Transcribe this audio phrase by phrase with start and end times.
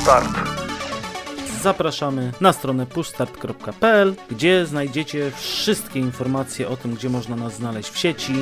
[0.00, 0.28] Start.
[1.62, 7.98] Zapraszamy na stronę pushstart.pl, gdzie znajdziecie wszystkie informacje o tym, gdzie można nas znaleźć w
[7.98, 8.32] sieci.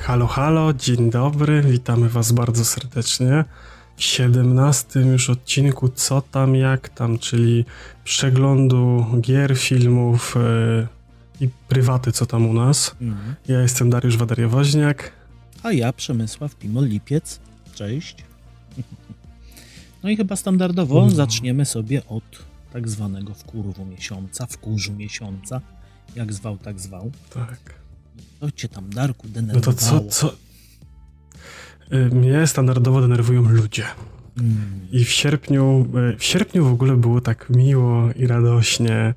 [0.00, 3.44] Halo, halo, dzień dobry, witamy Was bardzo serdecznie
[3.96, 7.64] w 17 już odcinku Co tam, jak tam, czyli
[8.04, 10.34] przeglądu gier, filmów
[11.40, 12.96] yy, i prywaty Co tam u nas.
[13.00, 13.34] Mhm.
[13.48, 15.12] Ja jestem Dariusz Wadariowoźniak.
[15.62, 17.38] A ja Przemysław Pimol-Lipiec.
[17.74, 18.31] Cześć.
[20.02, 21.10] No i chyba standardowo no.
[21.10, 22.24] zaczniemy sobie od
[22.72, 25.60] tak zwanego wkurwu miesiąca, wkurzu miesiąca.
[26.16, 27.10] Jak zwał, tak zwał.
[27.34, 27.74] Tak.
[28.40, 29.74] Co cię tam, Darku, denerwowało?
[29.76, 30.34] No to co, co...
[31.92, 33.84] Y, mnie standardowo denerwują ludzie.
[34.38, 34.88] Mm.
[34.92, 39.14] I w sierpniu, y, w sierpniu w ogóle było tak miło i radośnie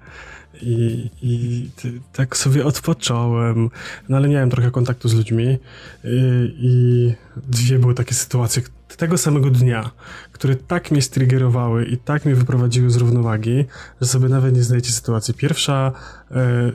[0.62, 1.70] i, i
[2.14, 3.70] tak sobie odpocząłem,
[4.10, 7.14] no ale miałem trochę kontaktu z ludźmi i, y, i
[7.48, 8.62] dwie były takie sytuacje
[8.98, 9.92] tego samego dnia,
[10.32, 13.66] które tak mnie striggerowały i tak mnie wyprowadziły z równowagi,
[14.02, 15.34] że sobie nawet nie zdajecie sytuacji.
[15.34, 15.92] Pierwsza
[16.32, 16.72] e,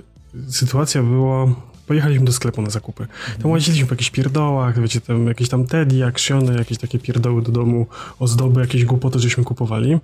[0.49, 1.47] sytuacja była
[1.87, 3.07] pojechaliśmy do sklepu na zakupy.
[3.43, 7.53] Tam łaziliśmy po jakichś pierdołach, wiecie, tam jakieś tam Teddy, aksiony, jakieś takie pierdoły do
[7.53, 7.87] domu,
[8.19, 9.99] ozdoby, jakieś głupoty, żeśmy kupowali.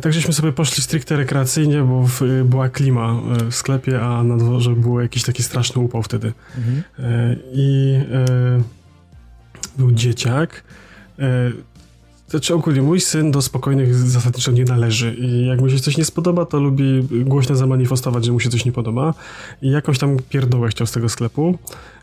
[0.00, 4.36] Tak żeśmy sobie poszli stricte rekreacyjnie, bo w, była klima e, w sklepie, a na
[4.36, 6.32] dworze był jakiś taki straszny upał wtedy.
[6.56, 6.82] Mhm.
[6.98, 8.26] E, I e,
[9.78, 10.64] był dzieciak.
[11.18, 11.52] E,
[12.28, 16.04] znaczy ogólnie mój syn do spokojnych zasadniczo nie należy i jak mu się coś nie
[16.04, 19.14] spodoba, to lubi głośno zamanifestować, że mu się coś nie podoba
[19.62, 21.58] i jakąś tam pierdołę chciał z tego sklepu,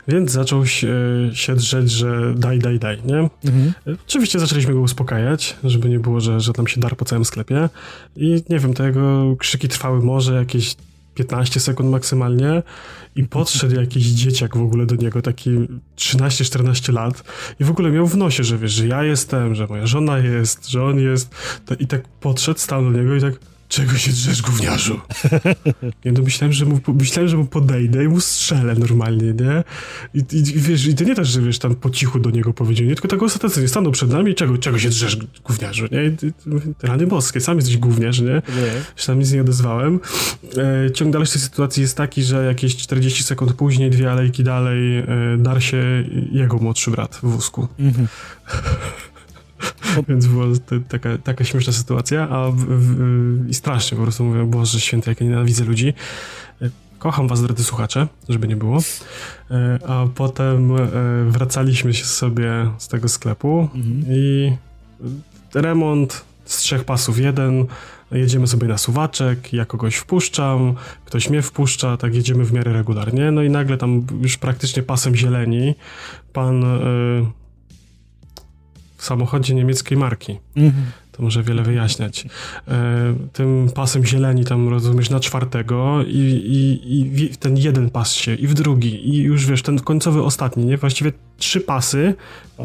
[0.08, 0.94] więc zaczął się,
[1.32, 3.28] się drzeć, że daj, daj, daj, nie?
[3.44, 3.72] Mhm.
[4.06, 7.68] Oczywiście zaczęliśmy go uspokajać, żeby nie było, że, że tam się dar po całym sklepie
[8.16, 10.76] i nie wiem, te jego krzyki trwały może jakieś
[11.16, 12.62] 15 sekund maksymalnie
[13.16, 15.50] i podszedł jakiś dzieciak w ogóle do niego, taki
[15.96, 17.24] 13-14 lat
[17.60, 20.68] i w ogóle miał w nosie, że wiesz, że ja jestem, że moja żona jest,
[20.68, 21.34] że on jest.
[21.78, 23.34] I tak podszedł, stał do niego i tak
[23.68, 25.00] Czego się drzesz, gówniarzu?
[26.04, 29.64] Nie, no myślałem, że mu, myślałem, że mu podejdę i mu strzelę normalnie, nie?
[30.14, 32.52] I, i, i wiesz, i to nie też, że wiesz, tam po cichu do niego
[32.52, 32.94] powiedział, nie?
[32.94, 36.04] Tylko tak ostatecznie stanął przed nami czego, czego się drzesz, gówniarzu, nie?
[36.04, 36.32] I,
[36.82, 38.26] rany boskie, sam jesteś gówniarz, nie?
[38.26, 38.42] nie.
[38.96, 40.00] Się tam nic nie odezwałem.
[40.86, 45.04] E, ciąg dalszej sytuacji jest taki, że jakieś 40 sekund później, dwie alejki dalej, e,
[45.38, 47.68] dar się jego młodszy brat w wózku.
[47.78, 48.08] Mhm.
[50.08, 50.46] Więc była
[50.88, 55.20] taka, taka śmieszna sytuacja, a w, w, i strasznie po prostu mówię, Boże święty, jak
[55.20, 55.94] ja nienawidzę ludzi.
[56.98, 58.78] Kocham was, drodzy słuchacze, żeby nie było.
[59.50, 60.88] E, a potem e,
[61.28, 64.04] wracaliśmy się sobie z tego sklepu mhm.
[64.08, 64.52] i
[65.54, 67.66] remont z trzech pasów jeden,
[68.12, 70.74] jedziemy sobie na suwaczek, ja kogoś wpuszczam,
[71.04, 75.16] ktoś mnie wpuszcza, tak jedziemy w miarę regularnie, no i nagle tam już praktycznie pasem
[75.16, 75.74] zieleni
[76.32, 76.78] pan e,
[78.96, 80.38] w samochodzie niemieckiej marki.
[80.56, 80.84] Mhm.
[81.16, 82.26] To może wiele wyjaśniać.
[82.68, 86.18] E, tym pasem zieleni tam rozumiesz na czwartego i,
[86.84, 90.64] i, i ten jeden pas się i w drugi i już wiesz, ten końcowy ostatni,
[90.64, 90.76] nie?
[90.76, 92.14] Właściwie trzy pasy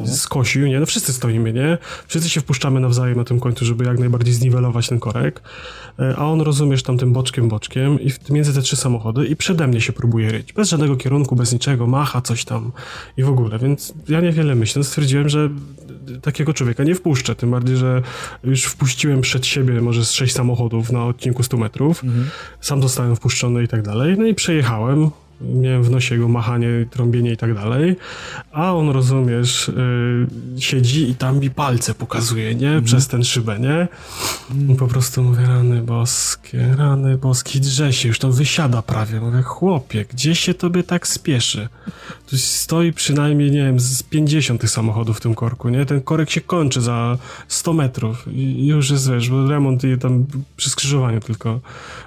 [0.05, 0.79] skosił, nie?
[0.79, 1.77] No wszyscy stoimy, nie?
[2.07, 5.41] Wszyscy się wpuszczamy nawzajem na tym końcu, żeby jak najbardziej zniwelować ten korek.
[5.99, 9.67] E, a on, rozumiesz, tam tym boczkiem, boczkiem i między te trzy samochody i przede
[9.67, 10.53] mnie się próbuje ryć.
[10.53, 12.71] Bez żadnego kierunku, bez niczego, macha coś tam
[13.17, 14.83] i w ogóle, więc ja niewiele myślę.
[14.83, 15.49] Stwierdziłem, że
[16.21, 18.01] takiego człowieka nie wpuszczę, tym bardziej, że
[18.43, 22.03] już wpuściłem przed siebie może z sześć samochodów na odcinku 100 metrów.
[22.03, 22.29] Mhm.
[22.61, 24.15] Sam zostałem wpuszczony i tak dalej.
[24.17, 27.95] No i przejechałem miałem w nosie jego machanie, trąbienie i tak dalej,
[28.51, 29.71] a on, rozumiesz,
[30.55, 32.69] yy, siedzi i tam mi palce pokazuje, nie?
[32.69, 32.83] Mm.
[32.83, 33.87] Przez ten szybę, nie?
[34.73, 39.19] I po prostu mówię, rany boskie, rany boskie, drze się, już tam wysiada prawie.
[39.19, 41.69] Mówię, chłopie, gdzie się tobie tak spieszy?
[42.37, 45.85] Stoi przynajmniej, nie wiem, z 50 tych samochodów w tym korku, nie?
[45.85, 50.25] Ten korek się kończy za 100 metrów i już jest, wiesz, bo remont i tam
[50.57, 51.59] przy skrzyżowaniu tylko.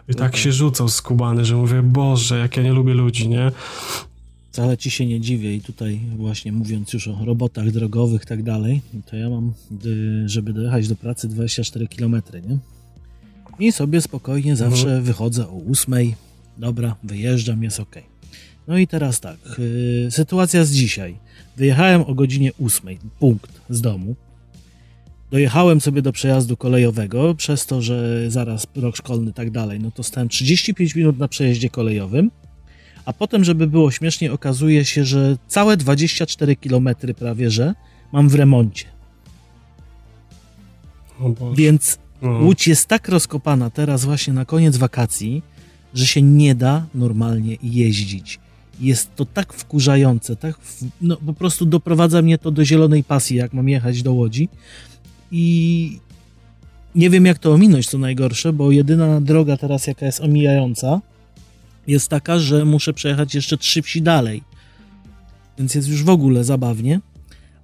[0.09, 0.41] I tak okay.
[0.41, 3.53] się rzucał skubany, że mówię, Boże, jak ja nie lubię ludzi, nie?
[4.51, 8.43] Wcale ci się nie dziwię i tutaj właśnie mówiąc już o robotach drogowych i tak
[8.43, 9.53] dalej, to ja mam,
[9.87, 12.59] y, żeby dojechać do pracy 24 km, nie?
[13.59, 15.03] I sobie spokojnie zawsze mhm.
[15.03, 15.94] wychodzę o 8,
[16.59, 18.13] dobra, wyjeżdżam, jest ok.
[18.69, 21.16] No i teraz tak, yy, sytuacja z dzisiaj.
[21.56, 24.16] Wyjechałem o godzinie 8, punkt z domu.
[25.31, 30.02] Dojechałem sobie do przejazdu kolejowego, przez to, że zaraz rok szkolny tak dalej, no to
[30.02, 32.31] stałem 35 minut na przejeździe kolejowym
[33.05, 36.88] a potem, żeby było śmiesznie, okazuje się, że całe 24 km
[37.19, 37.75] prawie, że
[38.12, 38.84] mam w remoncie.
[41.56, 42.31] Więc no.
[42.31, 45.43] Łódź jest tak rozkopana teraz właśnie na koniec wakacji,
[45.94, 48.40] że się nie da normalnie jeździć.
[48.81, 50.59] Jest to tak wkurzające, tak
[51.00, 54.49] no, po prostu doprowadza mnie to do zielonej pasji, jak mam jechać do Łodzi.
[55.32, 55.99] i
[56.94, 61.00] nie wiem jak to ominąć, co najgorsze, bo jedyna droga teraz, jaka jest omijająca,
[61.87, 64.43] jest taka, że muszę przejechać jeszcze trzy wsi dalej.
[65.59, 67.00] Więc jest już w ogóle zabawnie.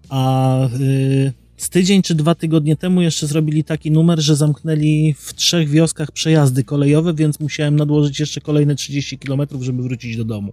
[0.09, 5.35] A yy, z tydzień czy dwa tygodnie temu jeszcze zrobili taki numer, że zamknęli w
[5.35, 10.53] trzech wioskach przejazdy kolejowe, więc musiałem nadłożyć jeszcze kolejne 30 km, żeby wrócić do domu.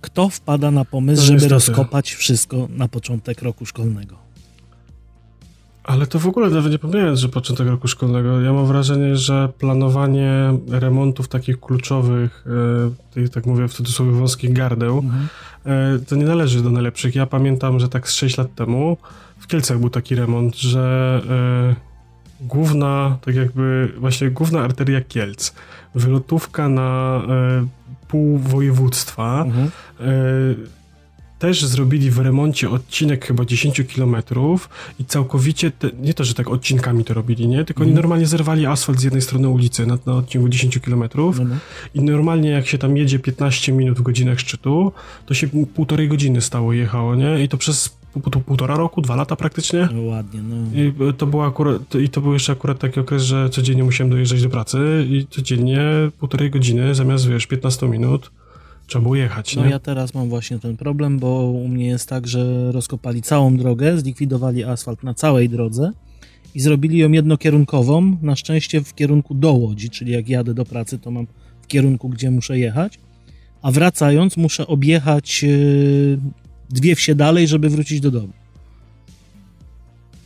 [0.00, 4.28] Kto wpada na pomysł, żeby rozkopać wszystko na początek roku szkolnego?
[5.88, 9.48] Ale to w ogóle nawet nie pomijając, że początek roku szkolnego, ja mam wrażenie, że
[9.58, 10.32] planowanie
[10.68, 15.28] remontów takich kluczowych, e, tych, tak mówię w cudzysłowie wąskich gardeł, mhm.
[15.64, 17.14] e, to nie należy do najlepszych.
[17.14, 18.96] Ja pamiętam, że tak z 6 lat temu
[19.38, 25.54] w Kielcach był taki remont, że e, główna, tak jakby właśnie główna arteria Kielc,
[25.94, 27.22] wylotówka na
[28.08, 29.70] pół województwa, mhm.
[30.00, 30.78] E,
[31.38, 34.68] też zrobili w remoncie odcinek chyba 10 kilometrów
[35.00, 37.64] i całkowicie, te, nie to, że tak odcinkami to robili, nie?
[37.64, 37.86] Tylko mm.
[37.86, 38.02] oni mhm.
[38.02, 41.58] normalnie zerwali asfalt z jednej strony ulicy na, na odcinku 10 kilometrów mm.
[41.94, 44.92] i normalnie jak się tam jedzie 15 minut w godzinach szczytu,
[45.26, 47.44] to się półtorej godziny stało jechało, nie?
[47.44, 47.98] I to przez
[48.46, 49.88] półtora roku, dwa lata praktycznie.
[49.94, 50.56] No ładnie, no.
[50.74, 54.42] I to, było akurat, I to był jeszcze akurat taki okres, że codziennie musiałem dojeżdżać
[54.42, 55.80] do pracy i codziennie
[56.18, 58.30] półtorej godziny zamiast, wiesz, 15 minut
[58.88, 59.70] Trzeba było jechać, No nie?
[59.70, 63.98] ja teraz mam właśnie ten problem, bo u mnie jest tak, że rozkopali całą drogę,
[63.98, 65.92] zlikwidowali asfalt na całej drodze
[66.54, 70.98] i zrobili ją jednokierunkową, na szczęście w kierunku do Łodzi, czyli jak jadę do pracy,
[70.98, 71.26] to mam
[71.62, 72.98] w kierunku, gdzie muszę jechać,
[73.62, 76.18] a wracając muszę objechać yy,
[76.70, 78.32] dwie wsie dalej, żeby wrócić do domu.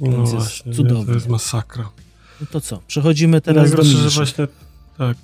[0.01, 1.07] No właśnie, cudownie.
[1.07, 1.91] to jest masakra.
[2.41, 4.11] No to co, przechodzimy teraz no, do milszych.
[4.13, 4.49] właśnie,
[4.99, 5.17] tak,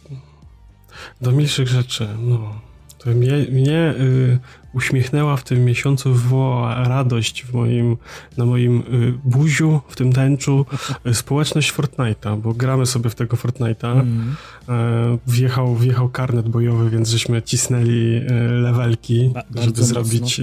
[1.20, 2.67] do milszych rzeczy, no.
[2.98, 4.38] To mnie, mnie y,
[4.72, 7.96] uśmiechnęła w tym miesiącu, wywołała radość w moim,
[8.36, 10.66] na moim y, buziu, w tym tęczu,
[11.06, 14.00] y, społeczność Fortnite'a, bo gramy sobie w tego Fortnite'a.
[14.00, 14.36] Mm.
[15.14, 20.40] Y, wjechał, wjechał karnet bojowy, więc żeśmy cisnęli y, levelki, ba żeby zrobić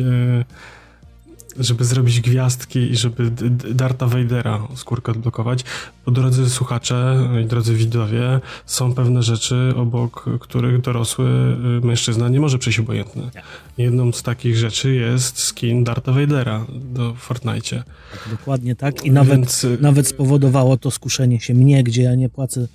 [1.60, 3.32] żeby zrobić gwiazdki i żeby
[3.74, 5.64] Darta Vadera skórkę odblokować.
[6.06, 12.40] Bo drodzy słuchacze i drodzy widzowie, są pewne rzeczy, obok których dorosły y, mężczyzna nie
[12.40, 13.30] może przejść obojętny.
[13.78, 17.84] Jedną z takich rzeczy jest skin Darta Vadera do Fortnite.
[18.12, 19.64] Tak, dokładnie tak i nawet, Więc...
[19.64, 22.68] Y, nawet spowodowało to skuszenie się mnie, gdzie ja nie płacę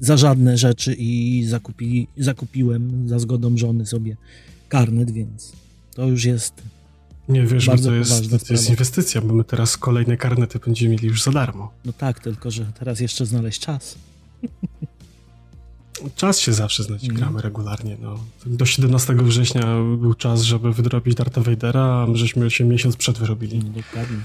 [0.00, 4.16] za żadne rzeczy i zakupi, zakupiłem za zgodą żony sobie
[4.68, 5.52] karnet, więc
[5.94, 6.54] to już jest
[7.28, 11.08] nie, wiesz, Bardzo to jest, to jest inwestycja, bo my teraz kolejne karnety będziemy mieli
[11.08, 11.72] już za darmo.
[11.84, 13.94] No tak, tylko że teraz jeszcze znaleźć czas.
[16.16, 17.16] Czas się zawsze znajdzie, mm.
[17.16, 17.96] gramy regularnie.
[18.00, 18.18] No.
[18.46, 19.62] Do 17 września
[19.98, 23.58] był czas, żeby wydrobić Darta Vadera, a my żeśmy się miesiąc przed wyrobili.
[23.58, 24.18] No, dokładnie.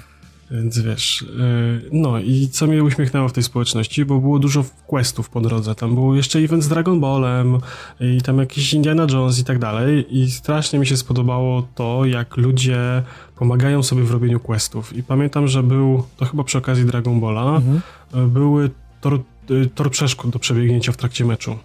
[0.51, 5.30] Więc wiesz, y, no i co mnie uśmiechnęło w tej społeczności, bo było dużo questów
[5.30, 5.75] po drodze.
[5.75, 7.57] Tam był jeszcze event z Dragon Ballem
[8.00, 10.18] i tam jakiś Indiana Jones i tak dalej.
[10.18, 13.03] I strasznie mi się spodobało to, jak ludzie
[13.36, 14.98] pomagają sobie w robieniu questów.
[14.98, 17.81] I pamiętam, że był, to chyba przy okazji Dragon Balla, mhm.
[18.15, 18.69] Y, były
[19.01, 19.19] tor,
[19.51, 21.57] y, tor przeszkód do przebiegnięcia w trakcie meczu.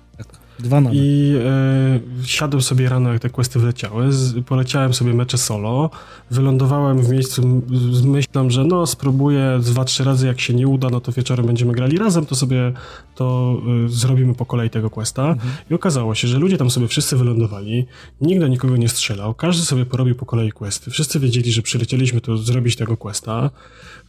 [0.58, 0.99] Dwa nawet.
[0.99, 5.91] I e, siadłem sobie rano, jak te questy wleciały, z, poleciałem sobie mecze solo,
[6.31, 7.62] wylądowałem w miejscu
[7.93, 11.47] z myślą, że no spróbuję dwa, trzy razy, jak się nie uda, no to wieczorem
[11.47, 12.72] będziemy grali razem, to sobie
[13.15, 15.29] to e, zrobimy po kolei tego questa.
[15.29, 15.53] Mhm.
[15.70, 17.86] I okazało się, że ludzie tam sobie wszyscy wylądowali,
[18.20, 20.91] nikt do nikogo nie strzelał, każdy sobie porobił po kolei questy.
[20.91, 23.51] Wszyscy wiedzieli, że przylecieliśmy tu zrobić tego questa.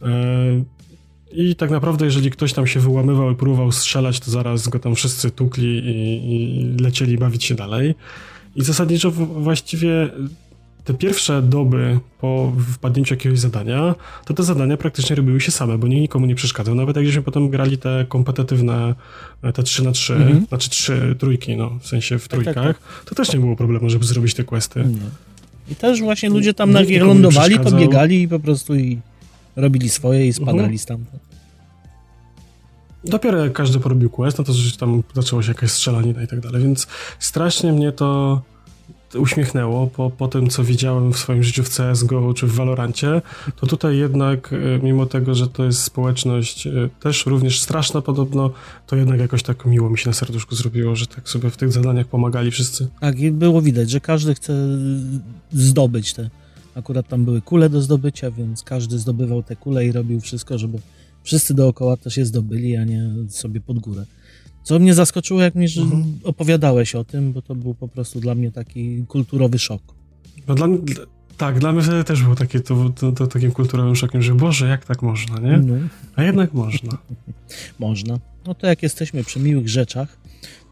[0.02, 0.08] E,
[1.32, 4.94] i tak naprawdę, jeżeli ktoś tam się wyłamywał i próbował strzelać, to zaraz go tam
[4.94, 7.94] wszyscy tukli i, i lecieli bawić się dalej.
[8.56, 10.10] I zasadniczo właściwie
[10.84, 13.94] te pierwsze doby po wpadnięciu jakiegoś zadania,
[14.24, 16.74] to te zadania praktycznie robiły się same, bo nikt nikomu nie przeszkadzał.
[16.74, 18.94] Nawet jak żeśmy potem grali te kompetytywne,
[19.54, 20.48] te 3 na 3 mm -hmm.
[20.48, 23.04] znaczy 3 trójki, no, w sensie w trójkach, tak, tak, tak.
[23.04, 24.84] to też nie było problemu, żeby zrobić te questy.
[24.84, 24.98] Nie.
[25.72, 28.98] I też właśnie ludzie tam na lądowali, pobiegali i po prostu i
[29.58, 30.78] robili swoje i spadali mhm.
[30.78, 31.22] stamtąd.
[33.04, 36.40] Dopiero jak każdy porobił quest, no to że tam zaczęło się jakaś strzelanina i tak
[36.40, 36.86] dalej, więc
[37.18, 38.42] strasznie mnie to
[39.14, 43.22] uśmiechnęło po, po tym, co widziałem w swoim życiu w CSGO czy w Valorancie,
[43.56, 48.50] to tutaj jednak, e, mimo tego, że to jest społeczność e, też również straszna podobno,
[48.86, 51.72] to jednak jakoś tak miło mi się na serduszku zrobiło, że tak sobie w tych
[51.72, 52.88] zadaniach pomagali wszyscy.
[53.00, 54.52] Tak, i było widać, że każdy chce
[55.52, 56.30] zdobyć te
[56.78, 60.78] Akurat tam były kule do zdobycia, więc każdy zdobywał te kule i robił wszystko, żeby
[61.22, 64.04] wszyscy dookoła też je zdobyli, a nie sobie pod górę.
[64.62, 66.04] Co mnie zaskoczyło, jak mi mhm.
[66.24, 69.82] opowiadałeś o tym, bo to był po prostu dla mnie taki kulturowy szok.
[70.48, 70.68] No dla,
[71.36, 74.68] Tak, dla mnie wtedy też było takie, to, to, to takim kulturowym szokiem, że Boże,
[74.68, 75.58] jak tak można, nie?
[75.58, 75.74] No.
[76.16, 76.98] A jednak można.
[77.78, 78.18] można.
[78.46, 80.18] No to jak jesteśmy przy miłych rzeczach,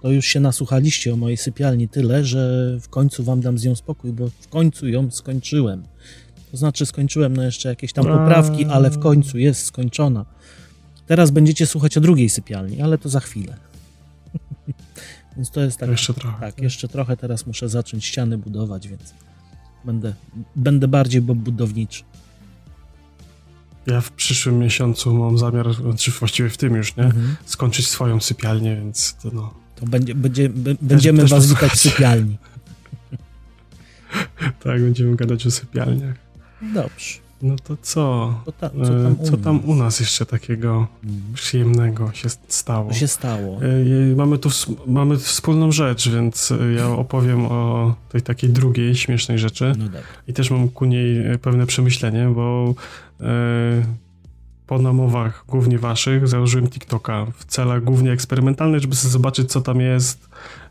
[0.02, 3.74] to już się nasłuchaliście o mojej sypialni tyle, że w końcu wam dam z nią
[3.74, 5.82] spokój, bo w końcu ją skończyłem.
[6.56, 10.24] To znaczy skończyłem no jeszcze jakieś tam poprawki, ale w końcu jest skończona.
[11.06, 13.56] Teraz będziecie słuchać o drugiej sypialni, ale to za chwilę.
[15.36, 15.90] więc to jest tak.
[15.90, 16.40] Jeszcze trochę.
[16.40, 17.16] Tak, jeszcze trochę.
[17.16, 19.14] Teraz muszę zacząć ściany budować, więc
[19.84, 20.14] będę,
[20.56, 22.02] będę bardziej budowniczy.
[23.86, 27.04] Ja w przyszłym miesiącu mam zamiar, czy właściwie w tym już, nie?
[27.04, 27.36] Mhm.
[27.46, 29.54] Skończyć swoją sypialnię, więc to no.
[29.74, 30.50] To będzie, będzie,
[30.82, 32.38] będziemy też, was witać w sypialni.
[34.64, 36.25] tak, będziemy gadać o sypialniach.
[36.62, 37.26] Dobrze.
[37.42, 38.34] No to co?
[38.44, 41.34] To ta, co, tam e, co, tam u nas jeszcze takiego mhm.
[41.34, 42.92] przyjemnego się stało?
[42.92, 43.60] Się stało?
[44.12, 44.48] E, mamy tu
[44.86, 49.72] mamy wspólną rzecz, więc ja opowiem o tej takiej drugiej śmiesznej rzeczy.
[49.78, 50.02] No tak.
[50.28, 52.74] I też mam ku niej pewne przemyślenie, bo
[53.20, 53.24] e,
[54.66, 59.80] po namowach głównie waszych założyłem TikToka w celach głównie eksperymentalnych, żeby sobie zobaczyć, co tam
[59.80, 60.28] jest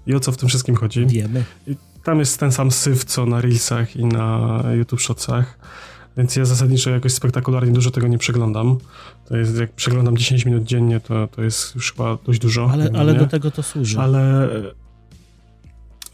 [0.08, 1.06] i o co w tym wszystkim chodzi.
[1.06, 1.44] Wiemy.
[1.68, 1.76] I
[2.06, 5.60] tam jest ten sam syf, co na Reelsach i na YouTube Shotsach.
[6.18, 8.78] Więc ja zasadniczo jakoś spektakularnie dużo tego nie przeglądam.
[9.26, 12.70] To jest, jak przeglądam 10 minut dziennie, to, to jest już chyba dość dużo.
[12.72, 14.00] Ale, ale do tego to służy.
[14.00, 14.50] Ale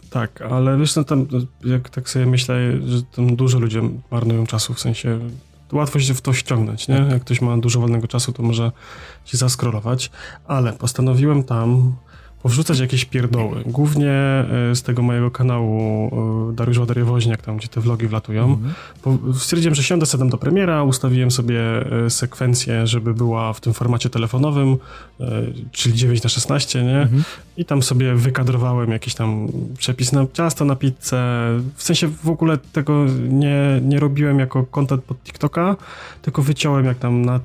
[0.09, 1.27] tak, ale wiesz, no tam,
[1.65, 2.55] jak tak sobie myślę,
[2.87, 3.79] że tam dużo ludzi
[4.11, 5.19] marnują czasu, w sensie
[5.71, 6.97] łatwo się w to ściągnąć, nie?
[6.97, 7.11] Tak.
[7.11, 8.71] Jak ktoś ma dużo wolnego czasu, to może
[9.25, 10.11] się zaskrolować,
[10.47, 11.95] ale postanowiłem tam
[12.43, 13.63] powrzucać jakieś pierdoły.
[13.65, 16.07] Głównie e, z tego mojego kanału
[16.51, 18.43] e, Dariusz Ładariewoźniak, tam gdzie te vlogi wlatują.
[18.43, 19.33] Mhm.
[19.33, 21.61] Stwierdziłem, że siądę sobie do premiera, ustawiłem sobie
[22.05, 24.77] e, sekwencję, żeby była w tym formacie telefonowym,
[25.71, 27.01] czyli 9 na 16, nie?
[27.01, 27.23] Mhm.
[27.57, 31.21] I tam sobie wykadrowałem jakiś tam przepis na ciasto, na pizzę.
[31.75, 35.75] W sensie w ogóle tego nie, nie robiłem jako content pod TikToka,
[36.21, 37.39] tylko wyciąłem jak tam na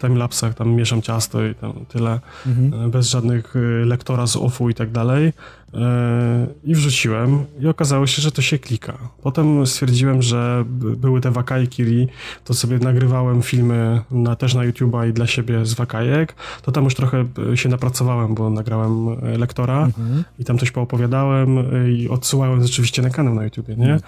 [0.00, 2.90] timelapsach tam mieszam ciasto i tam tyle, mhm.
[2.90, 3.54] bez żadnych
[3.84, 4.36] lektora z
[4.70, 5.32] i tak dalej.
[5.74, 8.98] E, i wrzuciłem i okazało się, że to się klika.
[9.22, 10.64] Potem stwierdziłem, że
[10.96, 12.06] były te wakajki,
[12.44, 16.84] to sobie nagrywałem filmy na, też na YouTube'a i dla siebie z wakajek, to tam
[16.84, 20.24] już trochę e, się napracowałem, bo nagrałem e, lektora mhm.
[20.38, 21.58] i tam coś poopowiadałem
[21.96, 23.98] i odsyłałem rzeczywiście na kanał na YouTubie, nie?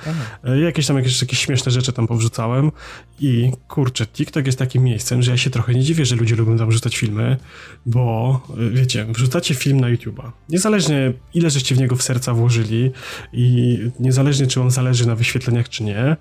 [0.59, 2.73] I jakieś tam jakieś, jakieś śmieszne rzeczy tam powrzucałem
[3.21, 6.59] i kurczę, TikTok jest takim miejscem, że ja się trochę nie dziwię, że ludzie lubią
[6.59, 7.37] tam wrzucać filmy,
[7.87, 8.40] bo
[8.73, 10.31] wiecie, wrzucacie film na YouTube'a.
[10.49, 12.91] Niezależnie ile żeście w niego w serca włożyli
[13.33, 16.17] i niezależnie czy on zależy na wyświetleniach czy nie,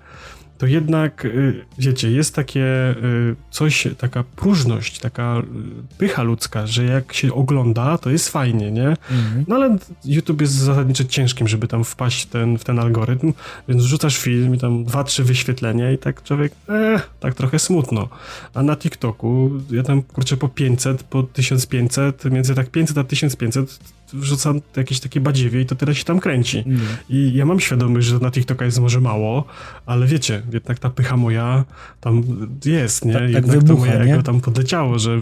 [0.62, 6.84] to jednak, y, wiecie, jest takie y, coś, taka próżność, taka y, pycha ludzka, że
[6.84, 8.88] jak się ogląda, to jest fajnie, nie?
[8.88, 9.44] Mhm.
[9.48, 13.32] No ale YouTube jest zasadniczo ciężkim, żeby tam wpaść ten, w ten algorytm,
[13.68, 18.08] więc wrzucasz film i tam dwa, trzy wyświetlenia i tak człowiek, eh, tak trochę smutno.
[18.54, 23.78] A na TikToku ja tam, kurczę, po 500, po 1500, między tak 500 a 1500
[24.12, 26.64] wrzucam jakieś takie badziewie i to tyle się tam kręci.
[26.66, 26.78] Nie.
[27.08, 29.44] I ja mam świadomość, że na TikToka jest może mało,
[29.86, 31.64] ale wiecie, jednak ta pycha moja
[32.00, 32.22] tam
[32.64, 33.12] jest, nie?
[33.12, 34.14] Tak, jednak tak wybucha, to moje nie?
[34.14, 35.20] ego tam podleciało, że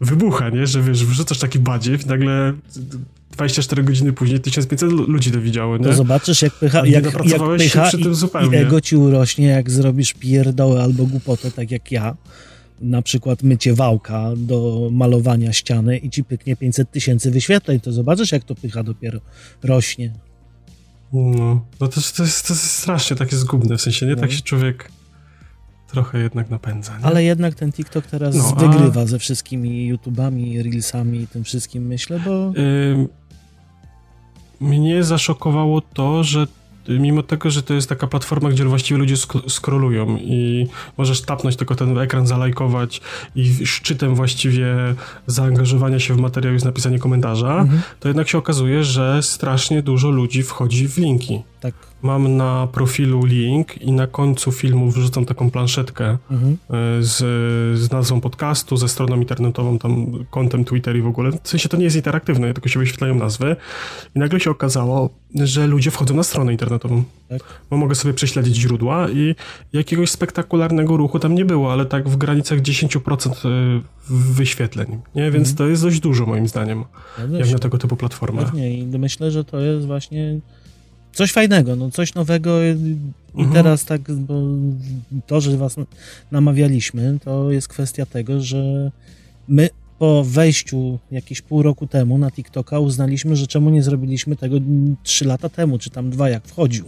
[0.00, 0.66] wybucha, nie?
[0.66, 2.52] Że wiesz, wrzucasz taki badziew i nagle
[3.32, 5.84] 24 godziny później 1500 ludzi to widziało, nie?
[5.84, 10.82] To zobaczysz, jak pycha, jak, jak pycha i, i ego ci urośnie, jak zrobisz pierdołę
[10.82, 12.16] albo głupotę, tak jak ja
[12.80, 18.32] na przykład mycie wałka do malowania ściany i ci pyknie 500 tysięcy wyświetleń, to zobaczysz,
[18.32, 19.20] jak to pycha dopiero
[19.62, 20.12] rośnie.
[21.12, 24.20] No, no to, to, jest, to jest strasznie takie zgubne, w sensie nie no.
[24.20, 24.90] tak się człowiek
[25.88, 26.98] trochę jednak napędza.
[26.98, 27.04] Nie?
[27.04, 29.06] Ale jednak ten TikTok teraz no, wygrywa a...
[29.06, 32.52] ze wszystkimi YouTubami, Reelsami i tym wszystkim, myślę, bo...
[32.60, 33.08] Yy,
[34.60, 36.46] mnie zaszokowało to, że
[36.88, 40.66] mimo tego, że to jest taka platforma, gdzie właściwie ludzie sk scrollują i
[40.98, 43.00] możesz tapnąć tylko ten ekran, zalajkować
[43.36, 44.76] i szczytem właściwie
[45.26, 47.82] zaangażowania się w materiał jest napisanie komentarza, mhm.
[48.00, 51.42] to jednak się okazuje, że strasznie dużo ludzi wchodzi w linki.
[51.60, 51.74] Tak.
[52.02, 56.56] Mam na profilu link i na końcu filmu wrzucam taką planszetkę mhm.
[56.70, 57.16] E, z,
[57.78, 61.30] z nazwą podcastu, ze stroną internetową, tam kontem Twitter i w ogóle.
[61.42, 63.56] W sensie to nie jest interaktywne, tylko się wyświetlają nazwy.
[64.14, 67.04] I nagle się okazało, że ludzie wchodzą na stronę internetową.
[67.28, 67.42] Tak.
[67.70, 69.34] Bo mogę sobie prześledzić źródła i
[69.72, 75.00] jakiegoś spektakularnego ruchu tam nie było, ale tak w granicach 10% e, wyświetleń.
[75.14, 75.30] Nie?
[75.30, 75.56] Więc mhm.
[75.56, 76.84] to jest dość dużo moim zdaniem,
[77.18, 78.42] ja jak na tego typu platformę.
[78.42, 80.40] Pewnie i myślę, że to jest właśnie
[81.16, 82.98] coś fajnego, no coś nowego i
[83.34, 83.52] mhm.
[83.52, 84.42] teraz tak, bo
[85.26, 85.76] to, że was
[86.32, 88.90] namawialiśmy, to jest kwestia tego, że
[89.48, 89.68] my
[89.98, 94.56] po wejściu jakieś pół roku temu na TikToka uznaliśmy, że czemu nie zrobiliśmy tego
[95.02, 96.84] trzy lata temu, czy tam dwa, jak wchodził.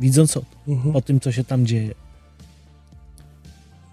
[0.00, 0.96] widząc o, mhm.
[0.96, 1.94] o tym, co się tam dzieje.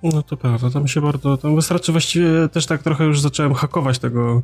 [0.03, 3.99] No to prawda, tam się bardzo, tam wystarczy właściwie też tak trochę już zacząłem hakować
[3.99, 4.41] tego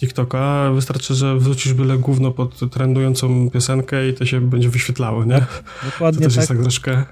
[0.00, 5.38] TikToka, wystarczy, że wrzucisz byle gówno pod trendującą piosenkę i to się będzie wyświetlało, nie?
[5.38, 6.40] Tak, dokładnie to też tak.
[6.40, 7.04] jest tak troszkę...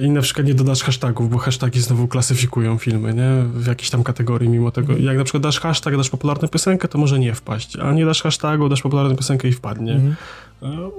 [0.00, 3.60] I na przykład nie dodasz hashtagów, bo hashtagi znowu klasyfikują filmy, nie?
[3.60, 4.88] W jakiejś tam kategorii mimo tego.
[4.88, 5.04] Mhm.
[5.04, 8.22] Jak na przykład dasz hashtag, dasz popularną piosenkę, to może nie wpaść, a nie dasz
[8.22, 9.92] hashtagu, dasz popularną piosenkę i wpadnie.
[9.92, 10.16] Mhm.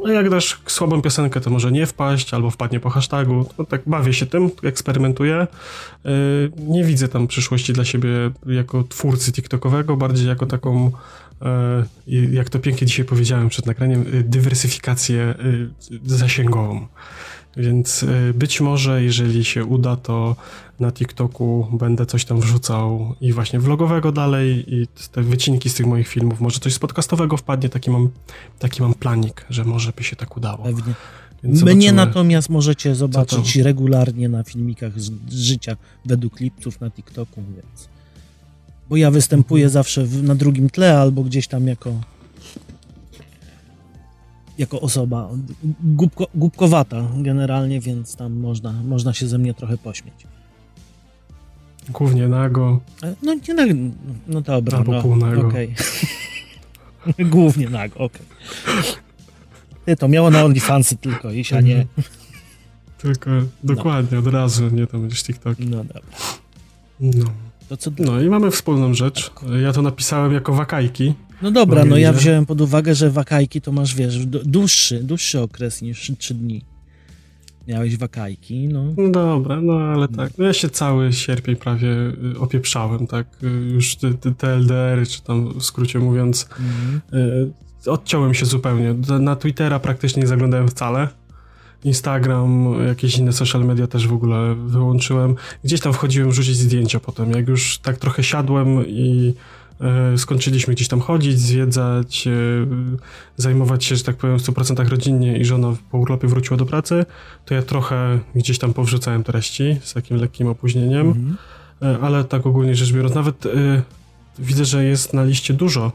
[0.05, 3.45] A jak dasz słabą piosenkę, to może nie wpaść, albo wpadnie po hashtagu.
[3.57, 5.47] No, tak bawię się tym, eksperymentuję.
[6.05, 6.11] Yy,
[6.57, 8.09] nie widzę tam przyszłości dla siebie
[8.45, 10.91] jako twórcy TikTokowego, bardziej jako taką
[12.07, 15.35] yy, jak to pięknie dzisiaj powiedziałem przed nagraniem, yy, dywersyfikację
[16.05, 16.87] zasięgową.
[17.57, 20.35] Więc y, być może, jeżeli się uda, to
[20.79, 25.85] na TikToku będę coś tam wrzucał i właśnie vlogowego dalej i te wycinki z tych
[25.85, 28.09] moich filmów, może coś z podcastowego wpadnie, taki mam,
[28.59, 30.63] taki mam planik, że może by się tak udało.
[30.63, 30.93] Pewnie.
[31.43, 37.89] Mnie natomiast możecie zobaczyć regularnie na filmikach z, życia według lipców na TikToku, więc
[38.89, 41.93] bo ja występuję zawsze w, na drugim tle albo gdzieś tam jako
[44.57, 45.29] jako osoba
[45.83, 50.27] głupko, głupkowata generalnie, więc tam można, można się ze mnie trochę pośmieć.
[51.89, 52.79] Głównie nago.
[53.03, 53.73] E, no nie nago,
[54.27, 54.77] no dobra.
[54.77, 55.47] Albo no, pół nago.
[55.47, 55.73] Okay.
[57.19, 58.21] Głównie nago, okej.
[59.83, 59.97] Okay.
[59.97, 61.85] To miało na OnlyFansy tylko iść, a nie...
[62.97, 63.29] Tylko,
[63.63, 64.27] dokładnie, no.
[64.27, 65.59] od razu, nie to będziesz TikTok.
[65.59, 66.01] No dobra.
[66.99, 67.25] No.
[67.77, 67.91] Co...
[67.99, 69.31] no i mamy wspólną rzecz.
[69.63, 71.13] Ja to napisałem jako wakajki.
[71.41, 75.81] No dobra, no ja wziąłem pod uwagę, że wakajki to masz, wiesz, dłuższy, dłuższy okres
[75.81, 76.61] niż 3 dni.
[77.67, 78.93] Miałeś wakajki, no.
[78.97, 80.31] No dobra, no ale tak.
[80.37, 81.87] No ja się cały sierpień prawie
[82.35, 83.27] y, opieprzałem, tak.
[83.43, 87.01] Y, już te, te TLDR-y, czy tam w skrócie mówiąc, mhm.
[87.85, 88.95] y, odciąłem się zupełnie.
[89.19, 91.07] Na Twittera praktycznie nie zaglądałem wcale.
[91.83, 95.35] Instagram, jakieś inne social media też w ogóle wyłączyłem.
[95.63, 97.31] Gdzieś tam wchodziłem rzucić zdjęcia potem.
[97.31, 99.33] Jak już tak trochę siadłem i
[100.17, 102.31] skończyliśmy gdzieś tam chodzić, zwiedzać, e,
[103.37, 107.05] zajmować się, że tak powiem, w 100% rodzinnie i żona po urlopie wróciła do pracy,
[107.45, 111.37] to ja trochę gdzieś tam powrzucałem treści z takim lekkim opóźnieniem, mhm.
[111.81, 113.47] E, ale tak ogólnie rzecz biorąc, nawet
[114.39, 115.91] widzę, że jest na liście dużo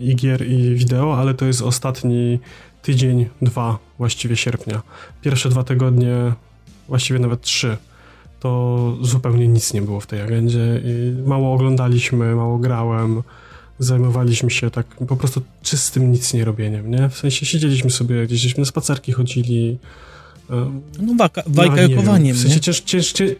[0.00, 2.38] i gier, i wideo, ale to jest ostatni
[2.82, 4.82] tydzień, dwa właściwie sierpnia.
[5.22, 6.32] Pierwsze dwa tygodnie,
[6.88, 7.76] właściwie nawet trzy
[8.46, 13.22] to zupełnie nic nie było w tej agendzie i mało oglądaliśmy, mało grałem,
[13.78, 17.08] zajmowaliśmy się tak po prostu czystym nic nie robieniem, nie?
[17.08, 19.78] W sensie siedzieliśmy sobie, gdzieś na spacerki chodzili.
[21.00, 23.30] No waka, wajkajkowaniem, W sensie cięż, cięż, cięż,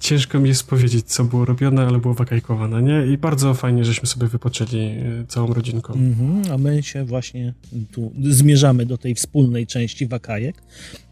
[0.00, 3.12] ciężko mi jest powiedzieć, co było robione, ale było wakajkowane, nie?
[3.12, 5.94] I bardzo fajnie, żeśmy sobie wypoczęli e, całą rodzinką.
[5.94, 7.54] Mhm, a my się właśnie
[7.92, 10.62] tu zmierzamy do tej wspólnej części wakajek,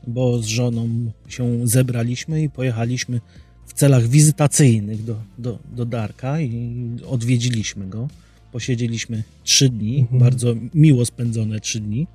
[0.06, 0.88] bo z żoną
[1.28, 3.20] się zebraliśmy i pojechaliśmy
[3.66, 8.08] w celach wizytacyjnych do, do, do Darka i odwiedziliśmy go.
[8.52, 10.20] Posiedzieliśmy trzy dni, mhm.
[10.20, 12.06] bardzo miło spędzone trzy dni.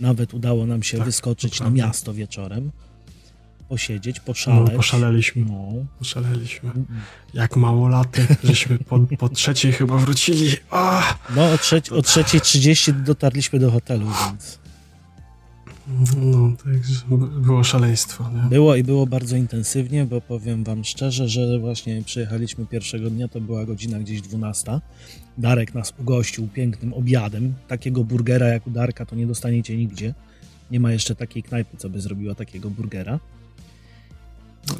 [0.00, 2.70] Nawet udało nam się tak, wyskoczyć na miasto wieczorem
[3.70, 4.70] posiedzieć, poszaleć.
[4.70, 5.44] No, poszaleliśmy.
[5.44, 5.86] No.
[5.98, 6.70] Poszaleliśmy.
[7.34, 10.56] Jak małolaty, żeśmy po, po trzeciej chyba wrócili.
[10.70, 11.18] Ah!
[11.36, 14.58] No, o, trzeci, o trzeciej trzydzieści dotarliśmy do hotelu, więc...
[16.16, 16.94] No, także
[17.40, 18.30] było szaleństwo.
[18.34, 18.48] Nie?
[18.48, 23.40] Było i było bardzo intensywnie, bo powiem wam szczerze, że właśnie przyjechaliśmy pierwszego dnia, to
[23.40, 24.80] była godzina gdzieś 12.
[25.38, 27.54] Darek nas ugościł pięknym obiadem.
[27.68, 30.14] Takiego burgera jak u Darka to nie dostaniecie nigdzie.
[30.70, 33.20] Nie ma jeszcze takiej knajpy, co by zrobiła takiego burgera.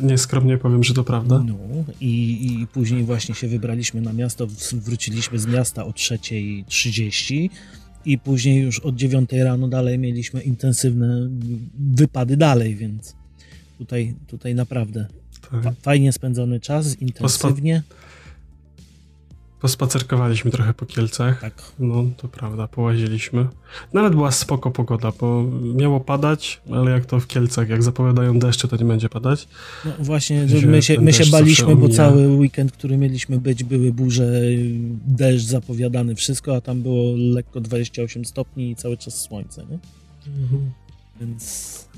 [0.00, 1.44] Nieskromnie powiem, że to prawda.
[1.46, 1.56] No
[2.00, 7.50] i, i później właśnie się wybraliśmy na miasto, wróciliśmy z miasta o 3.30
[8.04, 11.28] i później już od 9 rano dalej mieliśmy intensywne
[11.78, 13.16] wypady dalej, więc
[13.78, 15.06] tutaj, tutaj naprawdę
[15.62, 15.74] tak.
[15.82, 17.82] fajnie spędzony czas, intensywnie.
[19.60, 21.40] Pospacerkowaliśmy trochę po Kielcach.
[21.40, 21.72] Tak.
[21.78, 23.46] No, to prawda, połaziliśmy.
[23.92, 25.44] Nawet była spoko pogoda, bo
[25.74, 29.48] miało padać, ale jak to w Kielcach, jak zapowiadają deszcze, to nie będzie padać.
[29.84, 34.40] No właśnie, my się, my się baliśmy, bo cały weekend, który mieliśmy być, były burze,
[35.06, 39.78] deszcz zapowiadany, wszystko, a tam było lekko 28 stopni i cały czas słońce, nie?
[40.42, 40.70] Mhm.
[41.20, 41.89] Więc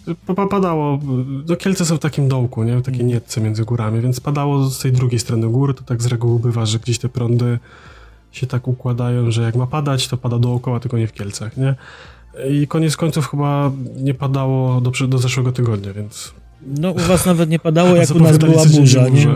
[0.51, 1.01] padało,
[1.45, 2.83] do Kielce są w takim dołku, nie?
[2.83, 3.07] Takie mm.
[3.09, 6.67] nietce między górami, więc padało z tej drugiej strony góry, to tak z reguły bywa,
[6.67, 7.59] że gdzieś te prądy
[8.33, 11.75] się tak układają, że jak ma padać, to pada dookoła, tylko nie w Kielcach, nie?
[12.51, 16.33] I koniec końców chyba nie padało do, do zeszłego tygodnia, więc...
[16.67, 19.27] No u was nawet nie padało, jak u nas była burza, nie?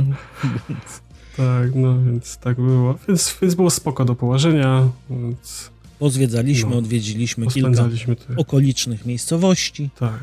[1.37, 2.95] tak, no więc tak było.
[3.09, 6.77] Więc, więc było spoko do położenia, więc Pozwiedzaliśmy, no.
[6.77, 7.89] odwiedziliśmy kilka
[8.37, 9.91] okolicznych miejscowości.
[9.99, 10.21] Tak.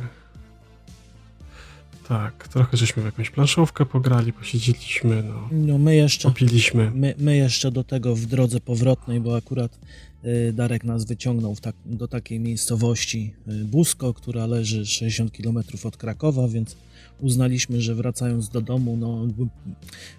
[2.14, 5.50] Tak, trochę żeśmy w jakąś planszówkę pograli, posiedzieliśmy, no.
[5.52, 6.28] No my jeszcze...
[6.28, 6.92] Popiliśmy.
[6.96, 9.80] My, my jeszcze do tego w drodze powrotnej, bo akurat
[10.26, 15.98] y, Darek nas wyciągnął tak, do takiej miejscowości y, Busko, która leży 60 km od
[15.98, 16.76] Krakowa, więc
[17.24, 19.28] uznaliśmy, że wracając do domu, no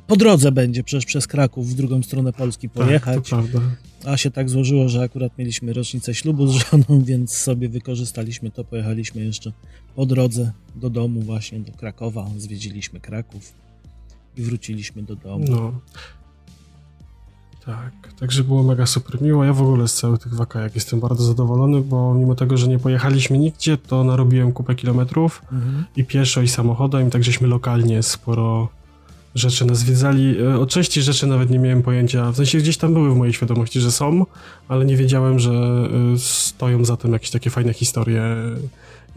[0.06, 3.30] po drodze będzie przecież przez Kraków w drugą stronę Polski tak, pojechać.
[3.30, 3.44] Tak.
[4.04, 8.64] A się tak złożyło, że akurat mieliśmy rocznicę ślubu z żoną, więc sobie wykorzystaliśmy to,
[8.64, 9.52] pojechaliśmy jeszcze
[9.96, 13.52] po drodze do domu właśnie do Krakowa, zwiedziliśmy Kraków
[14.36, 15.44] i wróciliśmy do domu.
[15.48, 15.80] No.
[17.66, 19.44] Tak, także było mega super miło.
[19.44, 22.78] Ja w ogóle z całych tych wakajek jestem bardzo zadowolony, bo mimo tego, że nie
[22.78, 25.84] pojechaliśmy nigdzie, to narobiłem kupę kilometrów mhm.
[25.96, 28.68] i pieszo i samochodem, i tak żeśmy lokalnie sporo
[29.34, 30.40] rzeczy nazwiedzali.
[30.40, 33.34] E, o części rzeczy nawet nie miałem pojęcia, w sensie gdzieś tam były w mojej
[33.34, 34.26] świadomości, że są,
[34.68, 38.36] ale nie wiedziałem, że e, stoją za tym jakieś takie fajne historie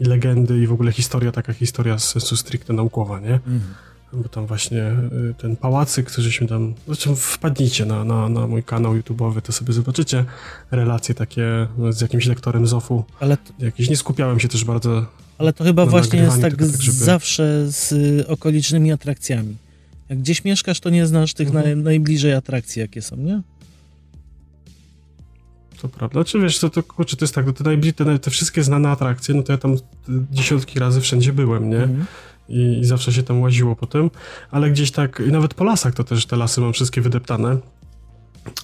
[0.00, 3.34] i legendy i w ogóle historia, taka historia z sensu stricte naukowa, nie?
[3.34, 3.74] Mhm
[4.12, 4.82] bo tam właśnie
[5.30, 9.72] y, ten pałacyk, żeśmy tam, zresztą wpadnijcie na, na, na mój kanał YouTube'owy, to sobie
[9.72, 10.24] zobaczycie
[10.70, 13.04] relacje takie z jakimś lektorem Zofu.
[13.20, 13.52] Ale to...
[13.58, 15.06] Jakieś nie skupiałem się też bardzo.
[15.38, 16.96] Ale to chyba właśnie jest tak, tak żeby...
[16.96, 17.94] zawsze z
[18.28, 19.56] okolicznymi atrakcjami.
[20.08, 21.64] Jak gdzieś mieszkasz, to nie znasz tych mhm.
[21.64, 23.42] naj, najbliżej atrakcji, jakie są, nie?
[25.82, 26.24] To prawda.
[26.24, 29.34] Czy wiesz, to, to, kurczę, to jest tak, te, najbliżej, te, te wszystkie znane atrakcje,
[29.34, 29.76] no to ja tam
[30.32, 31.82] dziesiątki razy wszędzie byłem, nie?
[31.82, 32.06] Mhm
[32.48, 34.10] i, i zawsze się tam łaziło po tym,
[34.50, 37.56] ale gdzieś tak, i nawet po lasach to też te lasy mam wszystkie wydeptane,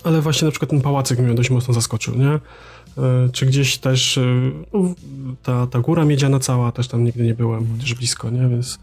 [0.05, 2.29] ale właśnie na przykład ten pałacyk mnie dość mocno zaskoczył, nie?
[2.29, 4.95] E, czy gdzieś też e, no,
[5.43, 8.49] ta, ta góra miedziana cała, też tam nigdy nie byłem, chociaż blisko, nie?
[8.49, 8.79] Więc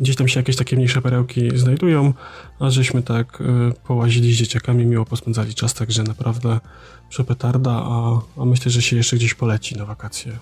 [0.00, 2.12] gdzieś tam się jakieś takie mniejsze perełki znajdują,
[2.60, 6.60] a żeśmy tak e, połazili z dzieciakami, miło pospędzali czas, także naprawdę
[7.08, 10.32] przepetarda, a, a myślę, że się jeszcze gdzieś poleci na wakacje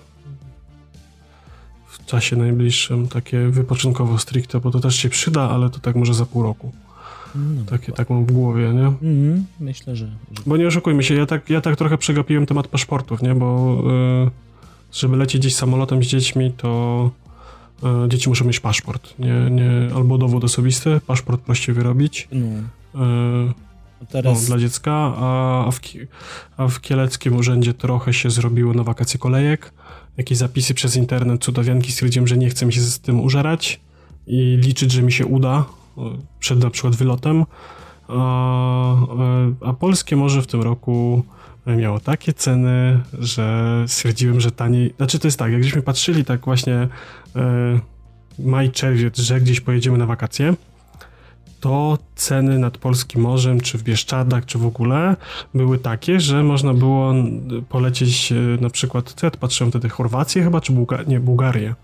[2.06, 6.26] czasie najbliższym, takie wypoczynkowo stricte, bo to też się przyda, ale to tak może za
[6.26, 6.72] pół roku.
[7.34, 8.92] No, takie, tak mam w głowie, nie?
[9.08, 12.68] Mm, myślę, że, że, Bo nie oszukujmy się, ja tak, ja tak trochę przegapiłem temat
[12.68, 13.34] paszportów, nie?
[13.34, 13.78] Bo
[14.26, 14.30] y,
[14.92, 17.10] żeby lecieć gdzieś samolotem z dziećmi, to
[18.04, 22.28] y, dzieci muszą mieć paszport, nie, nie, albo dowód osobisty, paszport prościej wyrobić.
[22.32, 24.42] Y, teraz...
[24.42, 25.80] No, dla dziecka, a w,
[26.56, 29.72] a w Kieleckim Urzędzie trochę się zrobiło na wakacje kolejek,
[30.16, 33.81] jakieś zapisy przez internet, cudawianki, stwierdziłem, że nie chcę mi się z tym użerać
[34.27, 35.64] i liczyć, że mi się uda
[36.40, 37.44] przed na przykład wylotem.
[38.09, 38.96] A,
[39.61, 41.24] a polskie morze w tym roku
[41.66, 44.94] miało takie ceny, że stwierdziłem, że taniej.
[44.96, 46.88] Znaczy, to jest tak, jak żeśmy patrzyli, tak właśnie
[47.37, 47.81] e,
[48.38, 50.55] maj, czerwiec, że gdzieś pojedziemy na wakacje
[51.64, 55.16] to ceny nad Polskim Morzem, czy w Bieszczadach, czy w ogóle
[55.55, 57.14] były takie, że można było
[57.68, 61.74] polecieć e, na przykład, co ja patrzyłem wtedy, Chorwację chyba, czy Bułga nie, Bułgarię.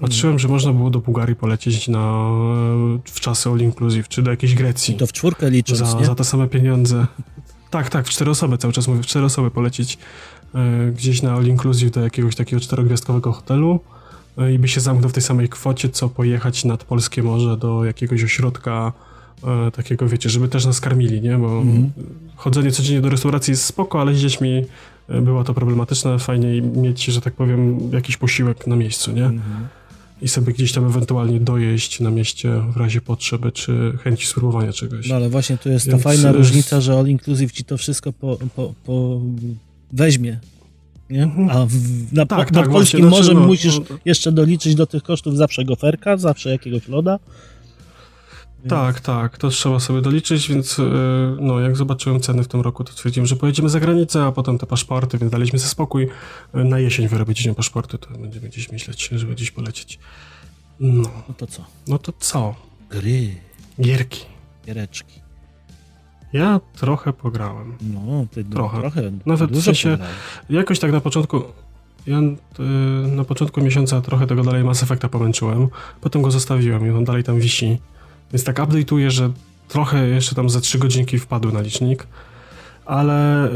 [0.00, 2.28] Patrzyłem, że można było do Bułgarii polecieć na,
[3.04, 4.94] w czasy all inclusive, czy do jakiejś Grecji.
[4.94, 6.06] To w czwórkę licząc, za, nie?
[6.06, 7.06] za te same pieniądze.
[7.70, 9.98] Tak, tak, w cztery osoby cały czas mówię, w cztery osoby polecieć
[10.54, 13.93] y, gdzieś na all inclusive do jakiegoś takiego czterogwiazdkowego hotelu E,
[14.54, 18.24] i by się zamknął w tej samej kwocie, co pojechać nad Polskie Morze do jakiegoś
[18.24, 18.92] ośrodka
[19.44, 21.38] e, takiego, wiecie, żeby też nas karmili, nie?
[21.38, 21.92] Bo mm.
[22.36, 24.64] chodzenie codziennie do restauracji jest spoko, ale z dziećmi
[25.08, 26.18] e, było to problematyczne.
[26.18, 29.24] Fajniej mieć, że tak powiem, jakiś posiłek na miejscu, nie?
[29.24, 29.42] Mm.
[30.22, 35.08] I sobie gdzieś tam ewentualnie dojeść na mieście w razie potrzeby, czy chęci spróbowania czegoś.
[35.08, 38.12] No ale właśnie tu jest Więc ta fajna różnica, że All Inclusive ci to wszystko
[38.12, 39.20] po, po, po
[39.92, 40.38] weźmie
[41.10, 41.22] nie?
[41.22, 41.50] Mhm.
[41.50, 41.72] A w,
[42.12, 45.36] na, tak, nad tak, polskim właśnie, morzem no, musisz no, jeszcze doliczyć do tych kosztów
[45.36, 47.18] zawsze goferka, zawsze jakiegoś loda.
[48.58, 48.70] Więc...
[48.70, 50.82] Tak, tak, to trzeba sobie doliczyć, więc e,
[51.40, 54.58] no, jak zobaczyłem ceny w tym roku, to stwierdziłem, że pojedziemy za granicę, a potem
[54.58, 56.08] te paszporty, więc daliśmy sobie spokój.
[56.54, 59.98] E, na jesień wyrobić dzień paszporty, to będziemy gdzieś myśleć, żeby gdzieś polecieć.
[60.80, 61.10] No.
[61.28, 61.64] no to co?
[61.88, 62.54] No to co?
[62.90, 63.34] Gry.
[63.80, 64.24] Gierki.
[64.66, 65.23] Giereczki.
[66.34, 67.74] Ja trochę pograłem.
[67.80, 68.80] No, ty trochę.
[68.80, 70.14] trochę Nawet w sensie, pograłem.
[70.50, 71.42] jakoś tak na początku,
[72.06, 72.62] ja y,
[73.08, 75.68] na początku miesiąca trochę tego dalej Mass Effecta pomęczyłem,
[76.00, 77.78] potem go zostawiłem i on dalej tam wisi.
[78.32, 79.30] Więc tak update'uję, że
[79.68, 82.06] trochę jeszcze tam ze 3 godzinki wpadły na licznik,
[82.86, 83.50] ale y,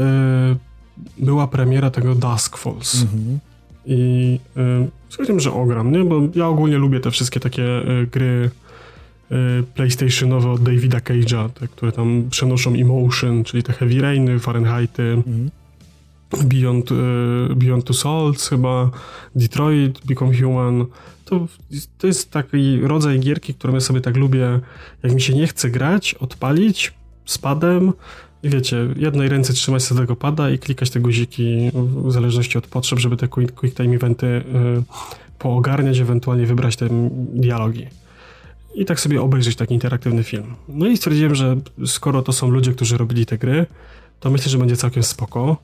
[1.17, 3.01] była premiera tego Dusk Falls.
[3.01, 3.39] Mhm.
[3.85, 6.03] I y, stwierdziłem, że ogram, nie?
[6.03, 8.49] Bo ja ogólnie lubię te wszystkie takie y, gry
[9.73, 15.49] PlayStationowe od Davida Cage'a, te, które tam przenoszą emotion, czyli te Heavy Rainy, Fahrenheity, mhm.
[16.43, 16.95] Beyond, y,
[17.55, 18.91] Beyond Two Souls chyba,
[19.35, 20.85] Detroit, Become Human.
[21.25, 21.47] To,
[21.97, 24.59] to jest taki rodzaj gierki, którą ja sobie tak lubię,
[25.03, 26.93] jak mi się nie chce grać, odpalić
[27.25, 27.93] z padem
[28.43, 32.67] I wiecie, jednej ręce trzymać sobie tego pada i klikać te guziki w zależności od
[32.67, 34.43] potrzeb, żeby te quick, quick time eventy y,
[35.39, 36.87] poogarniać, ewentualnie wybrać te
[37.33, 37.87] dialogi.
[38.75, 40.55] I tak sobie obejrzeć taki interaktywny film.
[40.67, 43.65] No i stwierdziłem, że skoro to są ludzie, którzy robili te gry,
[44.19, 45.57] to myślę, że będzie całkiem spoko.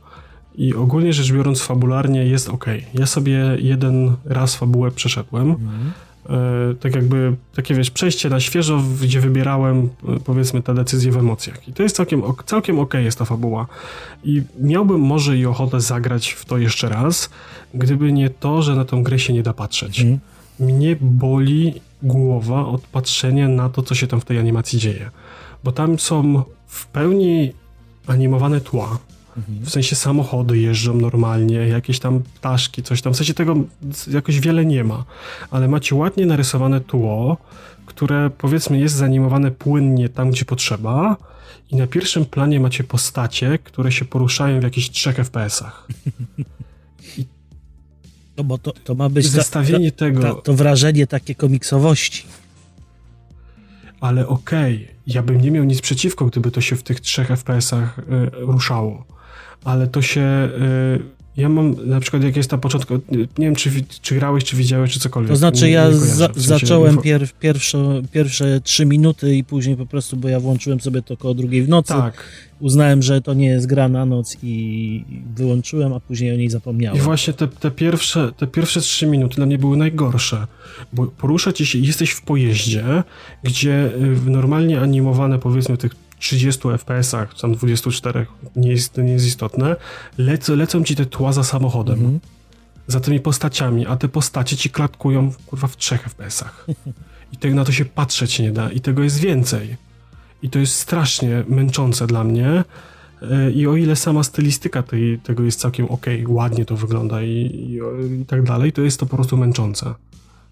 [0.58, 2.66] I ogólnie rzecz biorąc, fabularnie jest ok.
[2.94, 5.52] Ja sobie jeden raz fabułę przeszedłem.
[5.52, 5.92] Mhm.
[6.30, 11.18] E, tak jakby, takie wiesz, przejście na świeżo, gdzie wybierałem e, powiedzmy te decyzje w
[11.18, 11.68] emocjach.
[11.68, 13.68] I to jest całkiem, całkiem okay jest ta fabuła.
[14.24, 17.30] I miałbym może i ochotę zagrać w to jeszcze raz,
[17.74, 20.00] gdyby nie to, że na tą grę się nie da patrzeć.
[20.00, 20.20] Mhm.
[20.60, 25.12] Mnie boli głowa od patrzenia na to, co się tam w tej animacji dzieje.
[25.64, 27.54] Bo tam są w pełni
[28.08, 29.00] animowane tła,
[29.38, 33.14] w sensie samochody jeżdżą normalnie, jakieś tam ptaszki, coś tam.
[33.14, 33.56] W sensie tego
[34.12, 35.04] jakoś wiele nie ma.
[35.52, 37.38] Ale macie ładnie narysowane tło,
[37.86, 41.18] które powiedzmy jest zanimowane płynnie tam, gdzie potrzeba.
[41.72, 45.88] I na pierwszym planie macie postacie, które się poruszają w jakichś 3 FPS-ach.
[47.18, 47.26] I
[48.38, 50.22] no bo to, to ma być zestawienie ta, ta, tego.
[50.22, 52.24] Ta, to wrażenie takie komiksowości.
[54.00, 57.28] Ale okej, okay, ja bym nie miał nic przeciwko, gdyby to się w tych trzech
[57.28, 59.16] FPS-ach y, ruszało
[59.66, 60.50] ale to się...
[61.02, 63.72] Y, ja mam na przykład, jak jest na początku, nie wiem, czy,
[64.02, 65.30] czy grałeś, czy widziałeś, czy cokolwiek.
[65.30, 69.44] To znaczy, nie, ja nie za, w sensie zacząłem pier, pierwsze, pierwsze trzy minuty i
[69.44, 71.94] później po prostu, bo ja włączyłem sobie to koło drugiej w nocy.
[71.94, 72.24] Tak.
[72.66, 77.00] Uznałem, że to nie jest gra na noc i wyłączyłem, a później o niej zapomniałem.
[77.00, 80.48] I właśnie te, te, pierwsze, te pierwsze trzy minuty dla mnie były najgorsze,
[80.94, 83.04] bo porusza ci się, jesteś w pojeździe,
[83.44, 83.92] gdzie
[84.26, 88.26] y, normalnie animowane, powiedzmy, tych 30 FPS-ach, tam 24,
[88.56, 89.76] nie jest, nie jest istotne,
[90.18, 91.96] lecą, lecą ci te tła za samochodem.
[91.96, 92.20] Mhm.
[92.88, 96.66] Za tymi postaciami, a te postacie ci klatkują kurwa w 3 FPS-ach.
[97.34, 98.72] I tego na to się patrzeć nie da.
[98.72, 99.85] I tego jest więcej.
[100.46, 102.64] I to jest strasznie męczące dla mnie.
[103.22, 107.30] E, I o ile sama stylistyka tej, tego jest całkiem ok, ładnie to wygląda i,
[107.30, 107.80] i,
[108.22, 109.94] i, tak dalej, to jest to po prostu męczące.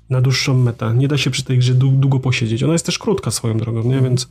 [0.09, 0.93] Na dłuższą metę.
[0.95, 2.63] Nie da się przy tej grze długo posiedzieć.
[2.63, 3.85] Ona jest też krótka swoją drogą, nie?
[3.85, 4.03] Mhm.
[4.03, 4.27] Więc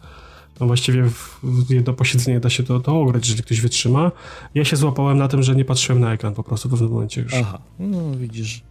[0.61, 1.05] no właściwie
[1.43, 4.13] w jedno posiedzenie da się to, to ograć, jeżeli ktoś wytrzyma.
[4.55, 7.23] Ja się złapałem na tym, że nie patrzyłem na ekran po prostu w pewnym momencie
[7.23, 7.35] już.
[7.35, 8.63] Aha, no widzisz.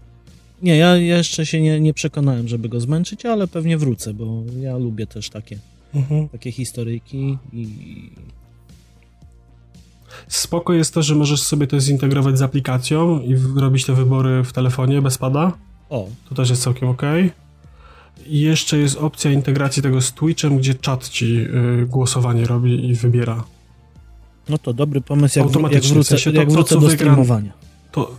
[0.62, 4.44] Nie, ja, ja jeszcze się nie, nie przekonałem, żeby go zmęczyć, ale pewnie wrócę, bo
[4.60, 5.60] ja lubię też takie,
[5.96, 6.30] mhm.
[6.30, 8.12] takie historyjki i...
[10.28, 14.54] Spoko jest to, że możesz sobie to zintegrować z aplikacją i robić te wybory w
[14.54, 15.52] telefonie bez pada.
[15.90, 16.08] O.
[16.30, 17.02] To też jest całkiem ok.
[18.28, 22.96] I jeszcze jest opcja integracji tego z Twitchem, gdzie czat ci y, głosowanie robi i
[22.96, 23.44] wybiera.
[24.50, 26.88] No to dobry pomysł, jak, Automatycznie, jak wrócę, w sensie to, jak wrócę to, do
[26.88, 27.52] wygra, streamowania.
[27.92, 28.16] To,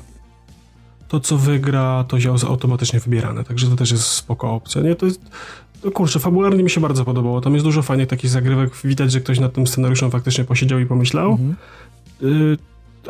[1.08, 4.82] to, co wygra, to jest automatycznie wybierane, także to też jest spoko opcja.
[4.82, 5.20] Nie, to jest,
[5.84, 7.40] no kurczę, fabularnie mi się bardzo podobało.
[7.40, 8.76] Tam jest dużo fajnych takich zagrywek.
[8.84, 11.30] Widać, że ktoś nad tym scenariuszem faktycznie posiedział i pomyślał.
[11.30, 11.54] Mhm.
[12.22, 12.56] Y,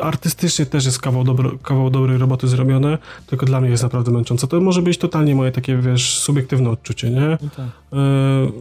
[0.01, 4.47] artystycznie też jest kawał, dobro, kawał dobrej roboty zrobione, tylko dla mnie jest naprawdę męczące.
[4.47, 7.37] To może być totalnie moje takie, wiesz, subiektywne odczucie, nie?
[7.41, 7.67] No tak.
[7.93, 8.51] e,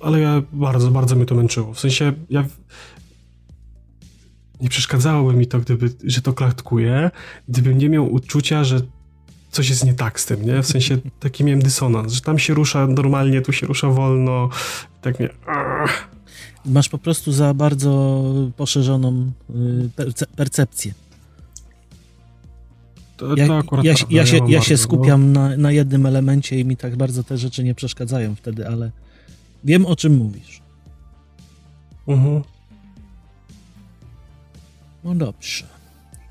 [0.00, 1.74] ale ja bardzo, bardzo mnie to męczyło.
[1.74, 2.44] W sensie, ja
[4.60, 7.10] nie przeszkadzałoby mi to, gdyby, że to klatkuje,
[7.48, 8.80] gdybym nie miał uczucia, że
[9.54, 10.62] coś jest nie tak z tym, nie?
[10.62, 14.48] W sensie taki miałem dysonans, że tam się rusza normalnie, tu się rusza wolno,
[15.00, 15.28] tak mnie...
[16.66, 18.22] Masz po prostu za bardzo
[18.56, 20.94] poszerzoną y, perce percepcję.
[23.16, 25.48] To, ja, to akurat ja, ja, się, ja się skupiam no.
[25.48, 28.90] na, na jednym elemencie i mi tak bardzo te rzeczy nie przeszkadzają wtedy, ale
[29.64, 30.62] wiem o czym mówisz.
[32.08, 32.42] Mhm.
[35.04, 35.66] No dobrze.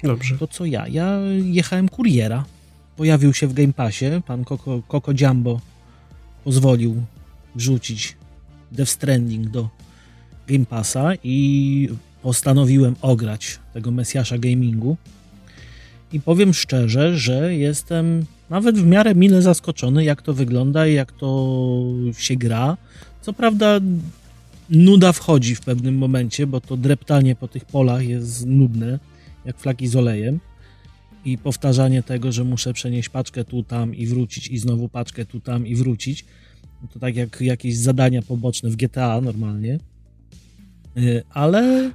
[0.03, 0.37] Dobrze.
[0.37, 0.87] To co ja?
[0.87, 2.45] Ja jechałem kuriera.
[2.97, 4.05] Pojawił się w Game Passie.
[4.27, 5.61] Pan Coco, Coco Jumbo
[6.43, 6.95] pozwolił
[7.55, 8.17] wrzucić
[8.71, 9.69] Death Stranding do
[10.47, 11.89] Game Passa i
[12.21, 14.97] postanowiłem ograć tego Mesjasza Gamingu.
[16.13, 21.11] I powiem szczerze, że jestem nawet w miarę mile zaskoczony, jak to wygląda i jak
[21.11, 21.83] to
[22.17, 22.77] się gra.
[23.21, 23.79] Co prawda,
[24.69, 28.99] nuda wchodzi w pewnym momencie, bo to dreptanie po tych polach jest nudne,
[29.45, 30.39] jak flaki z olejem.
[31.25, 35.39] I powtarzanie tego, że muszę przenieść paczkę tu, tam i wrócić, i znowu paczkę tu,
[35.39, 36.25] tam i wrócić.
[36.93, 39.79] To tak jak jakieś zadania poboczne w GTA normalnie.
[40.97, 41.91] Y, ale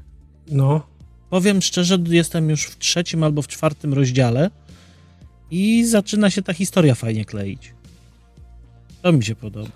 [0.50, 0.86] no.
[1.30, 4.50] powiem szczerze, jestem już w trzecim albo w czwartym rozdziale
[5.50, 7.72] i zaczyna się ta historia fajnie kleić.
[9.02, 9.70] To mi się podoba.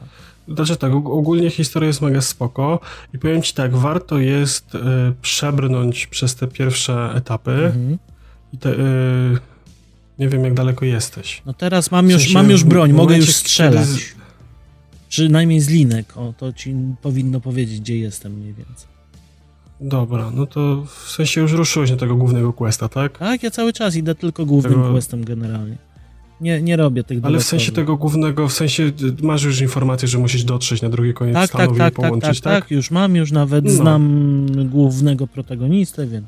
[0.48, 2.80] Znaczy tak, ogólnie historia jest mega spoko
[3.14, 4.78] i powiem ci tak, warto jest y,
[5.22, 7.98] przebrnąć przez te pierwsze etapy mhm.
[8.52, 9.38] I te, y,
[10.18, 11.42] nie wiem jak daleko jesteś.
[11.46, 13.88] No teraz mam już, w sensie, mam już broń, mogę już strzelać.
[13.88, 14.22] Kiedy...
[15.08, 18.92] Przynajmniej z linek, o to ci powinno powiedzieć, gdzie jestem mniej więcej.
[19.80, 23.18] Dobra, no to w sensie już ruszyłeś na tego głównego questa, tak?
[23.18, 24.90] Tak, ja cały czas idę tylko głównym tego...
[24.90, 25.76] questem generalnie.
[26.40, 30.18] Nie, nie robię tych Ale w sensie tego głównego, w sensie masz już informację, że
[30.18, 32.64] musisz dotrzeć na drugi koniec tak, stanu tak, tak, i połączyć, tak, tak?
[32.64, 33.70] Tak, już mam, już nawet no.
[33.70, 36.26] znam głównego protagonistę, więc...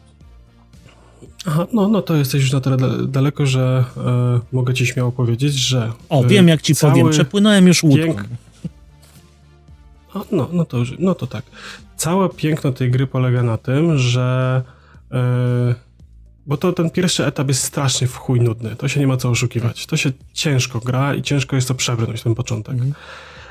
[1.46, 2.76] Aha, no, no to jesteś już na tyle
[3.08, 5.92] daleko, że e, mogę ci śmiało powiedzieć, że...
[6.08, 8.04] O, wiem jak ci powiem, przepłynąłem już łódką.
[8.04, 8.24] Pięk...
[10.32, 11.44] no, no, to, no to tak.
[11.96, 14.62] Całe piękno tej gry polega na tym, że...
[15.12, 15.74] E,
[16.46, 18.76] bo to ten pierwszy etap jest strasznie w chuj nudny.
[18.76, 19.86] To się nie ma co oszukiwać.
[19.86, 22.74] To się ciężko gra i ciężko jest to przebrnąć, ten początek.
[22.74, 22.94] Mhm.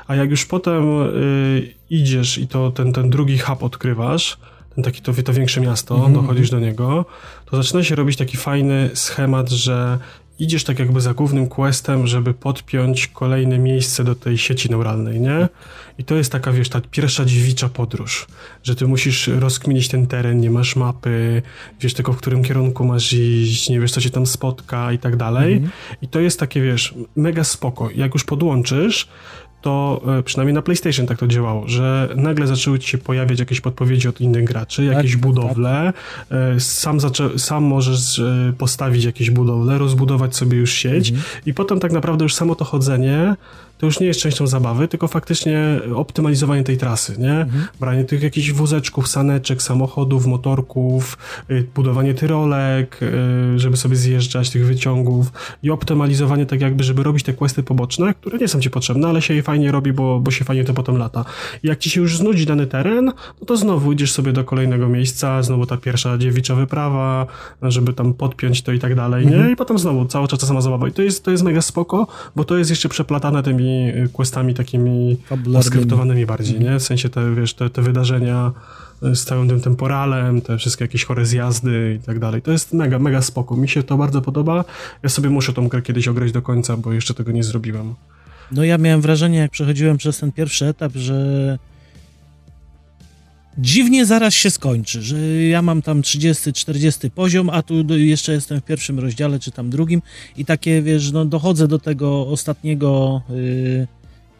[0.06, 4.38] A jak już potem y, idziesz i to ten, ten drugi hub odkrywasz,
[4.74, 6.12] ten taki to, to większe miasto, mhm.
[6.12, 7.04] dochodzisz do niego,
[7.46, 9.98] to zaczyna się robić taki fajny schemat, że
[10.38, 15.48] idziesz tak jakby za głównym questem, żeby podpiąć kolejne miejsce do tej sieci neuralnej, nie?
[15.98, 18.26] I to jest taka, wiesz, ta pierwsza dziewicza podróż,
[18.62, 21.42] że ty musisz rozkminić ten teren, nie masz mapy,
[21.80, 25.16] wiesz tylko w którym kierunku masz iść, nie wiesz co cię tam spotka i tak
[25.16, 25.52] dalej.
[25.52, 25.72] Mhm.
[26.02, 27.90] I to jest takie, wiesz, mega spoko.
[27.94, 29.08] Jak już podłączysz,
[29.64, 33.60] to e, przynajmniej na PlayStation tak to działało, że nagle zaczęły ci się pojawiać jakieś
[33.60, 35.92] podpowiedzi od innych graczy, jakieś tak, budowle,
[36.28, 36.62] tak.
[36.62, 41.26] sam, zaczę, sam możesz e, postawić jakieś budowle, rozbudować sobie już sieć mhm.
[41.46, 43.36] i potem tak naprawdę już samo to chodzenie
[43.84, 47.40] to już nie jest częścią zabawy, tylko faktycznie optymalizowanie tej trasy, nie?
[47.40, 47.66] Mhm.
[47.80, 51.18] Branie tych jakichś wózeczków, saneczek, samochodów, motorków,
[51.50, 57.24] y, budowanie tyrolek, y, żeby sobie zjeżdżać tych wyciągów i optymalizowanie tak jakby, żeby robić
[57.24, 60.30] te questy poboczne, które nie są ci potrzebne, ale się je fajnie robi, bo, bo
[60.30, 61.24] się fajnie to potem lata.
[61.62, 63.04] I jak ci się już znudzi dany teren,
[63.40, 67.26] no to znowu idziesz sobie do kolejnego miejsca, znowu ta pierwsza dziewicza wyprawa,
[67.62, 69.34] żeby tam podpiąć to i tak dalej, nie?
[69.34, 69.52] Mhm.
[69.52, 70.88] I potem znowu cały czas ta sama zabawa.
[70.88, 74.54] I to jest, to jest mega spoko, bo to jest jeszcze przeplatane tymi tymi questami
[74.54, 75.16] takimi
[75.62, 76.78] skryptowanymi bardziej, nie?
[76.78, 78.52] W sensie te, wiesz, te, te wydarzenia
[79.02, 82.42] z całym tym temporalem, te wszystkie jakieś chore zjazdy i tak dalej.
[82.42, 83.56] To jest mega, mega spoko.
[83.56, 84.64] Mi się to bardzo podoba.
[85.02, 87.94] Ja sobie muszę tą grę kiedyś ograć do końca, bo jeszcze tego nie zrobiłem.
[88.52, 91.58] No ja miałem wrażenie, jak przechodziłem przez ten pierwszy etap, że
[93.58, 98.64] dziwnie zaraz się skończy, że ja mam tam 30-40 poziom, a tu jeszcze jestem w
[98.64, 100.02] pierwszym rozdziale, czy tam drugim
[100.36, 103.86] i takie, wiesz, no dochodzę do tego ostatniego yy,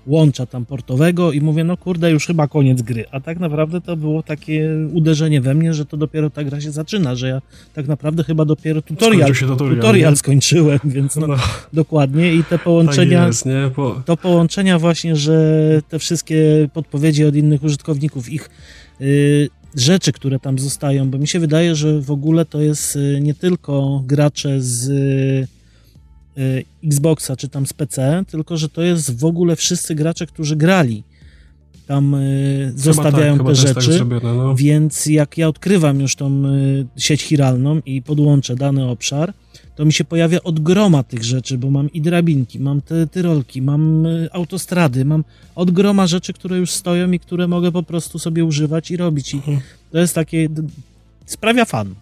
[0.06, 3.96] łącza tam portowego i mówię, no kurde, już chyba koniec gry, a tak naprawdę to
[3.96, 7.42] było takie uderzenie we mnie, że to dopiero ta gra się zaczyna, że ja
[7.74, 11.36] tak naprawdę chyba dopiero tutorial, tutorial, tutorial skończyłem, więc no, no,
[11.72, 12.34] dokładnie.
[12.34, 13.44] I te połączenia, tak jest,
[13.76, 14.02] Bo...
[14.04, 18.83] to połączenia właśnie, że te wszystkie podpowiedzi od innych użytkowników, ich Y,
[19.74, 23.34] rzeczy, które tam zostają, bo mi się wydaje, że w ogóle to jest y, nie
[23.34, 24.88] tylko gracze z
[26.38, 30.56] y, Xboxa czy tam z PC, tylko że to jest w ogóle wszyscy gracze, którzy
[30.56, 31.04] grali.
[31.86, 32.16] Tam
[32.74, 34.54] zostawiają tak, te tak rzeczy, tak zrobione, no.
[34.54, 36.42] więc jak ja odkrywam już tą
[36.96, 39.32] sieć chiralną i podłączę dany obszar,
[39.76, 43.62] to mi się pojawia od groma tych rzeczy, bo mam i drabinki, mam te tyrolki,
[43.62, 48.18] mam y, autostrady, mam od groma rzeczy, które już stoją i które mogę po prostu
[48.18, 49.34] sobie używać i robić.
[49.34, 49.60] I mhm.
[49.90, 50.48] to jest takie.
[51.26, 51.94] sprawia fan.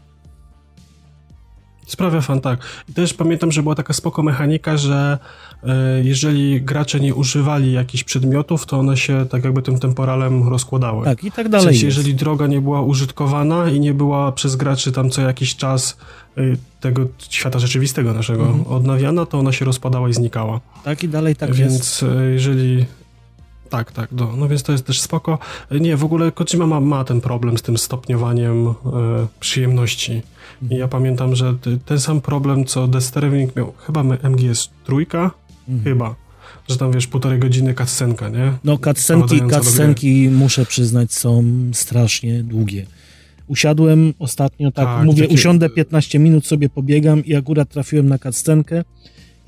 [1.92, 2.58] Sprawia fan, tak.
[2.88, 5.18] I też pamiętam, że była taka spoko mechanika, że
[5.64, 11.04] e, jeżeli gracze nie używali jakichś przedmiotów, to one się tak jakby tym temporalem rozkładały.
[11.04, 11.66] Tak, i tak dalej.
[11.66, 15.56] W sensie, jeżeli droga nie była użytkowana i nie była przez graczy tam co jakiś
[15.56, 15.96] czas
[16.38, 18.66] y, tego świata rzeczywistego naszego mhm.
[18.66, 20.60] odnawiana, to ona się rozpadała i znikała.
[20.84, 22.02] Tak i dalej tak Więc jest.
[22.02, 22.86] E, jeżeli
[23.72, 25.38] tak, tak, no, no więc to jest też spoko.
[25.80, 28.72] Nie, w ogóle Kojima ma, ma ten problem z tym stopniowaniem e,
[29.40, 30.22] przyjemności.
[30.70, 31.54] I ja pamiętam, że
[31.84, 35.30] ten sam problem, co Death Stranding miał, chyba MGS trójka,
[35.68, 35.84] mhm.
[35.84, 36.14] chyba,
[36.68, 38.52] że tam wiesz, półtorej godziny cutscenka, nie?
[38.64, 42.86] No cutscenki, cutscenki muszę przyznać są strasznie długie.
[43.46, 45.34] Usiadłem ostatnio, tak, tak mówię, takie...
[45.34, 48.84] usiądę 15 minut, sobie pobiegam i akurat trafiłem na cutscenkę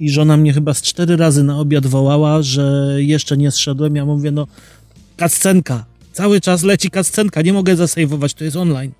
[0.01, 3.97] i żona mnie chyba z cztery razy na obiad wołała, że jeszcze nie zszedłem.
[3.97, 4.47] Ja mówię, no,
[5.19, 8.93] cutscenka, cały czas leci cutscenka, nie mogę zasejwować, to jest online.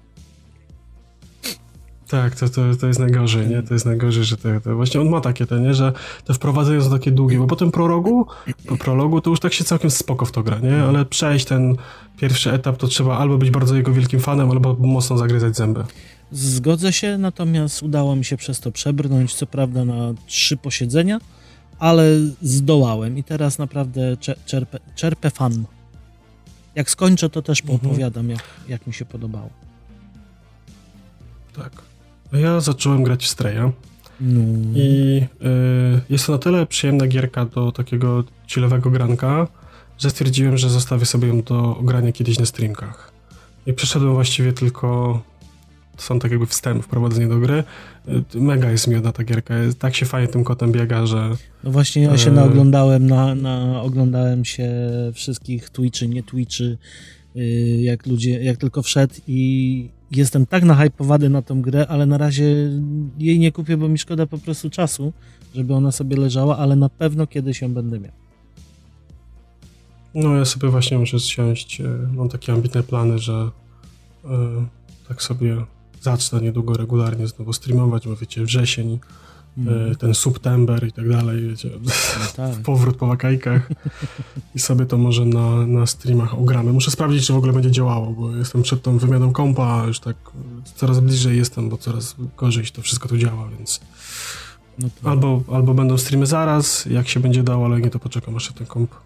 [2.09, 3.63] Tak, to, to, to jest najgorzej, nie?
[3.63, 5.75] To jest najgorzej, że to, to właśnie on ma takie te, nie?
[5.75, 5.93] Że
[6.25, 8.27] te wprowadzenia są takie długie, bo po tym prologu,
[8.67, 10.83] po prologu to już tak się całkiem spoko w to gra, nie?
[10.83, 11.77] Ale przejść ten
[12.17, 15.85] pierwszy etap to trzeba albo być bardzo jego wielkim fanem, albo mocno zagryzać zęby.
[16.33, 21.21] Zgodzę się, natomiast udało mi się przez to przebrnąć, co prawda na trzy posiedzenia,
[21.79, 22.05] ale
[22.43, 24.17] zdołałem i teraz naprawdę
[24.47, 25.65] czerpę, czerpę fan.
[26.75, 27.79] Jak skończę, to też mhm.
[27.79, 29.51] poopowiadam, jak, jak mi się podobało.
[31.57, 31.73] Tak.
[32.33, 33.73] Ja zacząłem grać w Streja.
[34.21, 34.41] No.
[34.75, 39.49] I y, jest to na tyle przyjemna gierka do takiego chillowego granka,
[39.99, 43.13] że stwierdziłem, że zostawię sobie ją do grania kiedyś na streamkach.
[43.67, 45.21] i przeszedłem właściwie tylko
[45.97, 47.65] są tak jakby wstęp, wprowadzenie do gry.
[48.35, 51.31] Mega jest miodna ta gierka, tak się fajnie tym kotem biega, że...
[51.65, 52.35] No właśnie ja się e...
[52.35, 54.71] naoglądałem, na, na, oglądałem się
[55.13, 56.79] wszystkich Twitchy, nie Twitchy,
[57.37, 57.41] y,
[57.83, 62.71] jak ludzie, jak tylko wszedł i jestem tak nahypowany na tą grę, ale na razie
[63.19, 65.13] jej nie kupię, bo mi szkoda po prostu czasu,
[65.55, 68.13] żeby ona sobie leżała, ale na pewno kiedyś ją będę miał.
[70.15, 71.83] No ja sobie właśnie muszę zsiąść,
[72.13, 73.51] mam takie ambitne plany, że
[74.25, 74.31] yy,
[75.09, 75.57] tak sobie
[76.05, 78.99] zacznę niedługo regularnie znowu streamować, bo wiecie, wrzesień,
[79.59, 79.95] mm.
[79.95, 81.91] ten September i tak dalej, wiecie, no
[82.37, 82.55] tak.
[82.71, 83.69] powrót po wakajkach
[84.55, 86.73] i sobie to może na, na streamach ogramy.
[86.73, 90.17] Muszę sprawdzić, czy w ogóle będzie działało, bo jestem przed tą wymianą kompa, już tak
[90.77, 93.81] coraz bliżej jestem, bo coraz gorzej to wszystko tu działa, więc
[94.79, 95.11] no to...
[95.11, 98.55] albo, albo będą streamy zaraz, jak się będzie dało, ale nie to poczekam, aż się
[98.55, 98.99] ten komp e,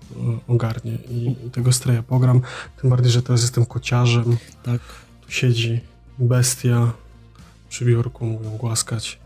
[0.52, 2.40] ogarnie i, i tego streja pogram,
[2.80, 4.36] tym bardziej, że teraz jestem kociarzem.
[4.62, 4.80] Tak.
[5.26, 5.80] Tu siedzi
[6.18, 6.92] bestia
[7.68, 9.18] przy biurku, mówią głaskać.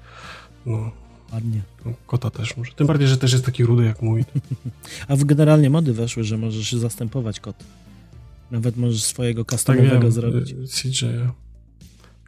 [0.67, 0.91] No.
[1.33, 1.61] Ładnie.
[1.85, 2.73] No, kota też może.
[2.73, 4.25] Tym bardziej, że też jest taki rudy jak mój.
[5.09, 7.57] A w generalnie mody weszły, że możesz zastępować kot.
[8.51, 10.51] Nawet możesz swojego customowego tak, zrobić.
[10.51, 11.05] Y, CJ.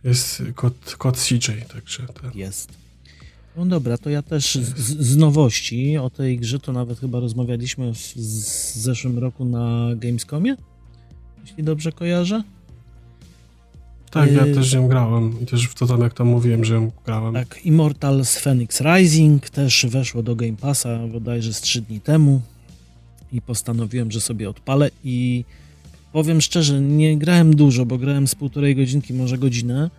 [0.04, 2.06] Jest kot, kot CJ, także.
[2.06, 2.30] Ten.
[2.34, 2.84] Jest.
[3.56, 7.94] No dobra, to ja też z, z, nowości o tej grze to nawet chyba rozmawialiśmy
[7.94, 10.56] w, z zeszłym roku na Gamescomie,
[11.46, 12.42] jeśli dobrze kojarzę.
[14.14, 16.74] Tak, ja y, też ją grałem i też w to tam, jak tam mówiłem, że
[16.74, 17.34] ją grałem.
[17.34, 22.40] Tak, Immortals Phoenix Rising też weszło do Game Passa bodajże z 3 dni temu
[23.32, 25.44] i postanowiłem, że sobie odpalę i
[26.12, 29.90] powiem szczerze, nie grałem dużo, bo grałem z półtorej godzinki, może godzinę,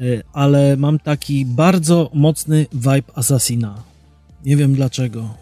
[0.00, 3.82] y, ale mam taki bardzo mocny vibe Assassina.
[4.44, 5.34] Nie wiem dlaczego.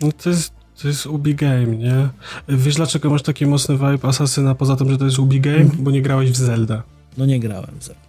[0.00, 0.52] No to jest,
[0.82, 2.08] to jest Ubi Game, nie?
[2.48, 5.56] Wiesz dlaczego masz taki mocny vibe Assassina, poza tym, że to jest Ubi Game?
[5.56, 5.76] Mm.
[5.78, 6.93] Bo nie grałeś w Zelda.
[7.18, 8.00] No nie grałem w Zelda.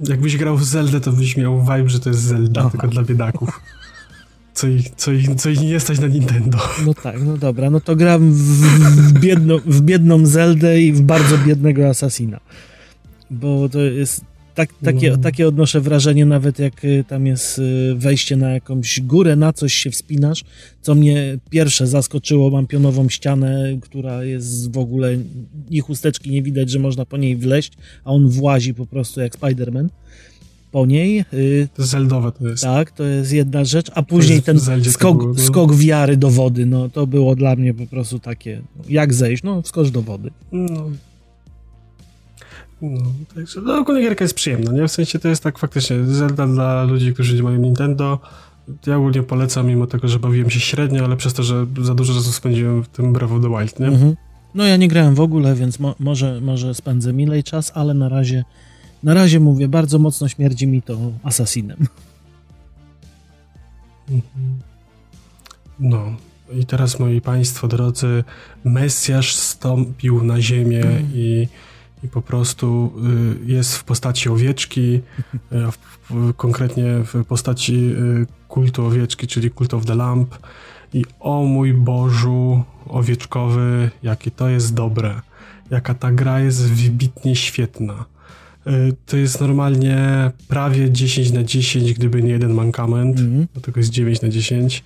[0.00, 2.70] Jakbyś grał w Zeldę, to byś miał vibe, że to jest Zelda, Aha.
[2.70, 3.60] tylko dla biedaków.
[4.54, 6.58] Co ich, co, ich, co ich nie stać na Nintendo.
[6.86, 11.02] No tak, no dobra, no to gram w, w, biedno, w biedną Zeldę i w
[11.02, 12.40] bardzo biednego Assassina.
[13.30, 14.24] Bo to jest
[14.54, 15.16] tak, takie, no.
[15.16, 19.74] takie odnoszę wrażenie, nawet jak y, tam jest y, wejście na jakąś górę, na coś
[19.74, 20.44] się wspinasz,
[20.82, 25.16] co mnie pierwsze zaskoczyło, mam pionową ścianę, która jest w ogóle,
[25.70, 27.72] i chusteczki nie widać, że można po niej wleść,
[28.04, 29.88] a on włazi po prostu jak Spider-Man
[30.72, 31.24] po niej.
[31.32, 32.62] Y, to zeldowe to jest.
[32.62, 35.38] Tak, to jest jedna rzecz, a później ten skok, było, no.
[35.38, 39.62] skok wiary do wody, no to było dla mnie po prostu takie, jak zejść, no
[39.62, 40.30] wskocz do wody.
[40.52, 40.90] No.
[42.82, 43.00] No,
[43.34, 44.88] także no, ogólnie gierka jest przyjemna, nie?
[44.88, 48.18] W sensie to jest tak faktycznie Zelda dla ludzi, którzy nie mają Nintendo.
[48.86, 52.14] Ja ogólnie polecam, mimo tego, że bawiłem się średnio, ale przez to, że za dużo
[52.14, 53.86] czasu spędziłem w tym Breath of the Wild, nie?
[53.86, 54.16] Mhm.
[54.54, 58.08] No ja nie grałem w ogóle, więc mo może, może spędzę milej czas, ale na
[58.08, 58.44] razie,
[59.02, 61.78] na razie mówię, bardzo mocno śmierdzi mi to Assassinem.
[64.10, 64.58] Mhm.
[65.80, 66.16] No.
[66.52, 68.24] I teraz, moi państwo drodzy,
[68.64, 71.10] Mesjasz stąpił na ziemię mhm.
[71.14, 71.48] i
[72.04, 72.92] i po prostu
[73.46, 75.00] y, jest w postaci owieczki,
[75.52, 80.38] y, konkretnie w postaci y, kultu owieczki, czyli Cult of the Lamp.
[80.94, 85.20] I o mój Bożu owieczkowy, jakie to jest dobre.
[85.70, 88.04] Jaka ta gra jest wybitnie świetna.
[89.06, 93.20] To jest normalnie prawie 10 na 10, gdyby nie jeden mankament.
[93.20, 93.46] Mm -hmm.
[93.52, 94.84] Dlatego jest 9 na 10.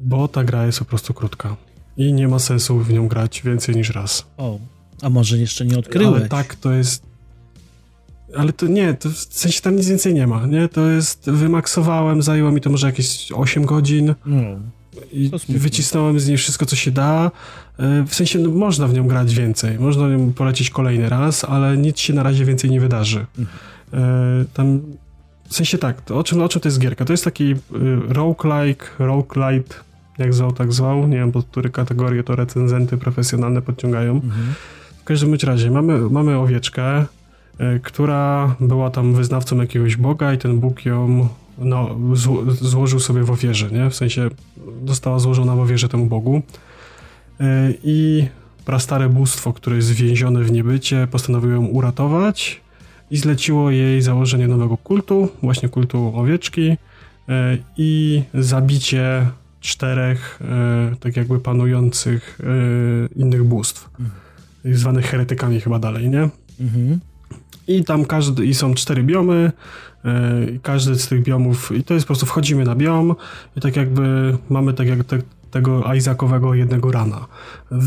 [0.00, 1.56] Bo ta gra jest po prostu krótka.
[1.96, 4.26] I nie ma sensu w nią grać więcej niż raz.
[5.02, 6.20] A może jeszcze nie odkryłeś?
[6.20, 7.02] Ale tak, to jest...
[8.36, 10.68] Ale to nie, to w sensie tam nic więcej nie ma, nie?
[10.68, 11.30] To jest...
[11.30, 14.14] Wymaksowałem, zajęło mi to może jakieś 8 godzin.
[14.26, 14.40] No.
[15.12, 17.30] I wycisnąłem z niej wszystko, co się da.
[17.78, 21.76] E, w sensie no, można w nią grać więcej, można ją polecić kolejny raz, ale
[21.76, 23.26] nic się na razie więcej nie wydarzy.
[23.38, 23.58] Mhm.
[23.92, 24.80] E, tam
[25.48, 27.04] w sensie tak, to o czym, o czym to jest gierka?
[27.04, 27.56] To jest taki y,
[28.08, 29.74] roguelike, roguelite,
[30.18, 31.08] jak zwał, tak zwał.
[31.08, 34.14] Nie wiem, pod które kategorie to recenzenty profesjonalne podciągają.
[34.14, 34.54] Mhm
[35.08, 40.84] każdym razie mamy, mamy owieczkę, y, która była tam wyznawcą jakiegoś boga i ten bóg
[40.84, 41.28] ją
[41.58, 43.90] no, zło, złożył sobie w ofierze, nie?
[43.90, 44.28] W sensie
[44.86, 46.42] została złożona w ofierze temu bogu.
[47.40, 47.44] Y,
[47.84, 48.26] I
[48.64, 52.60] prastare bóstwo, które jest więzione w niebycie, postanowiło ją uratować
[53.10, 56.76] i zleciło jej założenie nowego kultu, właśnie kultu owieczki y,
[57.76, 59.26] i zabicie
[59.60, 60.40] czterech
[61.00, 62.40] tak jakby panujących
[63.16, 63.88] innych bóstw.
[64.64, 66.28] Zwanych heretykami chyba dalej, nie?
[66.60, 67.00] Mhm.
[67.68, 69.52] I tam każdy, i są cztery biomy,
[70.04, 73.14] yy, każdy z tych biomów, i to jest po prostu wchodzimy na biom
[73.56, 77.26] i tak jakby mamy tak jak, tak, tego Isaacowego jednego rana.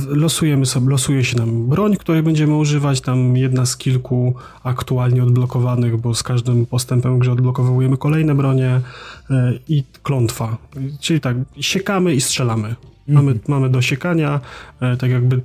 [0.08, 5.98] Losujemy sobie, losuje się nam broń, której będziemy używać, tam jedna z kilku aktualnie odblokowanych,
[5.98, 8.82] bo z każdym postępem grze odblokowujemy kolejne bronie
[9.30, 10.58] e, i klątwa.
[11.00, 12.68] Czyli tak, siekamy i strzelamy.
[12.68, 13.26] Mhm.
[13.26, 14.40] Mamy, mamy do siekania,
[14.80, 15.42] e, tak jakby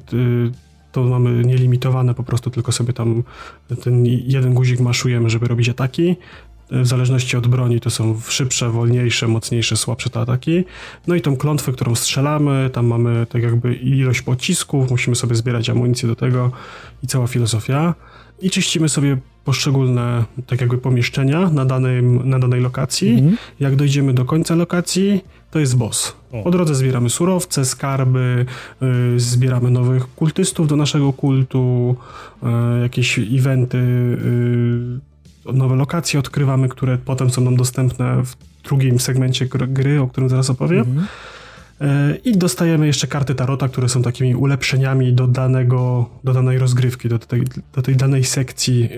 [0.96, 3.22] to mamy nielimitowane, po prostu tylko sobie tam
[3.84, 6.16] ten jeden guzik maszujemy, żeby robić ataki
[6.70, 10.64] w zależności od broni to są szybsze, wolniejsze, mocniejsze, słabsze te ataki.
[11.06, 15.70] No i tą klątwę, którą strzelamy, tam mamy tak jakby ilość pocisków, musimy sobie zbierać
[15.70, 16.50] amunicję do tego
[17.02, 17.94] i cała filozofia.
[18.40, 23.10] I czyścimy sobie poszczególne tak jakby pomieszczenia na, danym, na danej lokacji.
[23.10, 23.36] Mhm.
[23.60, 25.20] Jak dojdziemy do końca lokacji,
[25.50, 26.16] to jest boss.
[26.44, 28.46] Po drodze zbieramy surowce, skarby,
[28.80, 31.96] yy, zbieramy nowych kultystów do naszego kultu,
[32.42, 32.48] yy,
[32.82, 33.78] jakieś eventy,
[35.46, 40.28] yy, nowe lokacje odkrywamy, które potem są nam dostępne w drugim segmencie gry, o którym
[40.28, 40.80] zaraz opowiem.
[40.80, 41.06] Mhm.
[42.24, 47.18] I dostajemy jeszcze karty tarota, które są takimi ulepszeniami do, danego, do danej rozgrywki, do
[47.18, 47.42] tej,
[47.74, 48.88] do tej danej sekcji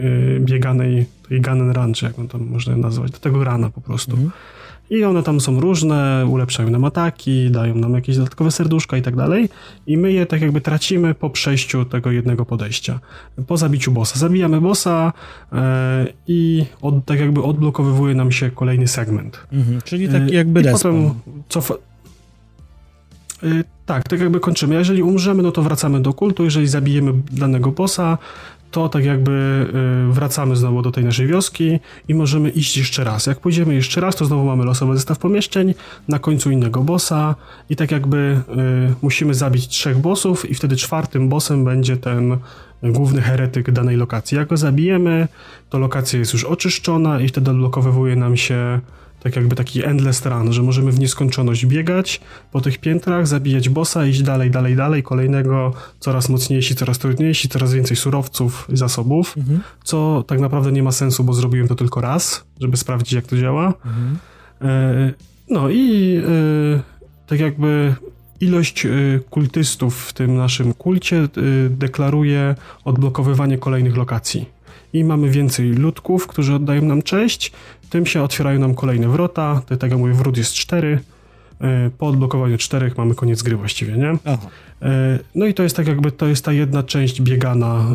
[0.41, 3.81] bieganej, tej gun and run, czy jak on tam można nazwać, do tego rana po
[3.81, 4.13] prostu.
[4.13, 4.31] Mhm.
[4.91, 9.17] I one tam są różne, ulepszają nam ataki, dają nam jakieś dodatkowe serduszka i tak
[9.17, 9.49] dalej.
[9.87, 13.01] I my je tak jakby tracimy po przejściu tego jednego podejścia.
[13.47, 14.19] Po zabiciu bossa.
[14.19, 15.13] Zabijamy bossa
[15.53, 19.47] e, i od, tak jakby odblokowywuje nam się kolejny segment.
[19.53, 21.11] Mhm, czyli taki jakby e, I potem
[21.49, 21.75] cofa...
[23.43, 24.75] E, tak, tak jakby kończymy.
[24.75, 26.45] Jeżeli umrzemy, no to wracamy do kultu.
[26.45, 28.19] Jeżeli zabijemy danego bossa,
[28.71, 29.67] to tak jakby
[30.11, 33.27] y, wracamy znowu do tej naszej wioski i możemy iść jeszcze raz.
[33.27, 35.75] Jak pójdziemy jeszcze raz, to znowu mamy losowy zestaw pomieszczeń,
[36.09, 37.35] na końcu innego bossa
[37.71, 42.39] i tak jakby y, musimy zabić trzech bossów i wtedy czwartym bossem będzie ten
[42.83, 44.37] główny heretyk danej lokacji.
[44.37, 45.29] Jak go zabijemy,
[45.71, 48.81] to lokacja jest już oczyszczona i wtedy odblokowywuje nam się
[49.29, 52.21] tak jakby taki endless run, że możemy w nieskończoność biegać
[52.53, 57.73] po tych piętrach, zabijać bossa, iść dalej, dalej, dalej, kolejnego, coraz mocniejsi, coraz trudniejsi, coraz
[57.73, 59.61] więcej surowców i zasobów, mhm.
[59.85, 63.37] co tak naprawdę nie ma sensu, bo zrobiłem to tylko raz, żeby sprawdzić, jak to
[63.37, 63.67] działa.
[63.67, 64.19] Mhm.
[64.63, 65.13] E,
[65.51, 66.81] no i e,
[67.27, 67.95] tak jakby
[68.41, 68.91] ilość e,
[69.31, 71.29] kultystów w tym naszym kulcie e,
[71.71, 72.55] deklaruje
[72.85, 74.59] odblokowywanie kolejnych lokacji
[74.93, 77.53] i mamy więcej ludków, którzy oddają nam cześć,
[77.89, 81.01] tym się otwierają nam kolejne wrota, tak jak mówię, wrót jest cztery,
[81.61, 84.19] e, po odblokowaniu czterech mamy koniec gry właściwie, nie?
[84.25, 84.47] Aha.
[84.83, 87.87] E, no i to jest tak jakby, to jest ta jedna część biegana,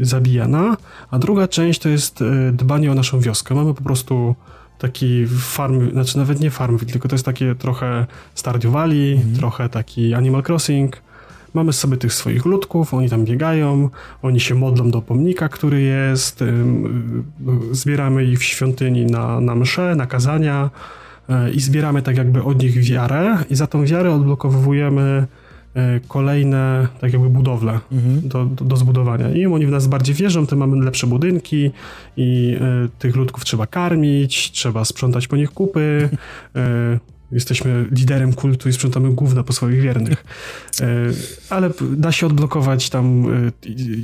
[0.00, 0.76] e, zabijana,
[1.10, 3.54] a druga część to jest dbanie o naszą wioskę.
[3.54, 4.34] Mamy po prostu
[4.78, 9.34] taki farm, znaczy nawet nie farm, tylko to jest takie trochę Stardew Valley, mhm.
[9.34, 11.02] trochę taki Animal Crossing,
[11.56, 13.90] Mamy sobie tych swoich ludków, oni tam biegają,
[14.22, 16.44] oni się modlą do pomnika, który jest,
[17.72, 20.70] zbieramy ich w świątyni na, na msze, na kazania
[21.28, 25.26] e, i zbieramy tak jakby od nich wiarę i za tą wiarę odblokowujemy
[25.74, 28.28] e, kolejne tak jakby budowle mhm.
[28.28, 29.30] do, do, do, zbudowania.
[29.30, 31.70] Im oni w nas bardziej wierzą, tym mamy lepsze budynki
[32.16, 36.08] i y, tych ludków trzeba karmić, trzeba sprzątać po nich kupy,
[36.56, 36.60] y,
[37.32, 40.24] Jesteśmy liderem kultu i sprzątamy główne po swoich wiernych.
[40.80, 40.86] E,
[41.50, 43.50] ale da się odblokować tam e,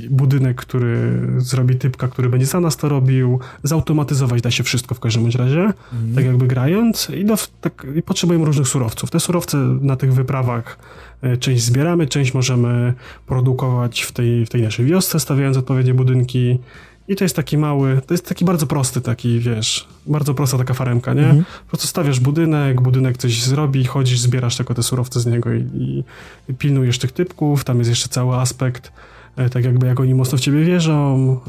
[0.09, 3.39] budynek, który zrobi typka, który będzie za nas to robił.
[3.63, 6.15] Zautomatyzować da się wszystko w każdym razie, mhm.
[6.15, 7.09] tak jakby grając.
[7.09, 9.11] I, do, tak, I potrzebujemy różnych surowców.
[9.11, 10.77] Te surowce na tych wyprawach
[11.21, 12.93] e, część zbieramy, część możemy
[13.27, 16.59] produkować w tej, w tej naszej wiosce, stawiając odpowiednie budynki.
[17.07, 20.73] I to jest taki mały, to jest taki bardzo prosty, taki wiesz, bardzo prosta taka
[20.73, 21.25] faremka, nie?
[21.25, 21.45] Mhm.
[21.63, 26.03] Po prostu stawiasz budynek, budynek coś zrobi, chodzisz, zbierasz tylko te surowce z niego i,
[26.49, 27.63] i pilnujesz tych typków.
[27.63, 28.91] Tam jest jeszcze cały aspekt,
[29.35, 31.39] e, tak jakby jak oni mocno w ciebie wierzą,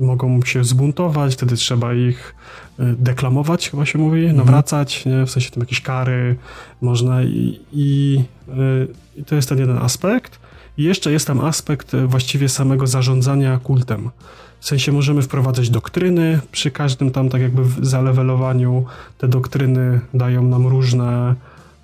[0.00, 2.34] y, mogą się zbuntować, wtedy trzeba ich
[2.80, 4.36] y, deklamować, chyba się mówi, mhm.
[4.36, 5.26] nawracać, nie?
[5.26, 6.36] W sensie tam jakieś kary
[6.80, 10.38] można i, i, y, i to jest ten jeden aspekt.
[10.78, 14.10] I jeszcze jest tam aspekt właściwie samego zarządzania kultem.
[14.64, 18.84] W sensie możemy wprowadzać doktryny przy każdym tam tak jakby zalewelowaniu.
[19.18, 21.34] Te doktryny dają nam różne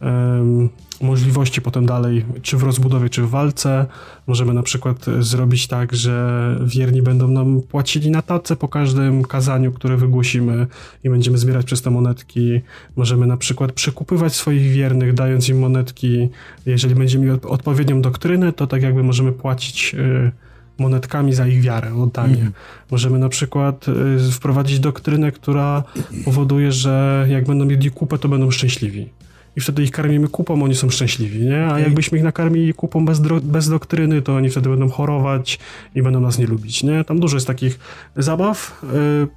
[0.00, 0.68] um,
[1.00, 3.86] możliwości potem dalej, czy w rozbudowie, czy w walce.
[4.26, 9.72] Możemy na przykład zrobić tak, że wierni będą nam płacili na tacę po każdym kazaniu,
[9.72, 10.66] które wygłosimy
[11.04, 12.60] i będziemy zbierać przez te monetki.
[12.96, 16.28] Możemy na przykład przekupywać swoich wiernych, dając im monetki.
[16.66, 19.92] Jeżeli będziemy mieli odpowiednią doktrynę, to tak jakby możemy płacić...
[19.92, 20.32] Yy,
[20.80, 22.40] monetkami za ich wiarę, oddanie.
[22.40, 22.52] Mm.
[22.90, 23.86] Możemy na przykład
[24.28, 25.82] y, wprowadzić doktrynę, która
[26.24, 29.08] powoduje, że jak będą mieli kupę, to będą szczęśliwi.
[29.56, 31.66] I wtedy ich karmimy kupą, oni są szczęśliwi, nie?
[31.66, 35.58] A jakbyśmy ich nakarmili kupą bez, bez doktryny, to oni wtedy będą chorować
[35.94, 37.04] i będą nas nie lubić, nie?
[37.04, 37.78] Tam dużo jest takich
[38.16, 38.84] zabaw.
[38.84, 39.28] Y,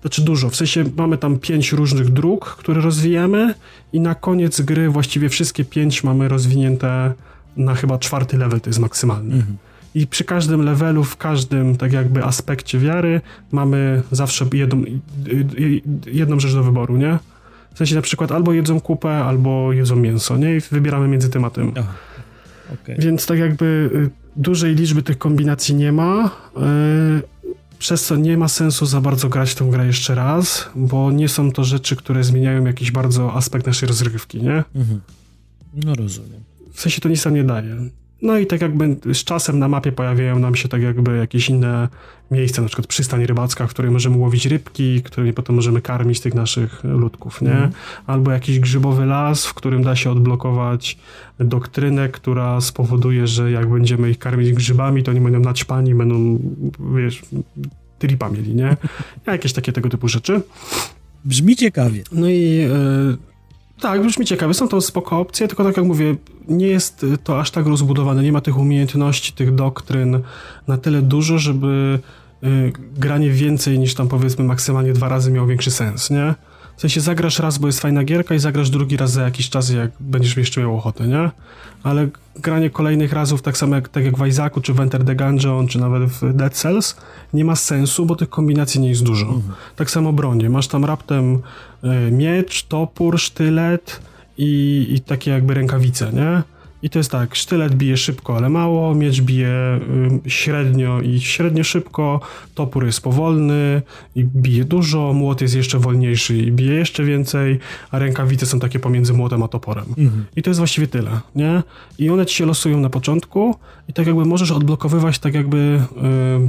[0.00, 3.54] znaczy dużo, w sensie mamy tam pięć różnych dróg, które rozwijamy
[3.92, 7.12] i na koniec gry właściwie wszystkie pięć mamy rozwinięte
[7.56, 9.34] na chyba czwarty level, to jest maksymalny.
[9.34, 9.56] Mhm.
[9.94, 13.20] I przy każdym levelu, w każdym tak jakby aspekcie wiary
[13.52, 14.84] mamy zawsze jedną,
[16.06, 17.18] jedną rzecz do wyboru, nie?
[17.74, 20.56] W sensie na przykład albo jedzą kupę, albo jedzą mięso, nie?
[20.56, 21.72] I wybieramy między tym a tym.
[21.78, 21.92] Aha.
[22.74, 22.96] Okay.
[22.98, 26.30] Więc tak jakby y, dużej liczby tych kombinacji nie ma.
[26.56, 27.22] Yy,
[27.78, 31.52] przez co nie ma sensu za bardzo grać tą grę jeszcze raz, bo nie są
[31.52, 34.64] to rzeczy, które zmieniają jakiś bardzo aspekt naszej rozrywki, nie?
[34.74, 35.00] Mhm.
[35.74, 36.40] No rozumiem.
[36.72, 37.76] W sensie to nic nam nie daje.
[38.22, 41.88] No i tak jakby z czasem na mapie pojawiają nam się tak jakby jakieś inne
[42.30, 46.34] miejsca, na przykład przystań rybacka, w której możemy łowić rybki, którymi potem możemy karmić tych
[46.34, 47.52] naszych ludków, nie?
[47.52, 47.70] Mm.
[48.06, 50.98] Albo jakiś grzybowy las, w którym da się odblokować
[51.40, 56.38] doktrynę, która spowoduje, że jak będziemy ich karmić grzybami, to oni będą naćpani, będą,
[56.96, 57.22] wiesz,
[57.98, 58.76] tripa mieli, nie?
[59.26, 60.40] Jakieś takie tego typu rzeczy.
[61.24, 62.02] Brzmi ciekawie.
[62.12, 62.40] No i...
[62.40, 63.27] Yy,
[63.80, 64.54] tak, brzmi ciekawe.
[64.54, 66.16] Są to spoko opcje, tylko tak jak mówię,
[66.48, 68.22] nie jest to aż tak rozbudowane.
[68.22, 70.22] Nie ma tych umiejętności, tych doktryn
[70.66, 71.98] na tyle dużo, żeby
[72.44, 76.34] y, granie więcej niż tam powiedzmy maksymalnie dwa razy miało większy sens, nie?
[76.78, 79.70] W sensie zagrasz raz, bo jest fajna gierka i zagrasz drugi raz za jakiś czas,
[79.70, 81.30] jak będziesz jeszcze miał ochotę, nie?
[81.82, 85.14] Ale granie kolejnych razów, tak samo jak, tak jak w Isaacu, czy w Enter the
[85.14, 86.96] Gungeon, czy nawet w Dead Cells,
[87.32, 89.26] nie ma sensu, bo tych kombinacji nie jest dużo.
[89.26, 89.54] Mhm.
[89.76, 90.50] Tak samo bronie.
[90.50, 94.00] Masz tam raptem y, miecz, topór, sztylet
[94.38, 96.42] i, i takie jakby rękawice, nie?
[96.82, 99.80] I to jest tak, sztylet bije szybko, ale mało, miecz bije
[100.26, 102.20] y, średnio i średnio szybko,
[102.54, 103.82] topór jest powolny
[104.14, 107.58] i bije dużo, młot jest jeszcze wolniejszy i bije jeszcze więcej,
[107.90, 109.84] a rękawice są takie pomiędzy młotem a toporem.
[109.98, 110.24] Mhm.
[110.36, 111.62] I to jest właściwie tyle, nie?
[111.98, 113.54] I one ci się losują na początku
[113.88, 115.80] i tak jakby możesz odblokowywać tak jakby...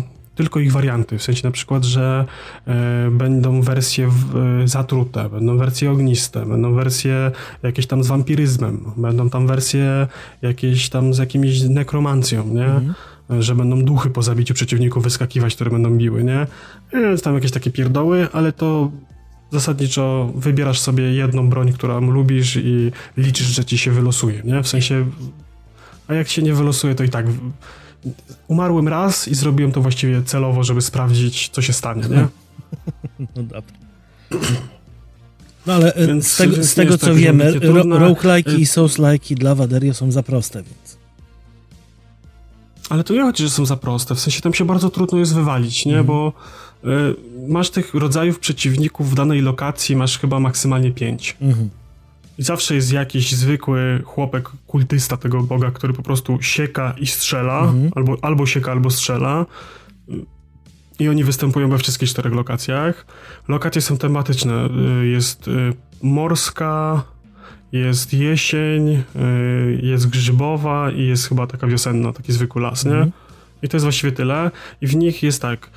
[0.08, 2.26] Y, tylko ich warianty, w sensie na przykład, że
[2.68, 7.32] e, będą wersje w, e, zatrute, będą wersje ogniste, będą wersje
[7.64, 10.08] jakieś tam z wampiryzmem, będą tam wersje
[10.42, 12.66] jakieś tam z jakimiś nekromancją, nie?
[12.66, 12.94] Mhm
[13.40, 16.48] że będą duchy po zabiciu przeciwników wyskakiwać, które będą biły, nie?
[16.94, 18.92] Jest tam jakieś takie pierdoły, ale to
[19.52, 24.64] zasadniczo wybierasz sobie jedną broń, którą lubisz i liczysz, że ci się wylosuje, nie?
[24.64, 25.06] W sensie,
[26.08, 27.26] a jak się nie wylosuje, to i tak
[28.48, 32.28] umarłem raz i zrobiłem to właściwie celowo, żeby sprawdzić, co się stanie, nie?
[33.36, 33.62] No dobra.
[35.66, 39.36] No ale e, więc, z tego, z tego co tak, wiemy, ro, roguelike'i i souls-like'i
[39.36, 40.98] dla Waderio są za proste, więc...
[42.90, 45.36] Ale to nie chodzi, że są za proste, w sensie tam się bardzo trudno jest
[45.36, 45.94] wywalić, nie?
[45.94, 46.06] Mm.
[46.06, 46.34] Bo
[46.84, 46.88] y,
[47.48, 51.38] masz tych rodzajów przeciwników w danej lokacji, masz chyba maksymalnie pięć.
[51.42, 51.70] Mm.
[52.40, 57.60] I zawsze jest jakiś zwykły chłopek, kultysta tego boga, który po prostu sieka i strzela,
[57.60, 57.92] mhm.
[57.96, 59.46] albo, albo sieka, albo strzela.
[61.00, 63.06] I oni występują we wszystkich czterech lokacjach.
[63.48, 64.70] Lokacje są tematyczne.
[65.02, 67.04] Y, jest y, morska,
[67.72, 69.04] jest jesień, y,
[69.84, 72.92] jest grzybowa i jest chyba taka wiosenna, taki zwykły las, nie?
[72.92, 73.12] Mhm.
[73.62, 74.52] I to jest właściwie tyle.
[74.82, 75.70] I w nich jest tak,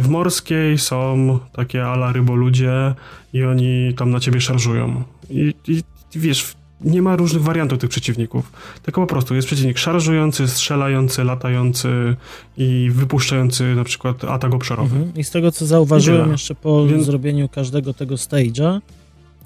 [0.00, 2.94] w morskiej są takie ala ryboludzie
[3.32, 5.04] i oni tam na ciebie szarżują.
[5.30, 5.82] I, i
[6.14, 8.52] wiesz, nie ma różnych wariantów tych przeciwników.
[8.82, 12.16] Tylko po prostu jest przeciwnik szarżujący, strzelający, latający
[12.56, 14.96] i wypuszczający na przykład atak obszarowy.
[14.96, 15.16] Mhm.
[15.16, 17.06] I z tego co zauważyłem jeszcze po Więc...
[17.06, 18.80] zrobieniu każdego tego stage'a,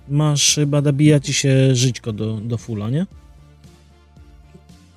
[0.09, 3.07] masz chyba dobija ci się żyćko do, do fulla, nie?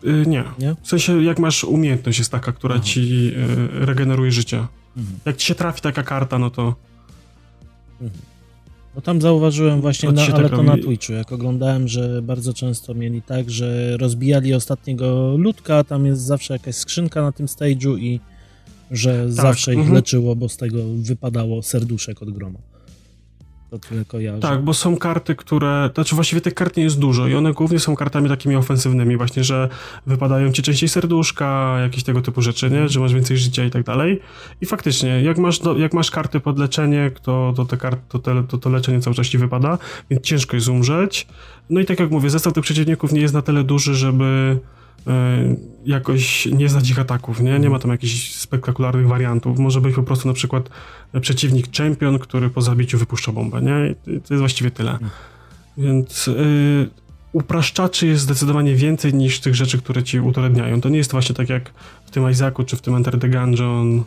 [0.03, 0.43] Yy, nie.
[0.59, 0.75] nie.
[0.83, 2.83] W sensie jak masz umiejętność jest taka, która Aha.
[2.83, 4.57] ci yy, regeneruje życie.
[4.97, 5.19] Mhm.
[5.25, 6.75] Jak ci się trafi taka karta, no to...
[8.01, 8.21] Mhm.
[8.97, 10.69] Bo tam zauważyłem właśnie, na, ale tak to robi...
[10.69, 16.21] na Twitchu, jak oglądałem, że bardzo często mieli tak, że rozbijali ostatniego ludka, tam jest
[16.21, 18.19] zawsze jakaś skrzynka na tym stage'u i
[18.91, 19.31] że tak.
[19.31, 19.95] zawsze ich mhm.
[19.95, 22.59] leczyło, bo z tego wypadało serduszek od groma.
[23.69, 24.41] To tyle kojarzę.
[24.41, 25.89] Tak, bo są karty, które.
[25.93, 29.43] Znaczy, właściwie tych kart nie jest dużo i one głównie są kartami takimi ofensywnymi, właśnie,
[29.43, 29.69] że
[30.05, 32.89] wypadają ci częściej serduszka, jakieś tego typu rzeczy, nie?
[32.89, 34.19] Że masz więcej życia i tak dalej.
[34.61, 38.19] I faktycznie, jak masz, do, jak masz karty pod leczenie, to, to, te karty, to,
[38.19, 39.77] te, to, to leczenie cały czas ci wypada,
[40.09, 41.27] więc ciężko jest umrzeć.
[41.69, 44.59] No i tak jak mówię, zestaw tych przeciwników nie jest na tyle duży, żeby
[45.85, 47.59] jakoś nie znać ich ataków, nie?
[47.59, 49.59] Nie ma tam jakichś spektakularnych wariantów.
[49.59, 50.69] Może być po prostu na przykład
[51.21, 53.95] przeciwnik czempion, który po zabiciu wypuszcza bombę, nie?
[54.15, 54.97] I to jest właściwie tyle.
[55.77, 56.89] Więc yy,
[57.31, 60.81] upraszczaczy jest zdecydowanie więcej niż tych rzeczy, które ci utrudniają.
[60.81, 61.71] To nie jest właśnie tak jak
[62.05, 64.03] w tym Isaacu, czy w tym Enter the Gungeon, yy,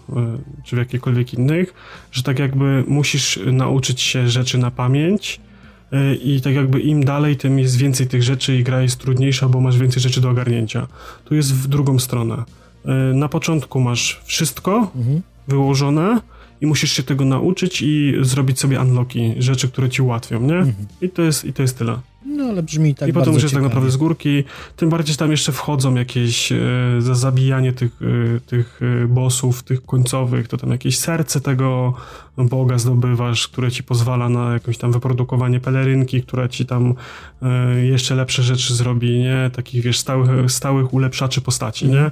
[0.65, 1.75] czy w jakichkolwiek innych,
[2.13, 5.50] że tak jakby musisz nauczyć się rzeczy na pamięć, E,
[6.25, 9.61] i tak jakby im dalej, tym jest więcej tych rzeczy i gra jest trudniejsza, bo
[9.61, 10.87] masz więcej rzeczy do ogarnięcia.
[11.25, 12.45] Tu jest w drugą stronę.
[12.85, 15.23] E, na początku masz wszystko mhm.
[15.49, 16.21] wyłożone
[16.61, 20.57] i musisz się tego nauczyć i zrobić sobie unlocki, rzeczy, które ci ułatwią, nie?
[20.57, 20.75] Mhm.
[21.01, 21.99] I, to jest, I to jest tyle.
[22.27, 24.45] No ale brzmi tak I potem już jest tak naprawdę z górki.
[24.77, 26.59] Tym bardziej, że tam jeszcze wchodzą jakieś e,
[26.99, 27.93] za zabijanie tych,
[28.37, 31.95] e, tych e, bossów, tych końcowych, to tam jakieś serce tego
[32.37, 36.95] boga zdobywasz, które ci pozwala na jakieś tam wyprodukowanie pelerynki, która ci tam
[37.43, 39.51] e, jeszcze lepsze rzeczy zrobi, nie?
[39.53, 41.93] Takich, wiesz, stałych, stałych ulepszaczy postaci, nie?
[41.93, 42.11] Mhm.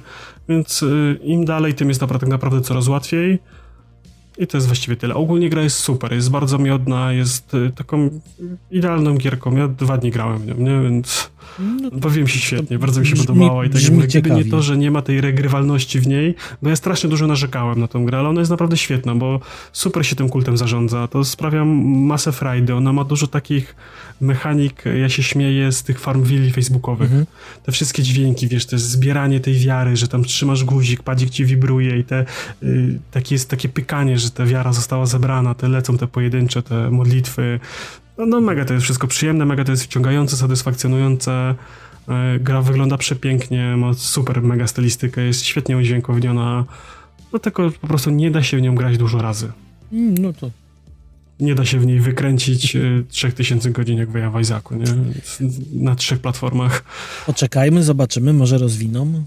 [0.49, 3.39] Więc e, im dalej, tym jest naprawdę, tak naprawdę coraz łatwiej.
[4.39, 5.15] I to jest właściwie tyle.
[5.15, 8.09] Ogólnie gra jest super, jest bardzo miodna, jest y, taką
[8.71, 9.55] idealną gierką.
[9.55, 10.81] Ja dwa dni grałem w nią, nie?
[10.89, 14.45] Więc no, bawiłem się świetnie, bardzo mi się brzmi, podobała i tak jakby gdyby nie
[14.45, 18.05] to, że nie ma tej regrywalności w niej, bo ja strasznie dużo narzekałem na tą
[18.05, 19.39] grę, ale ona jest naprawdę świetna, bo
[19.73, 23.75] super się tym kultem zarządza, to sprawia masę frajdy, ona ma dużo takich
[24.21, 27.07] mechanik, ja się śmieję z tych farmwilli facebookowych.
[27.07, 27.25] Mhm.
[27.63, 31.45] Te wszystkie dźwięki, wiesz, to jest zbieranie tej wiary, że tam trzymasz guzik, padzik ci
[31.45, 32.25] wibruje i te,
[32.63, 36.89] y, takie jest takie pykanie, że ta wiara została zebrana, te lecą te pojedyncze, te
[36.91, 37.59] modlitwy.
[38.19, 41.55] No, no mega to jest wszystko przyjemne, mega to jest wciągające, satysfakcjonujące.
[42.35, 46.65] Y, gra wygląda przepięknie, ma super mega stylistykę, jest świetnie udźwiękowniona.
[47.33, 49.51] No tylko po prostu nie da się w nią grać dużo razy.
[49.91, 50.51] Mm, no to
[51.39, 52.77] nie da się w niej wykręcić
[53.09, 54.85] 3000 e, godzin jak w Isaacu, nie?
[55.73, 56.83] Na trzech platformach.
[57.25, 59.23] Poczekajmy, zobaczymy, może rozwiną,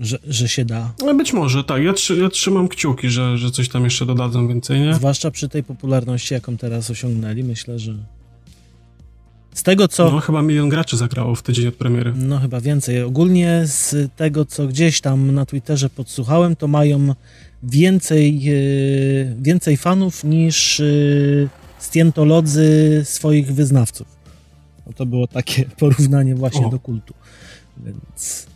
[0.00, 0.92] że, że się da.
[1.04, 1.82] No być może, tak.
[1.82, 4.94] Ja, ja trzymam kciuki, że, że coś tam jeszcze dodadzą więcej, nie?
[4.94, 7.94] Zwłaszcza przy tej popularności, jaką teraz osiągnęli, myślę, że
[9.54, 10.10] z tego co...
[10.10, 12.12] No chyba milion graczy zagrało w tydzień od premiery.
[12.16, 13.02] No chyba więcej.
[13.02, 17.14] Ogólnie z tego co gdzieś tam na Twitterze podsłuchałem, to mają
[17.62, 18.54] więcej, e,
[19.42, 20.84] więcej fanów niż e,
[21.78, 24.06] stientolodzy swoich wyznawców.
[24.86, 26.70] No to było takie porównanie właśnie o.
[26.70, 27.14] do kultu.
[27.84, 28.46] Więc...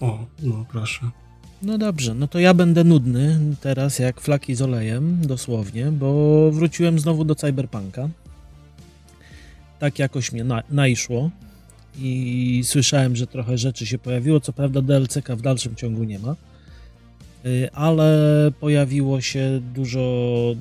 [0.00, 1.00] O, no proszę.
[1.62, 6.98] No dobrze, no to ja będę nudny teraz jak flaki z olejem, dosłownie, bo wróciłem
[6.98, 8.08] znowu do Cyberpunka.
[9.78, 11.30] Tak jakoś mnie na, naiszło
[11.98, 14.40] i słyszałem, że trochę rzeczy się pojawiło.
[14.40, 16.36] Co prawda DLC-ka w dalszym ciągu nie ma.
[17.46, 20.54] Y, ale pojawiło się dużo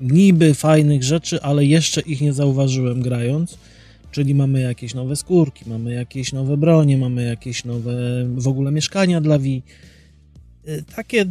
[0.00, 3.58] niby fajnych rzeczy, ale jeszcze ich nie zauważyłem grając.
[4.10, 7.92] Czyli mamy jakieś nowe skórki, mamy jakieś nowe bronie, mamy jakieś nowe
[8.36, 9.62] w ogóle mieszkania dla Wi.
[10.68, 11.26] Y, takie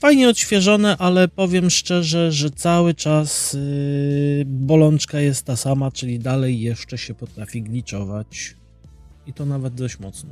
[0.00, 6.60] fajnie odświeżone, ale powiem szczerze, że cały czas y, bolączka jest ta sama, czyli dalej
[6.60, 8.54] jeszcze się potrafi gliczować.
[9.26, 10.30] I to nawet dość mocno.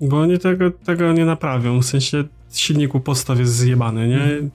[0.00, 1.80] Bo oni tego, tego nie naprawią.
[1.80, 4.22] W sensie silniku podstaw jest zjebany, nie?
[4.22, 4.50] Mhm.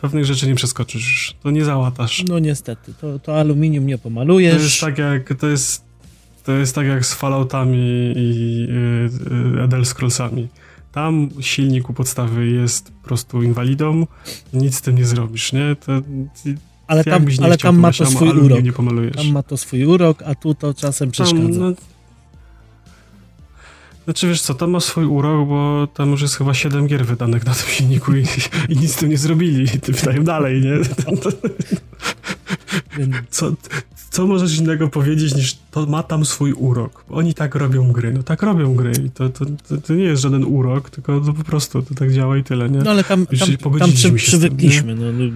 [0.00, 2.24] Pewnych rzeczy nie przeskoczysz, to nie załatasz.
[2.28, 4.56] No niestety, to, to aluminium nie pomalujesz.
[4.56, 5.84] To jest tak jak, to jest,
[6.44, 8.58] to jest tak jak z Falloutami i
[9.54, 10.48] yy, Elder Scrollsami.
[10.92, 14.06] Tam silnik u podstawy jest po prostu inwalidą,
[14.52, 15.76] nic z tym nie zrobisz, nie?
[15.86, 15.92] To,
[16.86, 18.58] ale tam, ale tam ma to swój urok.
[19.16, 21.42] Tam ma to swój urok, a tu to czasem przeszkadza.
[21.48, 21.72] Tam, no,
[24.04, 27.46] znaczy wiesz co, tam ma swój urok, bo tam już jest chyba 7 gier wydanych
[27.46, 28.24] na tym silniku i,
[28.68, 29.64] i nic z tym nie zrobili.
[29.64, 30.72] I wydają dalej, nie?
[33.30, 33.52] Co,
[34.10, 37.04] co możesz innego powiedzieć niż to ma tam swój urok?
[37.10, 38.12] Oni tak robią gry.
[38.12, 41.32] No tak robią gry i to, to, to, to nie jest żaden urok, tylko to
[41.32, 42.78] po prostu to tak działa i tyle, nie?
[42.78, 44.96] No ale tam, tam, tam przy, przywykliśmy.
[44.96, 45.30] Tym, no, no,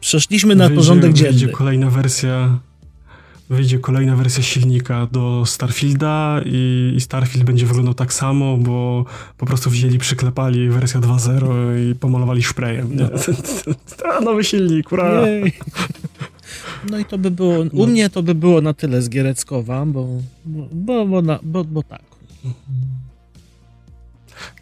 [0.00, 1.32] przeszliśmy na porządek dzienny.
[1.32, 2.58] Wyjdzie kolejna wersja
[3.48, 9.04] wyjdzie kolejna wersja silnika do Starfielda i, i, Starfield będzie wyglądał tak samo, bo
[9.38, 12.90] po prostu wzięli, przyklepali wersję 2.0 i pomalowali sprayem.
[12.96, 13.08] No.
[14.24, 15.22] nowy silnik, ura!
[16.90, 17.86] No i to by było, u no.
[17.86, 20.08] mnie to by było na tyle z Giereckowa, bo,
[20.72, 22.02] bo, bo, na, bo, bo tak.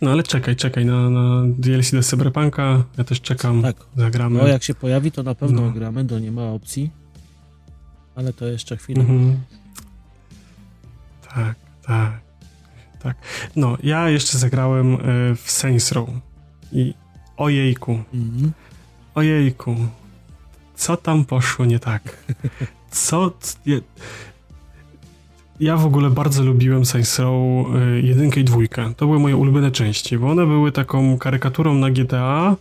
[0.01, 3.77] No ale czekaj, czekaj na, na DLC do Cyberpunka, ja też czekam, tak.
[3.97, 4.39] zagramy.
[4.39, 5.71] No jak się pojawi, to na pewno no.
[5.71, 7.02] gramy, to nie ma opcji
[8.15, 9.01] ale to jeszcze chwilę.
[9.01, 9.41] Mhm.
[11.35, 11.57] Tak,
[11.87, 12.21] tak,
[13.03, 13.17] tak.
[13.57, 14.99] No, ja jeszcze zagrałem e,
[15.37, 16.09] w Saints Row
[16.73, 16.95] i
[17.37, 18.53] ojejku, mhm.
[19.15, 19.77] ojejku,
[20.75, 22.03] co tam poszło nie tak?
[22.91, 23.33] Co...
[23.67, 23.77] Ja,
[25.61, 27.67] ja w ogóle bardzo lubiłem Saints Row
[28.03, 28.59] 1 e, i 2.
[28.97, 32.57] To były moje ulubione części, bo one były taką karykaturą na GTA,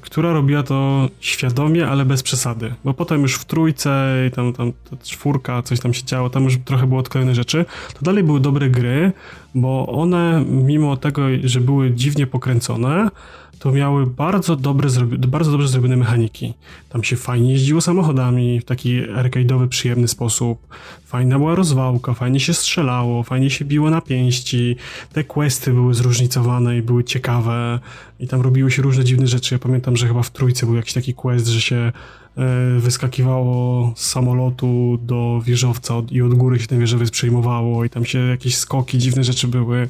[0.00, 2.74] która robiła to świadomie, ale bez przesady.
[2.84, 6.58] Bo potem już w trójce i tam, tam czwórka, coś tam się działo, tam już
[6.64, 7.64] trochę było odklejone rzeczy,
[7.94, 9.12] to dalej były dobre gry,
[9.54, 13.08] bo one, mimo tego, że były dziwnie pokręcone,
[13.62, 14.88] to miały bardzo, dobre,
[15.28, 16.54] bardzo dobrze zrobione mechaniki.
[16.88, 20.66] Tam się fajnie jeździło samochodami w taki arcade'owy, przyjemny sposób.
[21.06, 24.76] Fajna była rozwałka, fajnie się strzelało, fajnie się biło na pięści.
[25.12, 27.80] Te questy były zróżnicowane i były ciekawe
[28.20, 29.54] i tam robiło się różne dziwne rzeczy.
[29.54, 31.92] Ja pamiętam, że chyba w trójce był jakiś taki quest, że się
[32.78, 38.18] wyskakiwało z samolotu do wieżowca i od góry się ten wieżowiec przejmowało i tam się
[38.18, 39.88] jakieś skoki, dziwne rzeczy były.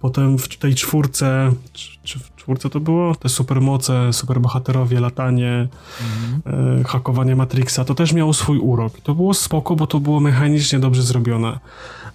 [0.00, 3.14] Potem w tej czwórce, czy, czy w czwórce to było?
[3.14, 5.68] Te supermoce, superbohaterowie, latanie,
[6.00, 6.80] mhm.
[6.80, 9.00] e, hakowanie Matrixa, to też miało swój urok.
[9.00, 11.58] To było spoko, bo to było mechanicznie dobrze zrobione.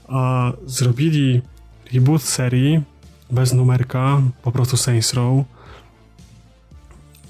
[0.07, 1.41] A zrobili
[1.93, 2.81] reboot serii
[3.31, 5.45] bez numerka, po prostu Saints Row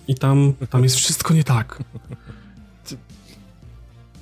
[0.08, 1.84] i tam, tam jest wszystko nie tak.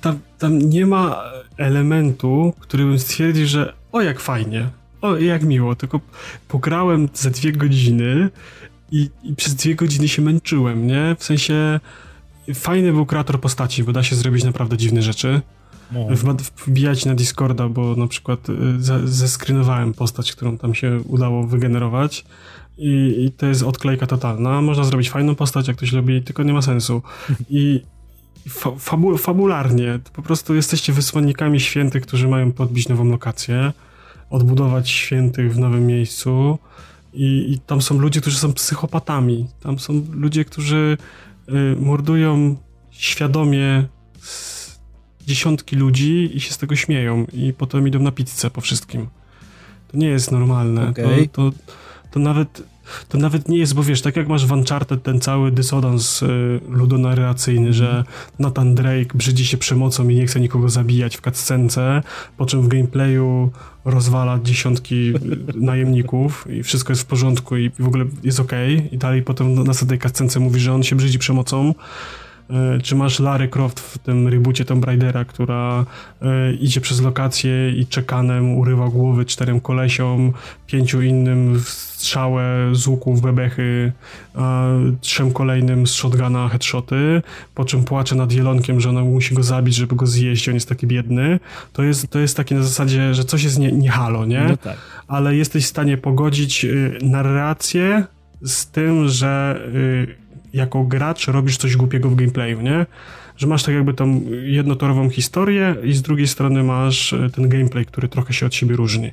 [0.02, 1.22] Tam, tam nie ma
[1.56, 4.68] elementu, który bym stwierdził, że o jak fajnie,
[5.00, 6.00] o jak miło, tylko
[6.48, 8.30] pograłem za dwie godziny
[8.90, 11.16] i, i przez dwie godziny się męczyłem, nie?
[11.18, 11.80] W sensie
[12.54, 15.40] fajny był kreator postaci, bo da się zrobić naprawdę dziwne rzeczy.
[15.92, 16.06] No.
[16.66, 18.54] Wbijać na Discorda, bo na przykład y,
[19.04, 22.24] zeskrinowałem postać, którą tam się udało wygenerować
[22.78, 24.62] i, i to jest odklejka totalna.
[24.62, 27.02] Można zrobić fajną postać, jak ktoś lubi, tylko nie ma sensu.
[27.50, 27.82] I
[28.78, 33.72] fabu fabularnie, po prostu jesteście wysłannikami świętych, którzy mają podbić nową lokację,
[34.30, 36.58] odbudować świętych w nowym miejscu
[37.12, 39.46] i, i tam są ludzie, którzy są psychopatami.
[39.60, 40.98] Tam są ludzie, którzy
[41.48, 42.56] y, mordują
[42.90, 43.84] świadomie
[45.26, 49.08] dziesiątki ludzi i się z tego śmieją i potem idą na pizzę po wszystkim.
[49.88, 50.88] To nie jest normalne.
[50.88, 51.28] Okay.
[51.32, 51.56] To, to,
[52.10, 52.62] to, nawet,
[53.08, 56.60] to nawet nie jest, bo wiesz, tak jak masz w Uncharted ten cały dysonans y,
[56.68, 58.04] ludonarracyjny, że
[58.38, 62.02] Nathan Drake brzydzi się przemocą i nie chce nikogo zabijać w cutscence,
[62.36, 63.50] po czym w gameplayu
[63.84, 65.12] rozwala dziesiątki y,
[65.70, 68.88] najemników i wszystko jest w porządku i w ogóle jest okej okay.
[68.88, 71.74] i dalej potem na następnej cutscence mówi, że on się brzydzi przemocą
[72.82, 75.84] czy masz Larry Croft w tym reboocie Tomb Raidera, która
[76.22, 80.32] e, idzie przez lokację i czekanem urywa głowy czterem kolesiom,
[80.66, 83.92] pięciu innym strzałę z łuków, bebechy,
[84.34, 84.66] a
[85.00, 87.22] trzem kolejnym z shotguna headshoty,
[87.54, 90.68] po czym płacze nad jelonkiem, że ona musi go zabić, żeby go zjeść, on jest
[90.68, 91.40] taki biedny.
[91.72, 94.44] To jest, to jest takie na zasadzie, że coś jest nie, nie halo, nie?
[94.48, 94.76] No tak.
[95.08, 98.04] Ale jesteś w stanie pogodzić y, narrację
[98.42, 100.21] z tym, że y,
[100.52, 102.86] jako gracz robisz coś głupiego w gameplayu, nie?
[103.36, 107.86] Że masz tak jakby tą jednotorową historię i z drugiej strony masz e, ten gameplay,
[107.86, 109.10] który trochę się od siebie różni.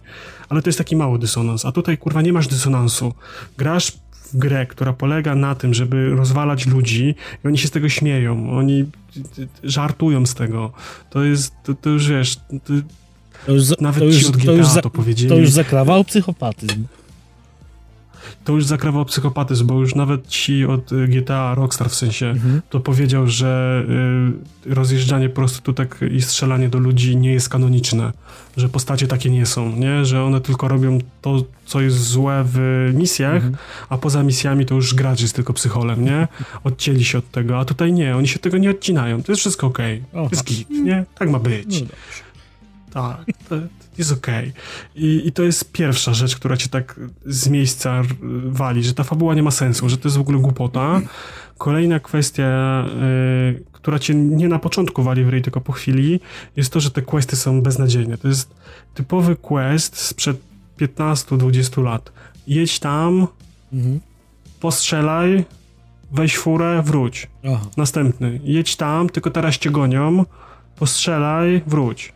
[0.49, 3.13] Ale to jest taki mały dysonans, a tutaj kurwa nie masz dysonansu.
[3.57, 3.91] Grasz
[4.33, 8.51] w grę, która polega na tym, żeby rozwalać ludzi i oni się z tego śmieją,
[8.57, 8.85] oni
[9.63, 10.71] żartują z tego.
[11.09, 12.41] To jest, to, to już wiesz, to,
[13.45, 15.29] to już, nawet to już, ci od GTA to, już za, to powiedzieli.
[15.29, 16.85] To już zakrawał psychopatyzm
[18.43, 22.61] to już zakrawał psychopatyzm, bo już nawet ci od y, GTA Rockstar w sensie mhm.
[22.69, 23.84] to powiedział, że
[24.65, 28.13] y, rozjeżdżanie prostytutek i strzelanie do ludzi nie jest kanoniczne,
[28.57, 30.05] że postacie takie nie są, nie?
[30.05, 33.55] Że one tylko robią to, co jest złe w misjach, mhm.
[33.89, 36.27] a poza misjami to już gracz jest tylko psycholem, nie?
[36.63, 39.23] Odcięli się od tego, a tutaj nie, oni się tego nie odcinają.
[39.23, 40.03] To jest wszystko okej.
[40.11, 40.30] Okay.
[40.30, 41.05] To jest git, nie?
[41.15, 41.82] Tak ma być.
[41.82, 41.88] No
[42.93, 43.55] tak, to
[43.97, 44.49] jest okej.
[44.49, 44.53] Okay.
[44.95, 48.01] I, I to jest pierwsza rzecz, która cię tak z miejsca
[48.45, 51.01] wali, że ta fabuła nie ma sensu, że to jest w ogóle głupota.
[51.57, 52.85] Kolejna kwestia,
[53.55, 56.19] y, która cię nie na początku wali w ryj, tylko po chwili,
[56.55, 58.17] jest to, że te questy są beznadziejne.
[58.17, 58.55] To jest
[58.93, 60.37] typowy quest sprzed
[60.79, 62.11] 15-20 lat.
[62.47, 63.27] Jedź tam,
[63.73, 63.99] mhm.
[64.59, 65.45] postrzelaj,
[66.11, 67.27] weź furę, wróć.
[67.45, 67.65] Aha.
[67.77, 68.39] Następny.
[68.43, 70.25] Jedź tam, tylko teraz cię gonią,
[70.75, 72.13] postrzelaj, wróć.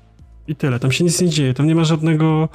[0.48, 0.80] I tyle.
[0.80, 1.54] Tam się nic nie dzieje.
[1.54, 2.50] Tam nie ma żadnego.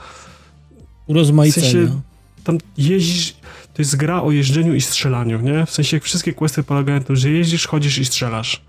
[1.06, 1.66] Urozmaicenia.
[1.66, 2.00] W sensie,
[2.44, 3.36] tam jeździsz.
[3.74, 5.66] To jest gra o jeżdżeniu i strzelaniu, nie?
[5.66, 8.62] W sensie wszystkie questy polegają na tym, że jeździsz, chodzisz i strzelasz.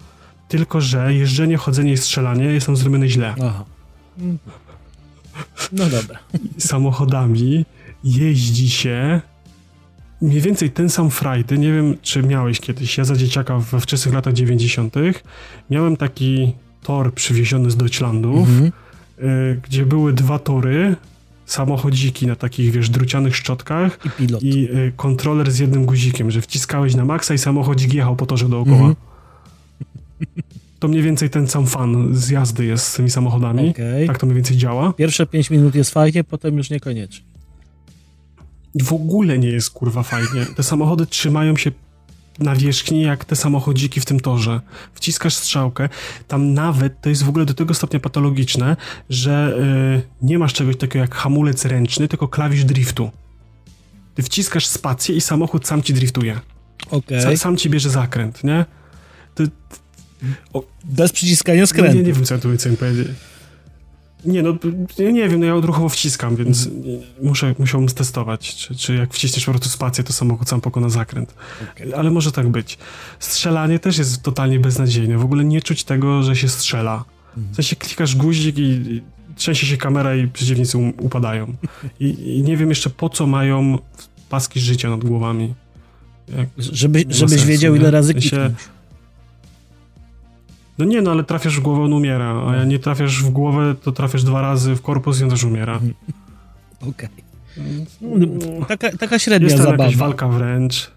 [0.47, 3.35] Tylko, że jeżdżenie, chodzenie i strzelanie jest tam zrobione źle.
[3.43, 3.65] Aha.
[5.71, 6.19] No dobra.
[6.57, 7.65] Samochodami
[8.03, 9.21] jeździ się
[10.21, 14.15] mniej więcej ten sam frajdy, nie wiem czy miałeś kiedyś, ja za dzieciaka we wczesnych
[14.15, 14.95] latach 90.
[15.69, 16.53] miałem taki
[16.83, 18.65] tor przywieziony z Deutschlandów, mhm.
[18.65, 18.71] Y,
[19.63, 20.95] gdzie były dwa tory,
[21.45, 24.43] samochodziki na takich, wiesz, drucianych szczotkach i, pilot.
[24.43, 28.49] i y, kontroler z jednym guzikiem, że wciskałeś na maksa i samochodzik jechał po torze
[28.49, 28.77] dookoła.
[28.77, 28.95] Mhm.
[30.79, 33.69] To mniej więcej ten sam fan z jazdy jest z tymi samochodami.
[33.69, 34.07] Okay.
[34.07, 34.93] Tak to mniej więcej działa.
[34.93, 37.25] Pierwsze 5 minut jest fajnie, potem już niekoniecznie.
[38.81, 40.45] W ogóle nie jest kurwa fajnie.
[40.55, 41.71] Te samochody trzymają się
[42.39, 44.61] na wierzchni jak te samochodziki w tym torze.
[44.93, 45.89] Wciskasz strzałkę,
[46.27, 48.77] tam nawet to jest w ogóle do tego stopnia patologiczne,
[49.09, 49.57] że
[49.95, 53.11] yy, nie masz czegoś takiego jak hamulec ręczny, tylko klawisz driftu.
[54.15, 56.39] Ty wciskasz spację i samochód sam ci driftuje.
[56.91, 57.21] Okay.
[57.21, 58.65] Sam, sam ci bierze zakręt, nie?
[59.35, 59.43] To,
[60.53, 61.97] o, Bez przyciskania skrętu.
[61.97, 63.07] Nie, nie wiem, co ja tu chcę powiedzieć.
[64.25, 64.53] Nie, no
[64.97, 66.83] ja nie wiem, no ja odruchowo wciskam, więc mm.
[67.21, 71.33] muszę, musiałbym stestować, czy, czy jak wciśniesz po prostu spację, to samochód sam pokona zakręt.
[71.75, 71.95] Okay.
[71.95, 72.77] Ale może tak być.
[73.19, 75.17] Strzelanie też jest totalnie beznadziejne.
[75.17, 77.05] W ogóle nie czuć tego, że się strzela.
[77.37, 79.01] W sensie klikasz guzik i,
[79.35, 81.53] trzęsie się kamera i przeciwnicy um, upadają.
[81.99, 83.77] I, I, nie wiem jeszcze po co mają
[84.29, 85.53] paski życia nad głowami.
[86.37, 88.53] Jak, Żeby, żebyś sensu, wiedział, ile razy kliknąć.
[90.79, 93.75] No nie, no ale trafiasz w głowę, on umiera, a jak nie trafiasz w głowę,
[93.83, 95.73] to trafiasz dwa razy w korpus i on też umiera.
[95.73, 95.93] Mhm.
[96.81, 97.09] Okej.
[98.01, 98.27] Okay.
[98.59, 99.83] No, taka, taka średnia jest zabawa.
[99.83, 100.91] jakaś walka wręcz.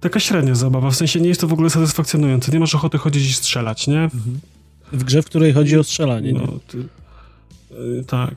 [0.00, 2.52] Taka średnia zabawa, w sensie nie jest to w ogóle satysfakcjonujące.
[2.52, 4.02] Nie masz ochoty chodzić i strzelać, nie?
[4.02, 4.40] Mhm.
[4.92, 6.32] W grze, w której chodzi o strzelanie.
[6.32, 6.78] No, ty,
[7.98, 8.34] y, tak.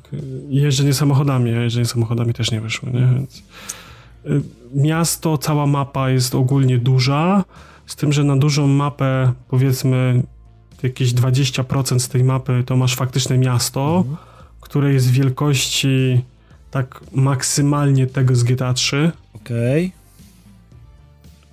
[0.50, 3.00] Jeżdżenie samochodami, a jeżdżenie samochodami też nie wyszło, nie?
[3.00, 3.44] Więc,
[4.26, 4.42] y,
[4.74, 7.44] miasto, cała mapa jest ogólnie duża,
[7.86, 10.24] z tym, że na dużą mapę, powiedzmy,
[10.84, 14.18] jakieś 20% z tej mapy to masz faktyczne miasto, mhm.
[14.62, 16.22] które jest wielkości
[16.72, 19.12] tak maksymalnie tego z GTA 3.
[19.34, 19.86] Okej.
[19.86, 20.00] Okay.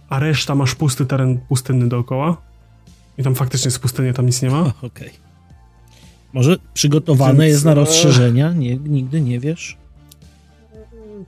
[0.09, 2.37] A reszta masz pusty teren pustynny dookoła.
[3.19, 4.61] I tam faktycznie jest pustynia, tam nic nie ma.
[4.63, 4.73] Okej.
[4.83, 5.11] Okay.
[6.33, 8.53] Może przygotowane Więc, jest na e, rozszerzenia?
[8.53, 9.77] Nie, nigdy nie wiesz?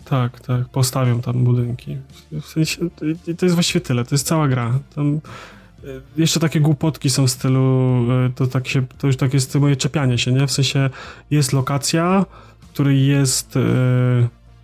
[0.04, 1.96] Tak, tak, postawią tam budynki.
[2.32, 2.90] W sensie,
[3.38, 4.78] to jest właściwie tyle, to jest cała gra.
[4.94, 5.20] Tam
[6.16, 9.76] jeszcze takie głupotki są w stylu, e, to, tak się, to już tak jest moje
[9.76, 10.46] czepianie się, nie?
[10.46, 10.90] W sensie
[11.30, 12.26] jest lokacja,
[12.60, 13.60] w której jest e,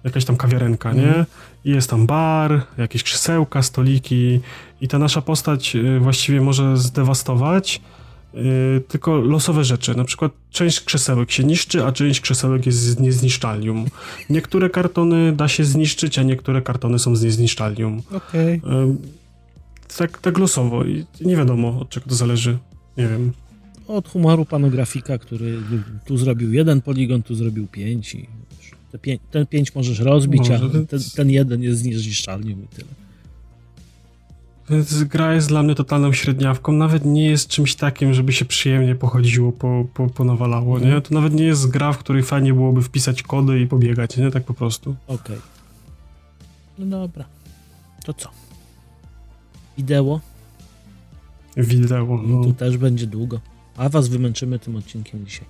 [0.05, 1.25] jakaś tam kawiarenka, nie?
[1.65, 4.41] I jest tam bar, jakieś krzesełka, stoliki
[4.81, 7.81] i ta nasza postać e, właściwie może zdewastować
[8.35, 9.95] Yy, tylko losowe rzeczy.
[9.95, 13.87] Na przykład część krzesełek się niszczy, a część krzesełek jest z niezniszczalnium.
[14.31, 18.03] Niektóre kartony da się zniszczyć, a niektóre kartony są z niezniszczalnium.
[18.13, 18.61] Okej.
[18.65, 18.97] Okay.
[19.99, 22.59] Tak, tak losowo i nie wiadomo od czego to zależy.
[22.97, 23.33] Nie wiem.
[23.89, 25.59] Od humoru panografika, który
[26.07, 28.27] tu zrobił jeden poligon, tu zrobił pięć i
[29.03, 32.89] pię ten pięć możesz rozbić, Może, a ten, ten jeden jest z niezniszczalnium i tyle.
[34.71, 36.73] Więc gra jest dla mnie totalną średniawką.
[36.73, 41.01] Nawet nie jest czymś takim, żeby się przyjemnie pochodziło, po, po, ponawalało, nie?
[41.01, 44.31] To nawet nie jest gra, w której fajnie byłoby wpisać kody i pobiegać, nie?
[44.31, 44.97] Tak po prostu.
[45.07, 45.17] Okej.
[45.17, 45.39] Okay.
[46.79, 47.25] No dobra.
[48.05, 48.44] To co?
[49.79, 50.21] Wideo?
[51.57, 52.45] Wideo, no.
[52.45, 53.41] Tu też będzie długo.
[53.77, 55.47] A was wymęczymy tym odcinkiem dzisiaj.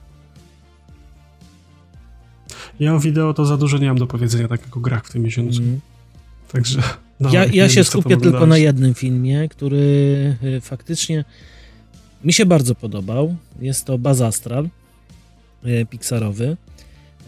[2.81, 5.62] Ja o wideo to za dużo nie mam do powiedzenia takiego grach w tym miesiącu.
[5.62, 5.81] Mm.
[6.49, 6.83] Także
[7.20, 9.77] ja, ja się skupię tylko na jednym filmie, który
[10.43, 11.25] y, faktycznie
[12.25, 13.37] mi się bardzo podobał.
[13.61, 14.68] Jest to Baz Astral
[15.66, 16.57] y, Pixarowy.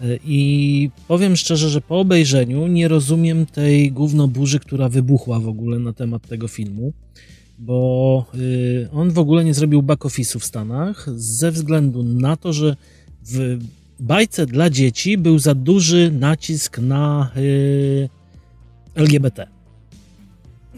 [0.04, 5.78] Y, I powiem szczerze, że po obejrzeniu nie rozumiem tej gównoburzy, która wybuchła w ogóle
[5.78, 6.92] na temat tego filmu,
[7.58, 8.24] bo
[8.92, 12.76] on w ogóle nie zrobił back office'u w Stanach ze względu na to, że
[13.24, 13.58] w
[14.00, 17.30] bajce dla dzieci był za duży nacisk na
[18.94, 19.56] LGBT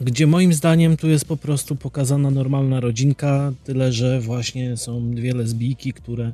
[0.01, 5.35] gdzie moim zdaniem tu jest po prostu pokazana normalna rodzinka, tyle że właśnie są dwie
[5.35, 6.33] lesbijki, które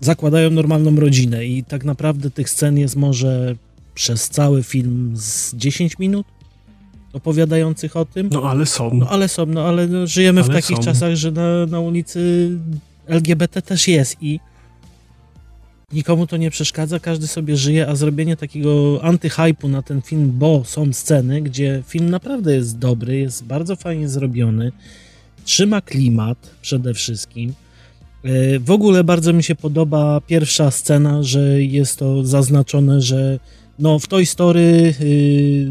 [0.00, 3.56] zakładają normalną rodzinę i tak naprawdę tych scen jest może
[3.94, 6.26] przez cały film z 10 minut
[7.12, 8.28] opowiadających o tym.
[8.32, 8.90] No ale są.
[8.94, 10.82] No ale są, no ale no, żyjemy ale w takich są.
[10.82, 12.50] czasach, że na, na ulicy
[13.06, 14.40] LGBT też jest i
[15.92, 20.64] Nikomu to nie przeszkadza, każdy sobie żyje, a zrobienie takiego antyhypu na ten film, bo
[20.64, 24.72] są sceny, gdzie film naprawdę jest dobry, jest bardzo fajnie zrobiony,
[25.44, 27.54] trzyma klimat przede wszystkim.
[28.26, 33.38] E, w ogóle bardzo mi się podoba pierwsza scena, że jest to zaznaczone, że
[33.78, 35.66] no w Toy Story y,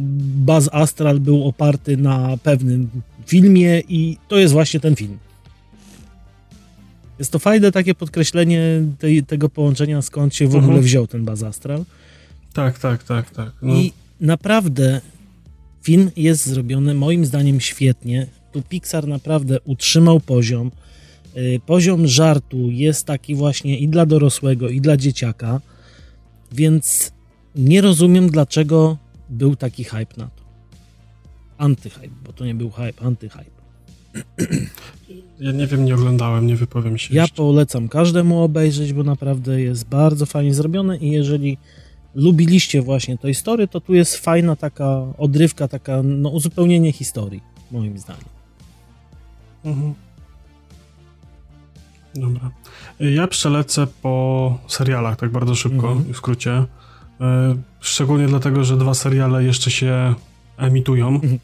[0.46, 2.90] Buzz Astral był oparty na pewnym
[3.26, 5.18] filmie i to jest właśnie ten film.
[7.20, 8.62] Jest to fajne takie podkreślenie
[9.00, 10.84] tej, tego połączenia, skąd się w ogóle mhm.
[10.84, 11.86] wziął ten Bazastral.
[12.54, 13.52] Tak, tak, tak, tak.
[13.62, 13.76] No.
[13.76, 15.02] I naprawdę
[15.84, 18.28] film jest zrobiony moim zdaniem świetnie.
[18.52, 20.72] Tu Pixar naprawdę utrzymał poziom.
[21.38, 25.62] Y, poziom żartu jest taki właśnie i dla dorosłego, i dla dzieciaka,
[26.52, 27.12] więc
[27.56, 28.98] nie rozumiem, dlaczego
[29.30, 30.44] był taki hype na to.
[31.58, 33.56] Antyhype, bo to nie był hype, antyhype.
[35.40, 37.16] Ja nie wiem, nie oglądałem, nie wypowiem się.
[37.16, 37.36] Ja jeszcze.
[37.36, 41.58] polecam każdemu obejrzeć, bo naprawdę jest bardzo fajnie zrobione i jeżeli
[42.16, 47.98] lubiliście właśnie tej historii, to tu jest fajna taka odrywka, taka no, uzupełnienie historii, moim
[47.98, 48.26] zdaniem.
[49.66, 49.94] Mhm.
[52.16, 52.52] Dobra.
[53.00, 56.14] Ja przelecę po serialach tak bardzo szybko, mhm.
[56.14, 56.66] w skrócie.
[57.22, 60.14] E, szczególnie dlatego, że dwa seriale jeszcze się
[60.58, 61.08] emitują.
[61.08, 61.40] Mhm.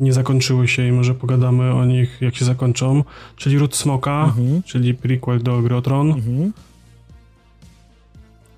[0.00, 3.04] nie zakończyły się i może pogadamy o nich, jak się zakończą,
[3.36, 4.62] czyli Ród Smoka, mhm.
[4.62, 5.76] czyli prequel do Gry.
[5.76, 6.52] Mhm.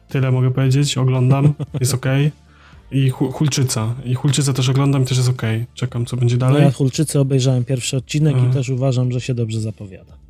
[0.09, 2.07] Tyle mogę powiedzieć, oglądam, jest ok.
[2.91, 3.95] I Hulczyca.
[4.05, 5.43] I Hulczyca też oglądam i też jest ok.
[5.75, 6.59] Czekam, co będzie dalej.
[6.59, 10.24] No ja Hulczycy obejrzałem pierwszy odcinek i też uważam, że się dobrze zapowiada.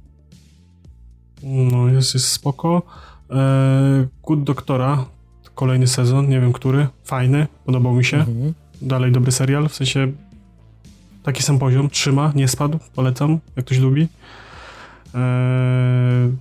[1.45, 2.83] No, jest, jest spoko.
[4.23, 5.05] Good Doktora,
[5.55, 8.17] kolejny sezon, nie wiem który, fajny, podobał mi się.
[8.17, 8.55] Mhm.
[8.83, 10.13] Dalej dobry serial, w sensie
[11.23, 14.09] taki sam poziom, trzyma, nie spadł, polecam, jak ktoś lubi.
[15.15, 16.33] Eee,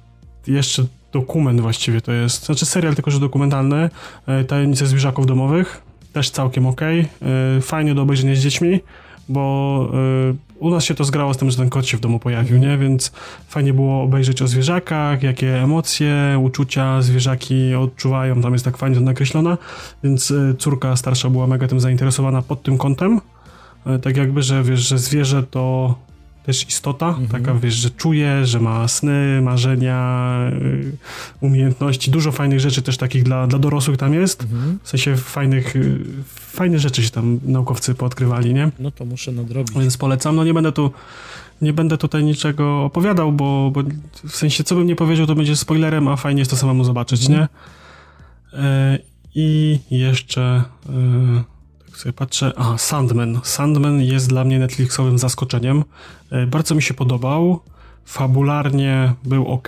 [0.47, 3.89] jeszcze dokument właściwie to jest, znaczy serial tylko, że dokumentalny,
[4.27, 5.81] eee, Tajemnice zwierzaków domowych,
[6.13, 7.07] też całkiem ok, eee,
[7.61, 8.79] fajnie do obejrzenia z dziećmi,
[9.29, 12.19] bo y, u nas się to zgrało z tym, że ten kot się w domu
[12.19, 12.77] pojawił, nie?
[12.77, 13.11] Więc
[13.47, 19.01] fajnie było obejrzeć o zwierzakach, jakie emocje, uczucia zwierzaki odczuwają, tam jest tak fajnie to
[19.01, 19.57] nakreślona,
[20.03, 23.21] więc y, córka starsza była mega tym zainteresowana pod tym kątem,
[23.87, 25.95] y, tak jakby, że wiesz, że zwierzę to
[26.45, 27.27] też istota, mhm.
[27.27, 30.97] taka wiesz, że czuje, że ma sny, marzenia, y,
[31.41, 34.79] umiejętności, dużo fajnych rzeczy też takich dla, dla dorosłych tam jest, mhm.
[34.83, 35.99] w sensie fajnych, y,
[36.35, 38.71] fajne rzeczy się tam naukowcy poodkrywali, nie?
[38.79, 39.73] No to muszę nadrobić.
[39.77, 40.91] Więc polecam, no nie będę tu
[41.61, 43.81] nie będę tutaj niczego opowiadał, bo, bo
[44.23, 47.29] w sensie co bym nie powiedział, to będzie spoilerem, a fajnie jest to samemu zobaczyć,
[47.29, 47.39] mhm.
[47.39, 47.47] nie?
[48.59, 48.99] E,
[49.35, 50.63] I jeszcze...
[51.95, 52.53] Sobie patrzę.
[52.55, 53.39] A, Sandman.
[53.43, 55.83] Sandman jest dla mnie Netflixowym zaskoczeniem.
[56.31, 57.59] E, bardzo mi się podobał.
[58.05, 59.67] Fabularnie był ok.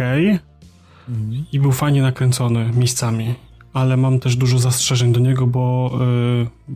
[1.09, 1.45] Mhm.
[1.51, 3.35] I był fajnie nakręcony miejscami.
[3.73, 5.91] Ale mam też dużo zastrzeżeń do niego, bo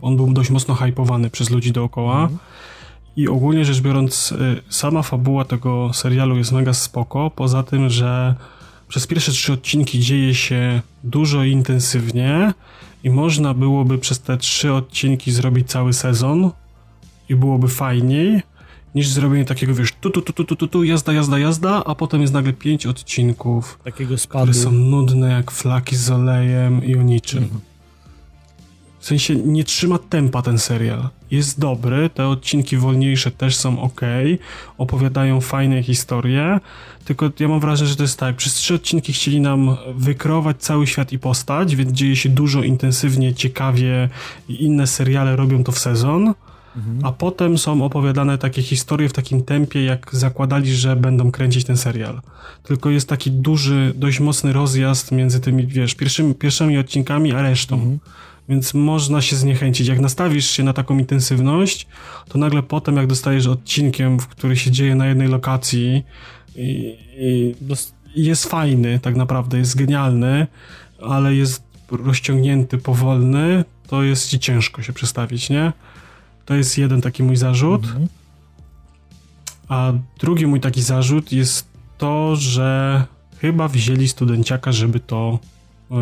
[0.02, 2.22] on był dość mocno hypowany przez ludzi dookoła.
[2.22, 2.38] Mhm.
[3.16, 7.30] I ogólnie rzecz biorąc, y, sama fabuła tego serialu jest mega spoko.
[7.30, 8.34] Poza tym, że
[8.88, 12.52] przez pierwsze trzy odcinki dzieje się dużo intensywnie
[13.04, 16.50] i można byłoby przez te trzy odcinki zrobić cały sezon
[17.28, 18.42] i byłoby fajniej
[18.94, 21.94] niż zrobienie takiego, wiesz, tu, tu, tu, tu, tu, tu, tu jazda, jazda, jazda, a
[21.94, 24.44] potem jest nagle pięć odcinków, takiego spadu.
[24.52, 27.42] które są nudne jak flaki z olejem i o niczym.
[27.42, 27.60] Mhm.
[29.00, 31.08] W sensie nie trzyma tempa ten serial.
[31.30, 34.00] Jest dobry, te odcinki wolniejsze też są ok,
[34.78, 36.60] opowiadają fajne historie,
[37.04, 40.86] tylko ja mam wrażenie, że to jest tak, przez trzy odcinki chcieli nam wykreować cały
[40.86, 44.08] świat i postać, więc dzieje się dużo intensywnie, ciekawie
[44.48, 46.34] i inne seriale robią to w sezon,
[46.76, 46.98] mhm.
[47.02, 51.76] a potem są opowiadane takie historie w takim tempie, jak zakładali, że będą kręcić ten
[51.76, 52.20] serial.
[52.62, 57.74] Tylko jest taki duży, dość mocny rozjazd między tymi, wiesz, pierwszymi, pierwszymi odcinkami, a resztą.
[57.74, 57.98] Mhm
[58.50, 59.88] więc można się zniechęcić.
[59.88, 61.86] Jak nastawisz się na taką intensywność,
[62.28, 66.04] to nagle potem, jak dostajesz odcinkiem, w który się dzieje na jednej lokacji
[66.56, 67.54] i, i
[68.16, 70.46] jest fajny, tak naprawdę, jest genialny,
[71.02, 75.72] ale jest rozciągnięty, powolny, to jest ci ciężko się przestawić, nie?
[76.44, 77.84] To jest jeden taki mój zarzut.
[77.84, 78.08] Mhm.
[79.68, 81.66] A drugi mój taki zarzut jest
[81.98, 83.04] to, że
[83.38, 85.38] chyba wzięli studenciaka, żeby to
[85.90, 85.94] y,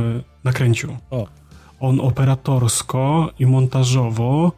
[0.45, 0.97] nakręcił.
[1.11, 1.39] O
[1.81, 4.53] on operatorsko i montażowo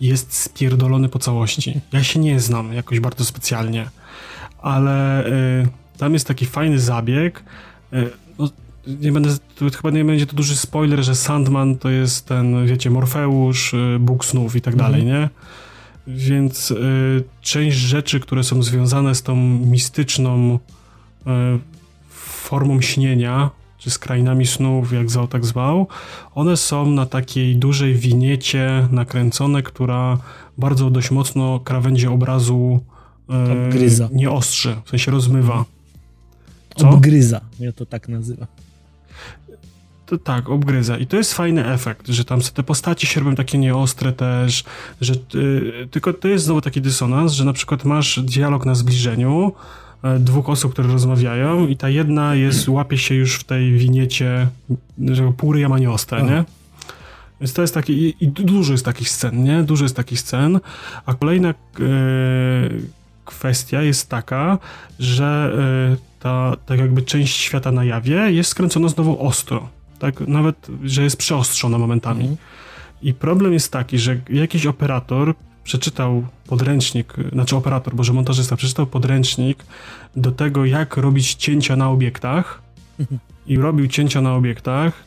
[0.00, 1.80] jest spierdolony po całości.
[1.92, 3.90] Ja się nie znam jakoś bardzo specjalnie,
[4.58, 5.68] ale y,
[5.98, 7.44] tam jest taki fajny zabieg.
[7.92, 8.48] Y, no,
[8.86, 9.30] nie będę,
[9.76, 14.24] chyba nie będzie to duży spoiler, że Sandman to jest ten, wiecie, Morfeusz, y, Bóg
[14.24, 14.92] snów i tak mhm.
[14.92, 15.28] dalej, nie?
[16.06, 21.30] Więc y, część rzeczy, które są związane z tą mistyczną y,
[22.08, 23.50] formą śnienia,
[23.86, 25.86] czy z krainami snów, jak zwał, tak zwał,
[26.34, 30.18] one są na takiej dużej winiecie nakręcone, która
[30.58, 32.80] bardzo dość mocno krawędzie obrazu
[33.30, 34.08] e, Obgryza.
[34.12, 35.64] nie ostrzy, w sensie rozmywa.
[36.76, 36.90] Co?
[36.90, 38.46] Obgryza, ja to tak nazywam.
[40.06, 40.98] To tak, obgryza.
[40.98, 44.64] I to jest fajny efekt, że tam te postaci się robią takie nieostre też,
[45.00, 49.52] że y, tylko to jest znowu taki dysonans, że na przykład masz dialog na zbliżeniu,
[50.18, 54.48] dwóch osób, które rozmawiają i ta jedna jest, łapie się już w tej winiecie,
[54.98, 56.44] że pół ryja ma nieostre, nie?
[57.40, 59.62] Więc to jest taki, i, i, dużo jest takich scen, nie?
[59.62, 60.60] Dużo jest takich scen,
[61.06, 61.54] a kolejna e,
[63.24, 64.58] kwestia jest taka,
[64.98, 65.52] że
[65.92, 69.68] e, ta tak jakby część świata na jawie jest skręcona znowu ostro,
[69.98, 70.20] tak?
[70.20, 72.20] Nawet, że jest przeostrzona momentami.
[72.20, 72.38] Mhm.
[73.02, 75.34] I problem jest taki, że jakiś operator
[75.66, 79.64] przeczytał podręcznik, znaczy operator, boże montażysta, przeczytał podręcznik
[80.16, 82.62] do tego, jak robić cięcia na obiektach
[83.46, 85.04] i robił cięcia na obiektach,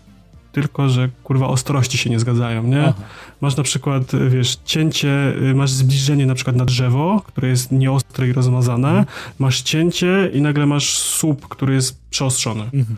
[0.52, 2.82] tylko że kurwa ostrości się nie zgadzają, nie?
[2.82, 3.02] Aha.
[3.42, 8.34] Masz na przykład, wiesz, cięcie, masz zbliżenie na przykład na drzewo, które jest nieostre i
[8.34, 9.06] rozmazane, mhm.
[9.40, 12.64] masz cięcie i nagle masz słup, który jest przeostrzony.
[12.64, 12.98] Mhm.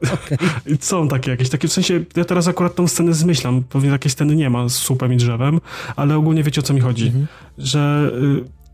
[0.00, 0.38] Okay.
[0.80, 4.36] Są takie jakieś, takie w sensie, ja teraz akurat tą scenę zmyślam, pewnie takiej sceny
[4.36, 5.60] nie ma z słupem i drzewem,
[5.96, 7.26] ale ogólnie wiecie o co mi chodzi, mhm.
[7.58, 8.12] że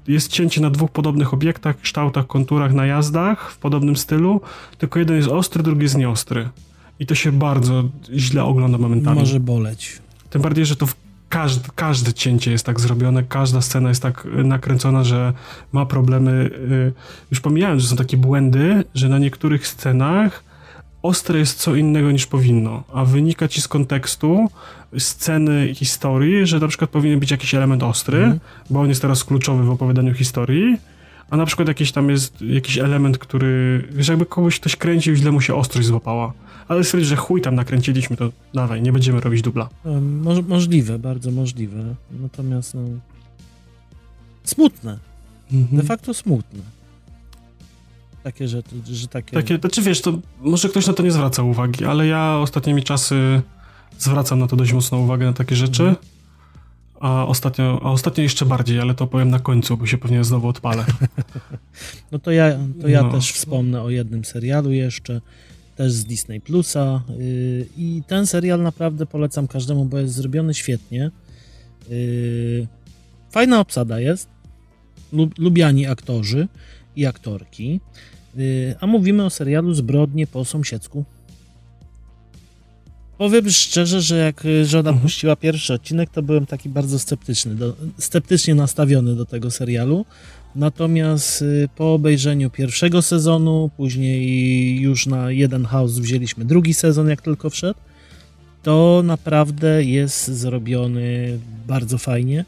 [0.09, 4.41] y, jest cięcie na dwóch podobnych obiektach, kształtach, konturach, najazdach w podobnym stylu,
[4.79, 6.49] tylko jeden jest ostry, drugi jest nieostry.
[7.01, 7.85] I to się bardzo
[8.15, 9.19] źle ogląda momentami.
[9.19, 9.99] Może boleć.
[10.31, 10.95] Tym bardziej, że to w
[11.29, 15.33] każde, każde cięcie jest tak zrobione, każda scena jest tak y, nakręcona, że
[15.73, 16.31] ma problemy.
[16.31, 16.93] Y,
[17.31, 20.48] już pomijając, że są takie błędy, że na niektórych scenach
[21.03, 24.49] ostre jest co innego niż powinno, a wynika ci z kontekstu
[24.99, 28.41] sceny historii, że na przykład powinien być jakiś element ostry, mm.
[28.71, 30.79] bo on jest teraz kluczowy w opowiadaniu historii,
[31.31, 35.33] a na przykład jakiś tam jest jakiś element, który, że jakby kogoś ktoś kręcił, źle
[35.33, 36.33] mu się ostrość złapała
[36.69, 39.69] ale stwierdził, że chuj tam nakręciliśmy, to dawaj, nie będziemy robić dubla.
[40.01, 41.95] Mo możliwe, bardzo możliwe.
[42.11, 42.81] Natomiast no,
[44.45, 44.99] smutne.
[45.53, 45.77] Mhm.
[45.77, 46.78] De facto smutne.
[48.23, 48.63] Takie, że,
[48.93, 49.33] że takie...
[49.33, 53.43] Takie, znaczy wiesz, to może ktoś na to nie zwraca uwagi, ale ja ostatnimi czasy
[53.99, 55.83] zwracam na to dość mocną uwagę, na takie rzeczy.
[55.83, 56.07] Mhm.
[57.01, 60.49] A ostatnio, a ostatnio jeszcze bardziej, ale to powiem na końcu, bo się pewnie znowu
[60.49, 60.85] odpalę.
[62.13, 63.13] no to ja, to ja no.
[63.13, 65.21] też wspomnę o jednym serialu jeszcze
[65.77, 67.03] też z Disney Plusa.
[67.21, 71.11] Y, I ten serial naprawdę polecam każdemu, bo jest zrobiony świetnie.
[71.91, 72.67] Y,
[73.31, 74.29] fajna obsada jest.
[75.39, 76.49] Lubiani aktorzy
[76.97, 77.81] i aktorki.
[78.39, 81.05] Y, a mówimy o serialu Zbrodnie po sąsiedzku.
[83.19, 85.03] Powiem szczerze, że jak żona mhm.
[85.03, 90.05] puściła pierwszy odcinek, to byłem taki bardzo sceptyczny, do, sceptycznie nastawiony do tego serialu.
[90.55, 97.23] Natomiast y, po obejrzeniu pierwszego sezonu, później już na jeden house wzięliśmy drugi sezon, jak
[97.23, 97.81] tylko wszedł,
[98.63, 102.45] to naprawdę jest zrobiony bardzo fajnie.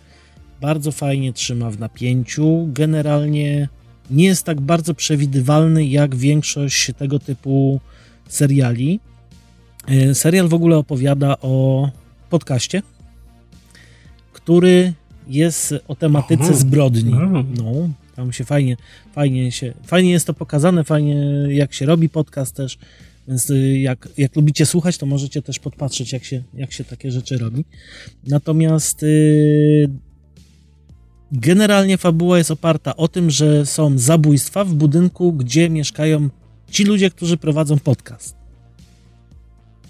[0.61, 2.69] Bardzo fajnie trzyma w napięciu.
[2.73, 3.69] Generalnie
[4.11, 7.81] nie jest tak bardzo przewidywalny jak większość tego typu
[8.28, 9.01] seriali.
[9.91, 11.91] Y, serial w ogóle opowiada o
[12.31, 12.82] podcaście,
[14.32, 14.93] który
[15.28, 17.15] jest o tematyce zbrodni.
[17.57, 18.77] No, tam się fajnie,
[19.12, 21.15] fajnie się, fajnie jest to pokazane, fajnie
[21.49, 22.78] jak się robi podcast też,
[23.28, 27.11] więc y, jak, jak lubicie słuchać, to możecie też podpatrzeć, jak się, jak się takie
[27.11, 27.65] rzeczy robi.
[28.27, 29.91] Natomiast yy,
[31.32, 36.28] generalnie fabuła jest oparta o tym, że są zabójstwa w budynku, gdzie mieszkają
[36.70, 38.36] ci ludzie, którzy prowadzą podcast.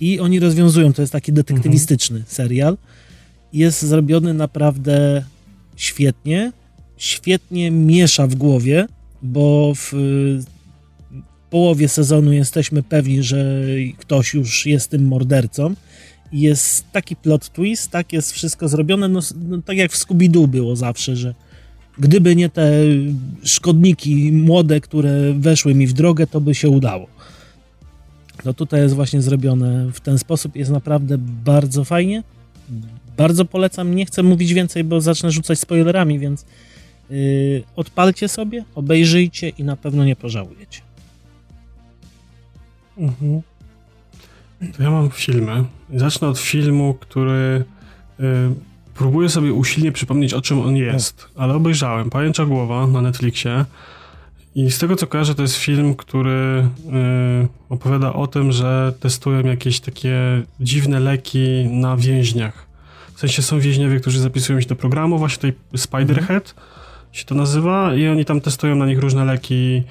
[0.01, 2.35] I oni rozwiązują, to jest taki detektywistyczny mhm.
[2.35, 2.77] serial
[3.53, 5.25] jest zrobiony naprawdę
[5.77, 6.53] świetnie.
[6.97, 8.87] Świetnie miesza w głowie,
[9.23, 9.93] bo w
[11.51, 13.65] połowie sezonu jesteśmy pewni, że
[13.99, 15.75] ktoś już jest tym mordercą.
[16.33, 20.77] Jest taki plot twist, tak jest wszystko zrobione, no, no tak jak w Scooby-Doo było
[20.77, 21.35] zawsze, że
[21.99, 22.73] gdyby nie te
[23.43, 27.07] szkodniki młode, które weszły mi w drogę, to by się udało.
[28.45, 32.23] No tutaj jest właśnie zrobione w ten sposób, jest naprawdę bardzo fajnie,
[33.17, 36.45] bardzo polecam, nie chcę mówić więcej, bo zacznę rzucać spoilerami, więc
[37.11, 40.81] yy, odpalcie sobie, obejrzyjcie i na pewno nie pożałujecie.
[42.99, 43.43] Mhm.
[44.77, 45.65] To ja mam filmy.
[45.95, 47.65] Zacznę od filmu, który
[48.19, 48.27] yy,
[48.95, 52.11] próbuję sobie usilnie przypomnieć, o czym on jest, ale obejrzałem.
[52.11, 53.65] Pajęcza Głowa na Netflixie.
[54.55, 56.69] I z tego co kojarzę, to jest film, który
[57.41, 62.67] yy, opowiada o tym, że testują jakieś takie dziwne leki na więźniach.
[63.15, 66.67] W sensie są więźniowie, którzy zapisują się do programu, właśnie tutaj Spiderhead mhm.
[67.13, 69.83] się to nazywa i oni tam testują na nich różne leki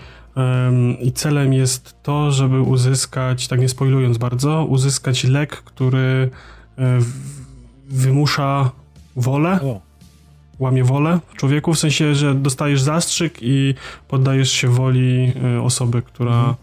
[1.02, 6.30] i celem jest to, żeby uzyskać, tak nie spoilując bardzo, uzyskać lek, który
[6.78, 7.06] um,
[7.90, 8.72] wymusza
[9.16, 9.60] wolę,
[10.60, 13.76] łamie wolę w człowieku, w sensie, że dostajesz zastrzyk i
[14.08, 16.56] poddajesz się woli y, osoby, która mhm.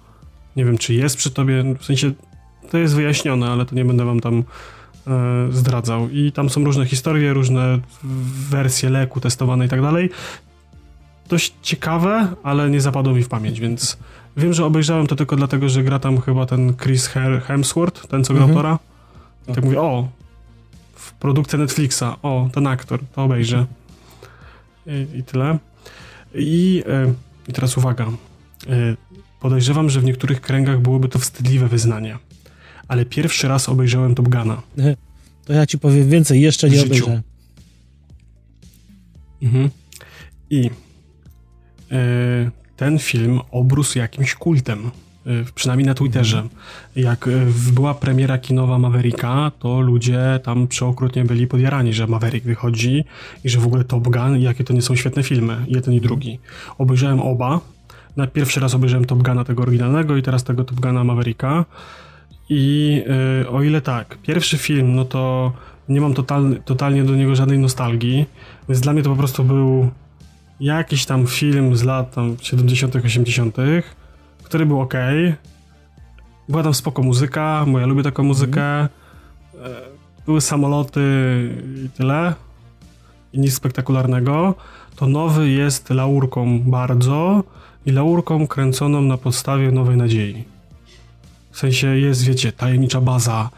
[0.56, 2.12] nie wiem, czy jest przy tobie, w sensie
[2.70, 4.44] to jest wyjaśnione, ale to nie będę wam tam
[5.06, 6.10] E, zdradzał.
[6.10, 7.78] I tam są różne historie, różne
[8.50, 10.10] wersje leku testowane i tak dalej.
[11.28, 13.96] Dość ciekawe, ale nie zapadło mi w pamięć, więc
[14.36, 17.06] wiem, że obejrzałem to tylko dlatego, że gra tam chyba ten Chris
[17.46, 18.62] Hemsworth, ten co grał mhm.
[18.62, 18.78] Tora.
[19.48, 20.08] I tak mówię, o,
[20.94, 23.66] w produkcji Netflixa, o, ten aktor, to obejrzę.
[24.86, 25.58] I, i tyle.
[26.34, 27.12] I, e,
[27.48, 28.06] I teraz uwaga.
[28.06, 28.10] E,
[29.40, 32.18] podejrzewam, że w niektórych kręgach byłoby to wstydliwe wyznanie
[32.88, 34.62] ale pierwszy raz obejrzałem Top Guna.
[35.44, 37.22] To ja ci powiem więcej, jeszcze nie obejrzałem.
[39.42, 39.70] Mhm.
[40.50, 40.70] I e,
[42.76, 44.90] ten film obrósł jakimś kultem.
[45.26, 46.42] E, przynajmniej na Twitterze.
[46.96, 47.30] Jak e,
[47.72, 53.04] była premiera kinowa Mavericka, to ludzie tam przeokrutnie byli podjarani, że Maverick wychodzi
[53.44, 56.38] i że w ogóle Top Gun jakie to nie są świetne filmy, jeden i drugi.
[56.78, 57.60] Obejrzałem oba,
[58.16, 61.64] na pierwszy raz obejrzałem Top Guna tego oryginalnego i teraz tego Top Guna Mavericka.
[62.48, 63.02] I
[63.40, 65.52] yy, o ile tak, pierwszy film, no to
[65.88, 68.26] nie mam totalnie, totalnie do niego żadnej nostalgii,
[68.68, 69.90] więc dla mnie to po prostu był
[70.60, 73.56] jakiś tam film z lat tam 70., 80.,
[74.42, 74.94] który był ok.
[76.48, 78.62] Była tam spoko muzyka, bo ja lubię taką muzykę.
[78.62, 78.88] Mm.
[80.26, 81.00] Były samoloty
[81.84, 82.34] i tyle.
[83.32, 84.54] I nic spektakularnego.
[84.96, 87.44] To nowy jest laurką bardzo
[87.86, 90.44] i laurką kręconą na podstawie Nowej Nadziei.
[91.50, 93.50] W sensie jest, wiecie, tajemnicza baza,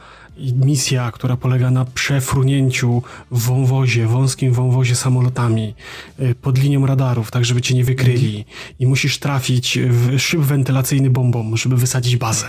[0.55, 5.75] misja, która polega na przefrunięciu w wąwozie, wąskim wąwozie samolotami
[6.21, 8.45] y, pod linią radarów, tak żeby cię nie wykryli
[8.79, 12.47] i musisz trafić w szyb wentylacyjny bombą, żeby wysadzić bazę.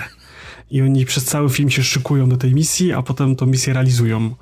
[0.72, 4.36] I oni przez cały film się szykują do tej misji, a potem tą misję realizują.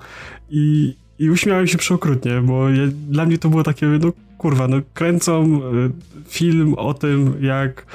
[0.50, 4.78] I, i uśmiałem się przeokrutnie, bo ja, dla mnie to było takie, no kurwa, no
[4.94, 5.92] kręcą y,
[6.30, 7.86] film o tym, jak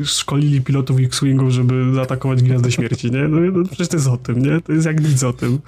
[0.00, 3.28] y, szkolili pilotów X-Wingów, żeby zaatakować Gwiazdę Śmierci, nie?
[3.28, 4.60] No, no przecież to jest o tym, nie?
[4.60, 5.58] To jest jak nic o tym.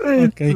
[0.00, 0.54] Okay.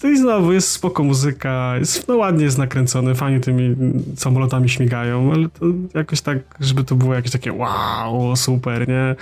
[0.00, 3.76] To i znowu jest spoko muzyka, jest, no ładnie jest nakręcony, fajnie tymi
[4.16, 9.16] samolotami śmigają, ale to jakoś tak, żeby to było jakieś takie wow, super, nie?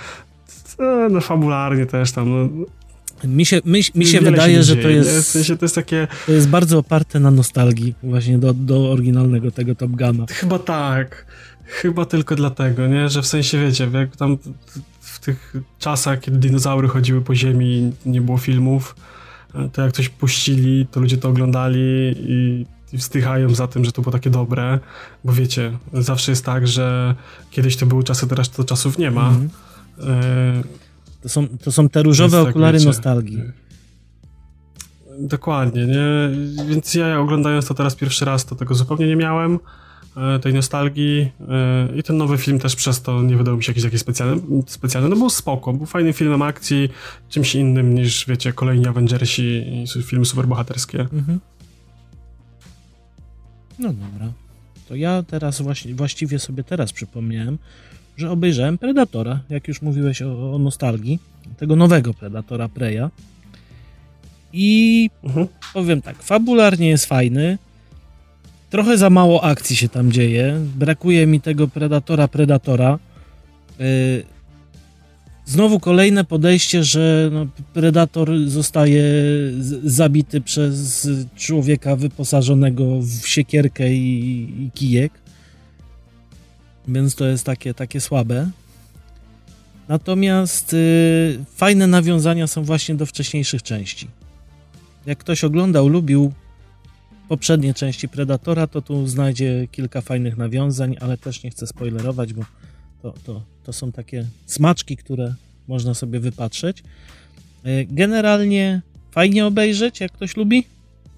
[1.09, 2.65] No fabularnie też tam, no,
[3.27, 6.07] mi się, mi, mi się wydaje, się że to jest, w sensie to jest takie...
[6.25, 10.25] To jest bardzo oparte na nostalgii właśnie do, do oryginalnego tego Top Guna.
[10.29, 11.25] Chyba tak.
[11.65, 13.09] Chyba tylko dlatego, nie?
[13.09, 14.37] Że w sensie, wiecie, jak tam
[14.99, 18.95] w tych czasach, kiedy dinozaury chodziły po ziemi nie było filmów,
[19.73, 24.01] to jak coś puścili, to ludzie to oglądali i, i wstychają za tym, że to
[24.01, 24.79] było takie dobre,
[25.23, 27.15] bo wiecie, zawsze jest tak, że
[27.51, 29.29] kiedyś to były czasy, teraz to czasów nie ma.
[29.29, 30.63] Mm -hmm.
[31.25, 33.43] To są, to są te różowe tak, okulary wiecie, nostalgii.
[35.19, 36.29] Dokładnie, nie?
[36.65, 39.59] Więc ja oglądając to teraz pierwszy raz, to tego zupełnie nie miałem,
[40.17, 43.71] e, tej nostalgii e, i ten nowy film też przez to nie wydał mi się
[43.71, 45.09] jakiś, jakiś specjalny, specjalny.
[45.09, 46.89] No był spoko, był fajnym filmem akcji,
[47.29, 50.99] czymś innym niż, wiecie, kolejni Avengersi i filmy superbohaterskie.
[50.99, 51.39] Mhm.
[53.79, 54.31] No dobra.
[54.87, 57.57] To ja teraz właśnie, właściwie sobie teraz przypomniałem,
[58.17, 61.19] że obejrzałem Predatora, jak już mówiłeś o, o nostalgii,
[61.57, 63.09] tego nowego Predatora Preya.
[64.53, 65.47] I mhm.
[65.73, 67.57] powiem tak, fabularnie jest fajny.
[68.69, 70.59] Trochę za mało akcji się tam dzieje.
[70.75, 72.99] Brakuje mi tego Predatora Predatora.
[73.79, 73.85] Yy,
[75.45, 79.03] znowu kolejne podejście, że no, Predator zostaje
[79.83, 85.24] zabity przez człowieka wyposażonego w siekierkę i, i kijek.
[86.87, 88.49] Więc to jest takie, takie słabe.
[89.87, 94.07] Natomiast y, fajne nawiązania są właśnie do wcześniejszych części.
[95.05, 96.33] Jak ktoś oglądał, lubił
[97.27, 102.45] poprzednie części Predatora, to tu znajdzie kilka fajnych nawiązań, ale też nie chcę spoilerować, bo
[103.01, 105.35] to, to, to są takie smaczki, które
[105.67, 106.83] można sobie wypatrzeć.
[107.65, 108.81] Y, generalnie
[109.11, 110.63] fajnie obejrzeć, jak ktoś lubi,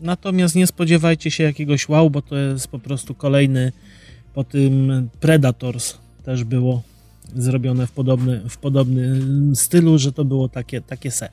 [0.02, 3.72] natomiast nie spodziewajcie się jakiegoś wow, bo to jest po prostu kolejny
[4.38, 6.82] po tym Predators też było
[7.36, 11.30] zrobione w podobny, w podobnym stylu, że to było takie, takie se.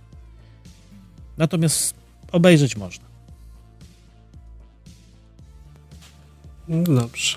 [1.39, 1.95] Natomiast
[2.33, 3.05] obejrzeć można.
[6.69, 7.37] No dobrze.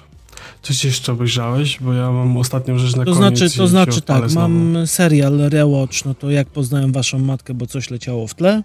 [0.61, 1.79] Coś jeszcze obejrzałeś?
[1.81, 3.37] Bo ja mam ostatnią rzecz na to koniec.
[3.37, 7.89] Znaczy, to znaczy tak, mam serial Rewatch, no to jak poznałem waszą matkę, bo coś
[7.89, 8.63] leciało w tle,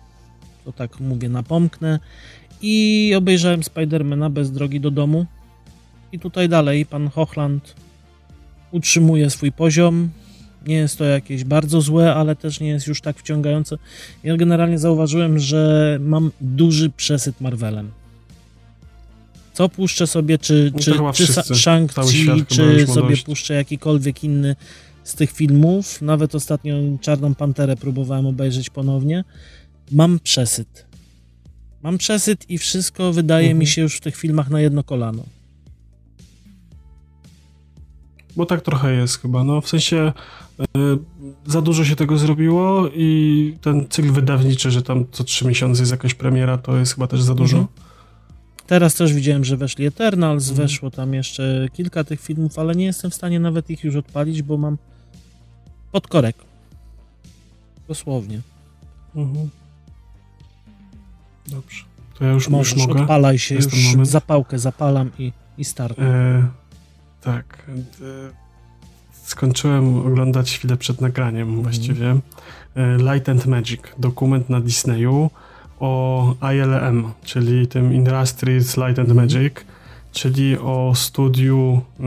[0.65, 1.99] to tak mówię, napomknę.
[2.63, 5.27] I obejrzałem Spidermana bez drogi do domu.
[6.13, 7.75] I tutaj dalej pan Hochland
[8.71, 10.11] utrzymuje swój poziom.
[10.67, 13.79] Nie jest to jakieś bardzo złe, ale też nie jest już tak wciągające.
[14.25, 17.91] Ja generalnie zauważyłem, że mam duży przesyt Marvelem.
[19.53, 23.23] Co puszczę sobie, czy, no czy, czy Shang-Chi, czy sobie dość.
[23.23, 24.57] puszczę jakikolwiek inny
[25.05, 26.03] z tych filmów.
[26.03, 29.25] Nawet ostatnio Czarną Panterę próbowałem obejrzeć ponownie.
[29.91, 30.87] Mam przesyt.
[31.83, 33.59] Mam przesyt i wszystko wydaje mhm.
[33.59, 35.25] mi się już w tych filmach na jedno kolano.
[38.37, 40.13] Bo tak trochę jest chyba, no w sensie
[40.61, 40.65] y,
[41.47, 45.93] za dużo się tego zrobiło i ten cykl wydawniczy, że tam co trzy miesiące jest
[45.93, 47.59] jakaś premiera, to jest chyba też za dużo.
[47.59, 47.79] Mhm.
[48.67, 50.69] Teraz też widziałem, że weszli Eternals, mhm.
[50.69, 54.43] weszło tam jeszcze kilka tych filmów, ale nie jestem w stanie nawet ich już odpalić,
[54.43, 54.79] bo mam
[55.93, 56.37] podkorek.
[57.89, 58.41] Dosłownie.
[59.17, 59.51] Mhm.
[61.47, 61.85] Dobrze.
[62.19, 63.01] To ja już, Możesz, już mogę.
[63.01, 65.99] odpalaj się, już zapałkę zapalam i, i start.
[65.99, 66.62] E
[67.23, 67.67] tak.
[69.13, 71.63] Skończyłem oglądać chwilę przed nagraniem mm.
[71.63, 72.17] właściwie.
[72.77, 75.31] E, Light and Magic, dokument na Disneyu
[75.83, 79.17] o ILM, czyli tym Industries Light and mhm.
[79.17, 79.55] Magic.
[80.13, 82.03] czyli o studiu y,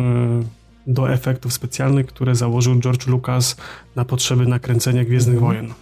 [0.87, 3.55] do efektów specjalnych, które założył George Lucas
[3.95, 5.53] na potrzeby nakręcenia Gwiezdnych mhm.
[5.53, 5.73] Wojen,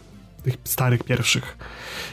[0.43, 1.57] tych starych pierwszych.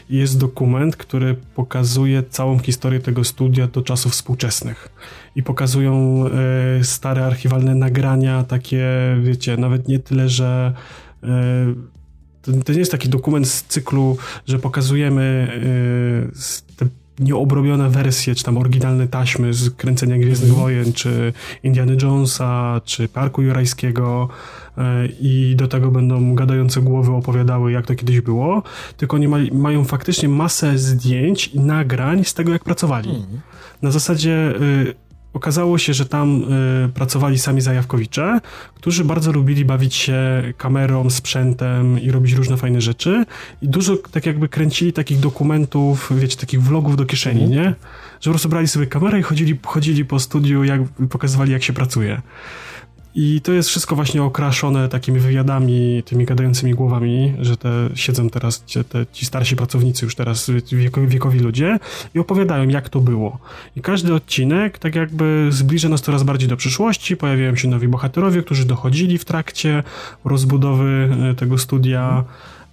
[0.09, 4.89] Jest dokument, który pokazuje całą historię tego studia do czasów współczesnych
[5.35, 6.25] i pokazują
[6.79, 8.87] y, stare archiwalne nagrania, takie,
[9.21, 10.73] wiecie, nawet nie tyle, że
[11.23, 11.27] y,
[12.41, 14.17] to, to, nie jest taki dokument z cyklu,
[14.47, 15.51] że pokazujemy
[16.25, 16.85] yy, te
[17.19, 20.61] nieobrobione wersje, czy tam oryginalne taśmy z kręcenia Gwiezdnych mm.
[20.61, 21.33] Wojen, czy
[21.63, 24.29] Indiana Jonesa, czy Parku Jurajskiego
[25.19, 28.63] i do tego będą gadające głowy opowiadały, jak to kiedyś było,
[28.97, 33.09] tylko oni ma, mają faktycznie masę zdjęć i nagrań z tego, jak pracowali.
[33.09, 33.41] Mm.
[33.81, 34.53] Na zasadzie...
[34.85, 36.43] Yy, Okazało się, że tam
[36.85, 38.39] y, pracowali sami zajawkowicze,
[38.75, 43.25] którzy bardzo lubili bawić się kamerą, sprzętem i robić różne fajne rzeczy.
[43.61, 47.61] I dużo tak jakby kręcili takich dokumentów, wiecie, takich vlogów do kieszeni, mhm.
[47.61, 47.65] nie?
[48.21, 51.73] Że po prostu brali sobie kamerę i chodzili, chodzili po studiu, jak pokazywali, jak się
[51.73, 52.21] pracuje.
[53.15, 58.63] I to jest wszystko właśnie okraszone takimi wywiadami, tymi gadającymi głowami, że te siedzą teraz
[58.89, 61.79] te, ci starsi pracownicy, już teraz wiekowi, wiekowi ludzie
[62.15, 63.39] i opowiadają, jak to było.
[63.75, 68.43] I każdy odcinek tak jakby zbliża nas coraz bardziej do przyszłości, pojawiają się nowi bohaterowie,
[68.43, 69.83] którzy dochodzili w trakcie
[70.25, 72.23] rozbudowy e, tego studia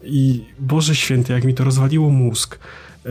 [0.04, 2.58] i Boże Święty, jak mi to rozwaliło mózg.
[3.06, 3.10] E,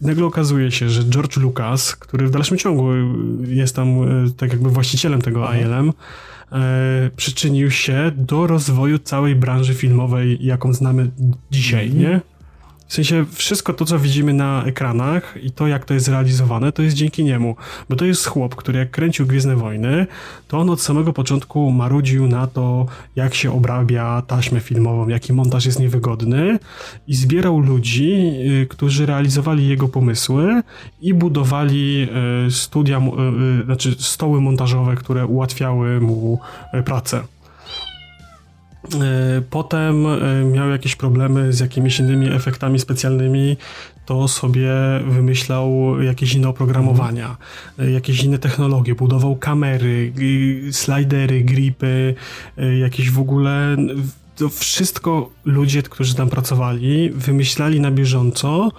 [0.00, 2.88] nagle okazuje się, że George Lucas, który w dalszym ciągu
[3.46, 5.92] jest tam e, tak jakby właścicielem tego ILM,
[6.52, 11.10] e, przyczynił się do rozwoju całej branży filmowej, jaką znamy
[11.50, 11.94] dzisiaj, -hmm.
[11.94, 12.20] nie?
[12.88, 16.82] W sensie wszystko to, co widzimy na ekranach i to, jak to jest realizowane, to
[16.82, 17.56] jest dzięki niemu.
[17.88, 20.06] Bo to jest chłop, który jak kręcił Gwiezdne Wojny,
[20.48, 22.86] to on od samego początku marudził na to,
[23.16, 26.58] jak się obrabia taśmę filmową, jaki montaż jest niewygodny
[27.06, 28.12] i zbierał ludzi,
[28.62, 30.62] y, którzy realizowali jego pomysły
[31.00, 32.08] i budowali
[32.46, 32.98] y, studia,
[33.60, 36.40] y, znaczy stoły montażowe, które ułatwiały mu
[36.84, 37.22] pracę.
[38.84, 43.56] E, potem e, miał jakieś problemy z jakimiś innymi efektami specjalnymi,
[44.06, 44.70] to sobie
[45.08, 47.36] wymyślał jakieś inne oprogramowania,
[47.78, 50.12] e, jakieś inne technologie, budował kamery,
[50.72, 52.14] slidery, gripy,
[52.80, 53.76] jakieś w ogóle.
[54.36, 58.72] To wszystko ludzie, którzy tam pracowali, wymyślali na bieżąco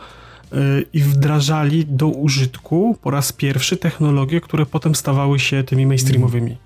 [0.93, 6.57] i wdrażali do użytku po raz pierwszy technologie, które potem stawały się tymi mainstreamowymi.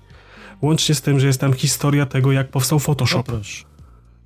[0.62, 3.24] Łącznie z tym, że jest tam historia tego, jak powstał Photoshop.
[3.28, 3.40] No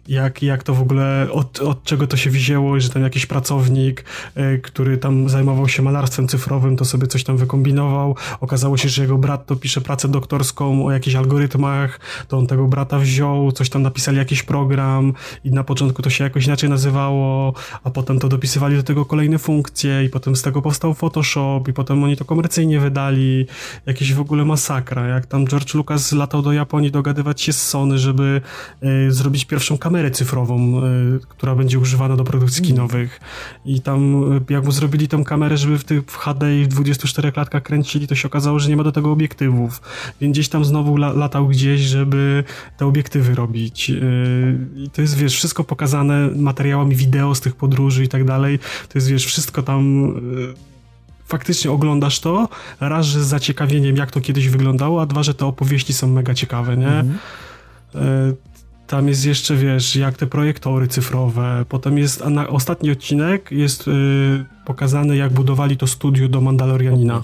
[0.09, 4.05] jak, jak to w ogóle, od, od czego to się wzięło, że tam jakiś pracownik,
[4.37, 8.17] y, który tam zajmował się malarstwem cyfrowym, to sobie coś tam wykombinował.
[8.41, 12.67] Okazało się, że jego brat to pisze pracę doktorską o jakichś algorytmach, to on tego
[12.67, 15.13] brata wziął, coś tam napisali jakiś program
[15.45, 17.55] i na początku to się jakoś inaczej nazywało,
[17.85, 21.73] a potem to dopisywali do tego kolejne funkcje i potem z tego powstał Photoshop i
[21.73, 23.47] potem oni to komercyjnie wydali.
[23.87, 27.99] Jakieś w ogóle masakra, jak tam George Lucas latał do Japonii dogadywać się z Sony,
[27.99, 28.41] żeby
[28.83, 32.75] y, zrobić pierwszą kamerę kamerę cyfrową, y, która będzie używana do produkcji mm.
[32.75, 33.21] kinowych.
[33.65, 36.69] I tam, y, jak mu zrobili tą kamerę, żeby w tych w HD i w
[36.69, 39.83] 24 klatkach kręcili, to się okazało, że nie ma do tego obiektywów.
[40.21, 42.45] Więc gdzieś tam znowu la, latał gdzieś, żeby
[42.77, 43.91] te obiektywy robić.
[43.91, 48.59] Y, I to jest, wiesz, wszystko pokazane materiałami wideo z tych podróży i tak dalej.
[48.89, 50.15] To jest, wiesz, wszystko tam
[51.27, 52.49] faktycznie oglądasz to,
[52.81, 56.35] raz, że z zaciekawieniem, jak to kiedyś wyglądało, a dwa, że te opowieści są mega
[56.35, 56.89] ciekawe, nie?
[56.89, 57.19] Mhm.
[58.95, 61.65] Tam jest jeszcze, wiesz, jak te projektory cyfrowe.
[61.69, 67.21] Potem jest, na ostatni odcinek jest yy, pokazany, jak budowali to studio do Mandalorianina.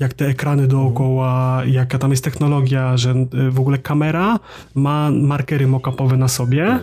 [0.00, 4.38] Jak te ekrany dookoła, jaka tam jest technologia, że yy, w ogóle kamera
[4.74, 6.78] ma markery mockupowe na sobie.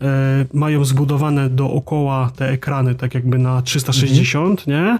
[0.00, 0.08] Yy,
[0.52, 4.76] mają zbudowane dookoła te ekrany, tak jakby na 360, mhm.
[4.76, 4.98] nie?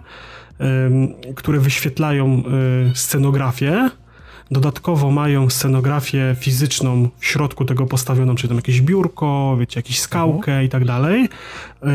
[1.35, 2.43] które wyświetlają
[2.91, 3.91] y, scenografię
[4.51, 10.53] Dodatkowo mają scenografię fizyczną w środku tego postawioną, czyli tam jakieś biurko, wiecie, jakąś skałkę
[10.53, 10.67] mhm.
[10.67, 11.29] i tak dalej.
[11.83, 11.89] E,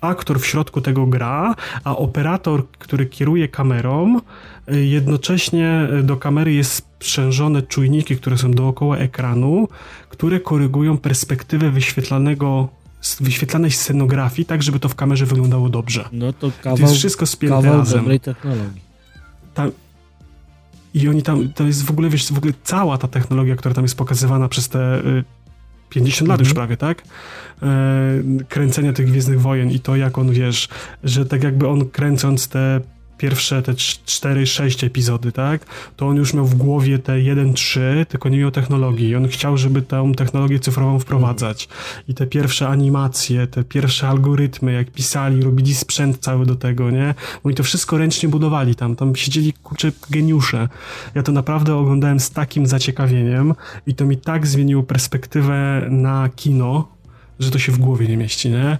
[0.00, 1.54] aktor w środku tego gra,
[1.84, 4.20] a operator, który kieruje kamerą,
[4.68, 9.68] e, jednocześnie do kamery jest sprzężone czujniki, które są dookoła ekranu,
[10.08, 12.68] które korygują perspektywę wyświetlanego
[13.20, 16.08] wyświetlanej scenografii, tak żeby to w kamerze wyglądało dobrze.
[16.12, 17.98] No to kawał, to jest wszystko spięte kawał razem.
[17.98, 18.80] dobrej technologii.
[19.54, 19.66] Ta,
[20.94, 23.84] i oni tam, to jest w ogóle, wiesz, w ogóle cała ta technologia, która tam
[23.84, 25.24] jest pokazywana przez te y,
[25.88, 26.54] 50 lat już mhm.
[26.54, 27.02] prawie, tak?
[27.62, 27.66] E,
[28.48, 30.68] kręcenia tych Gwiezdnych Wojen i to, jak on, wiesz,
[31.04, 32.80] że tak jakby on kręcąc te
[33.22, 35.66] pierwsze te 4-6 epizody, tak,
[35.96, 39.08] to on już miał w głowie te 1-3, tylko nie miał technologii.
[39.08, 41.68] I on chciał, żeby tę technologię cyfrową wprowadzać.
[42.08, 47.14] I te pierwsze animacje, te pierwsze algorytmy, jak pisali, robili sprzęt cały do tego, nie?
[47.44, 48.96] Oni to wszystko ręcznie budowali tam.
[48.96, 50.68] Tam siedzieli, kurczę, geniusze.
[51.14, 53.54] Ja to naprawdę oglądałem z takim zaciekawieniem
[53.86, 56.88] i to mi tak zmieniło perspektywę na kino,
[57.40, 58.78] że to się w głowie nie mieści, nie?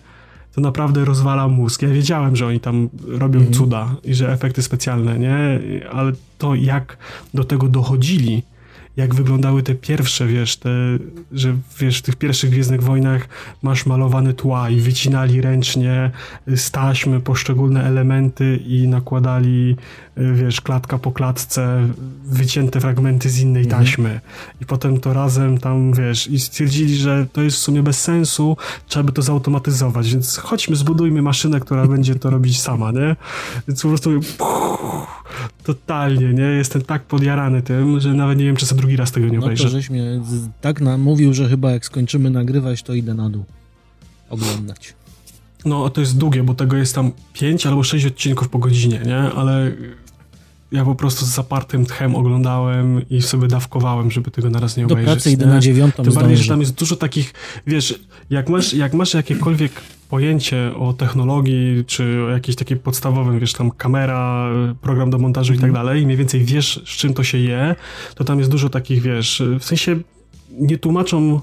[0.54, 1.82] To naprawdę rozwala mózg.
[1.82, 3.54] Ja wiedziałem, że oni tam robią mhm.
[3.54, 5.60] cuda i że efekty specjalne, nie?
[5.92, 6.96] Ale to jak
[7.34, 8.42] do tego dochodzili,
[8.96, 10.70] jak wyglądały te pierwsze, wiesz, te,
[11.32, 13.28] że wiesz, w tych pierwszych Gwiezdnych Wojnach
[13.62, 16.10] masz malowane tła i wycinali ręcznie
[16.46, 19.76] z taśmy poszczególne elementy i nakładali,
[20.16, 21.88] wiesz, klatka po klatce
[22.24, 23.84] wycięte fragmenty z innej mhm.
[23.84, 24.20] taśmy.
[24.60, 28.56] I potem to razem tam, wiesz, i stwierdzili, że to jest w sumie bez sensu,
[28.86, 33.16] trzeba by to zautomatyzować, więc chodźmy, zbudujmy maszynę, która będzie to robić sama, nie?
[33.68, 34.10] Więc po prostu
[35.64, 36.42] totalnie, nie?
[36.42, 39.64] Jestem tak podjarany tym, że nawet nie wiem, czy sobie drugi raz tego nie obejrzę.
[39.64, 40.20] No to żeś mnie
[40.60, 43.44] tak namówił, że chyba jak skończymy nagrywać, to idę na dół
[44.30, 44.94] oglądać.
[45.64, 49.18] No, to jest długie, bo tego jest tam 5 albo 6 odcinków po godzinie, nie?
[49.18, 49.72] Ale
[50.72, 55.06] ja po prostu z zapartym tchem oglądałem i sobie dawkowałem, żeby tego naraz nie obejrzeć.
[55.06, 57.34] Do pracy idę na dziewiątą Tym bardziej, że tam jest dużo takich,
[57.66, 58.00] wiesz,
[58.30, 59.72] jak masz, jak masz jakiekolwiek
[60.12, 65.58] pojęcie o technologii, czy o jakimś takim podstawowym, wiesz, tam kamera, program do montażu mm.
[65.58, 65.86] i tak mhm.
[65.86, 67.74] dalej, i mniej więcej wiesz, z czym to się je,
[68.14, 70.00] to tam jest dużo takich, wiesz, w sensie
[70.50, 71.40] nie tłumaczą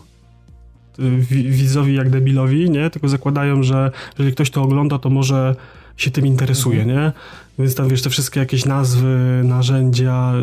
[0.99, 2.89] y, widzowi jak debilowi, nie?
[2.89, 5.55] Tylko zakładają, że jeżeli ktoś to ogląda, to może
[5.97, 6.97] się tym interesuje, mhm.
[6.97, 7.11] nie?
[7.59, 10.33] Więc tam wiesz, te wszystkie jakieś nazwy, narzędzia,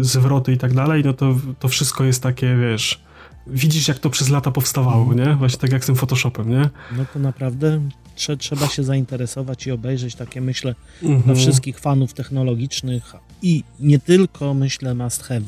[0.00, 3.03] zwroty i tak dalej, no to, to wszystko jest takie, wiesz,
[3.46, 5.28] widzisz jak to przez lata powstawało, mhm.
[5.28, 5.34] nie?
[5.34, 6.70] Właśnie tak jak z tym Photoshopem, nie?
[6.96, 7.80] No to naprawdę
[8.16, 11.22] trze trzeba się zainteresować i obejrzeć takie, myślę, mhm.
[11.22, 15.44] dla wszystkich fanów technologicznych i nie tylko, myślę, must have,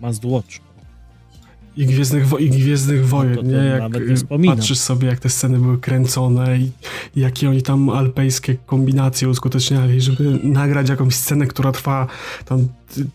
[0.00, 0.67] must watch
[1.78, 3.64] i Gwiezdnych, wo i Gwiezdnych Wojen, no to, to nie?
[3.64, 3.92] Jak
[4.40, 6.70] nie patrzysz sobie, jak te sceny były kręcone i,
[7.16, 12.06] jakie oni tam alpejskie kombinacje uskuteczniali, żeby nagrać jakąś scenę, która trwa
[12.44, 12.68] tam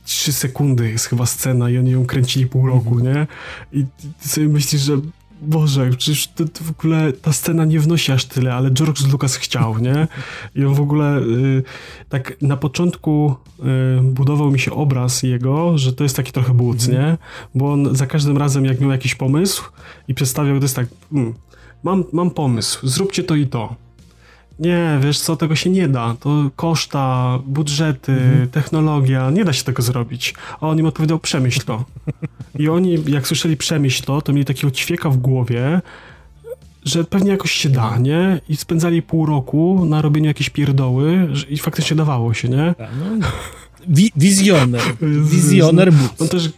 [0.05, 3.27] 3 sekundy jest chyba scena i oni ją kręcili pół roku, nie?
[3.73, 3.85] I
[4.21, 4.97] ty sobie myślisz, że
[5.47, 9.35] Boże, przecież to, to, w ogóle ta scena nie wnosi aż tyle, ale George Lucas
[9.35, 10.07] chciał, nie?
[10.55, 11.63] I on w ogóle y,
[12.09, 16.87] tak na początku y, budował mi się obraz jego, że to jest taki trochę błóc,
[16.87, 17.01] mm.
[17.01, 17.17] nie?
[17.55, 19.63] Bo on za każdym razem, jak miał jakiś pomysł
[20.07, 21.33] i przedstawiał, to jest tak, mm,
[21.83, 23.82] mam, mam pomysł, zróbcie to i to.
[24.59, 26.15] Nie, wiesz co, tego się nie da.
[26.19, 28.47] To koszta, budżety, mhm.
[28.47, 30.33] technologia, nie da się tego zrobić.
[30.61, 31.85] A on im odpowiedział, przemyśl to.
[32.59, 35.81] I oni, jak słyszeli przemyśl to, to mieli takiego ćwieka w głowie,
[36.85, 38.41] że pewnie jakoś się da, nie?
[38.49, 42.75] I spędzali pół roku na robieniu jakiejś pierdoły i faktycznie dawało się, nie?
[42.79, 43.27] No,
[43.87, 44.81] wi wizjoner.
[45.31, 46.21] Wizjoner Boots.
[46.21, 46.49] On też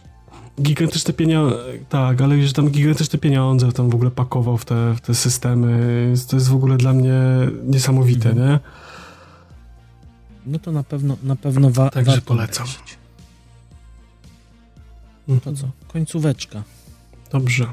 [0.62, 1.56] gigantyczne pieniądze,
[1.88, 6.14] tak, ale wiesz, tam gigantyczne pieniądze tam w ogóle pakował w te, w te systemy.
[6.28, 7.14] To jest w ogóle dla mnie
[7.64, 8.48] niesamowite, mhm.
[8.48, 8.58] nie?
[10.46, 12.66] No to na pewno, na pewno wa Także warto polecam.
[15.28, 15.68] No to co?
[15.88, 16.62] Końcóweczka.
[17.32, 17.66] Dobrze.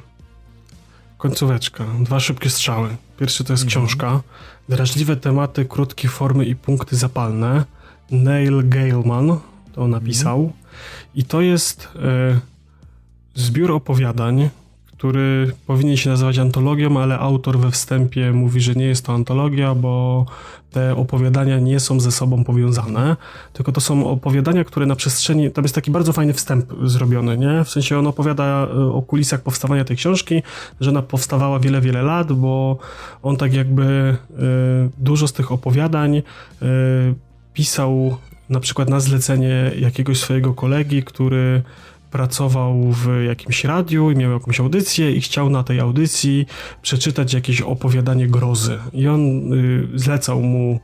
[1.18, 1.86] Końcóweczka.
[2.00, 2.96] Dwa szybkie strzały.
[3.20, 3.70] Pierwszy to jest mhm.
[3.70, 4.22] książka.
[4.70, 7.66] Drażliwe tematy, krótkie formy i punkty zapalne.
[8.12, 9.40] Neil Gaiman
[9.74, 10.40] to napisał.
[10.40, 10.64] Mhm.
[11.16, 11.90] I to jest...
[11.96, 12.53] Y
[13.36, 14.50] zbiór opowiadań,
[14.98, 19.76] który powinien się nazywać antologią, ale autor we wstępie mówi, że nie jest to antologia,
[19.76, 20.26] bo
[20.72, 23.16] te opowiadania nie są ze sobą powiązane,
[23.54, 27.64] tylko to są opowiadania, które na przestrzeni, tam jest taki bardzo fajny wstęp zrobiony, nie?
[27.64, 30.44] W sensie on opowiada e, o kulisach powstawania tej książki,
[30.82, 32.78] że ona powstawała wiele, wiele lat, bo
[33.24, 34.36] on tak jakby y,
[34.98, 36.24] dużo z tych opowiadań y,
[37.54, 38.18] pisał
[38.50, 41.62] na przykład na zlecenie jakiegoś swojego kolegi, który
[42.14, 46.46] pracował w jakimś radiu i miał jakąś audycję i chciał na tej audycji
[46.82, 48.80] przeczytać jakieś opowiadanie grozy.
[48.94, 50.80] I on y, zlecał mu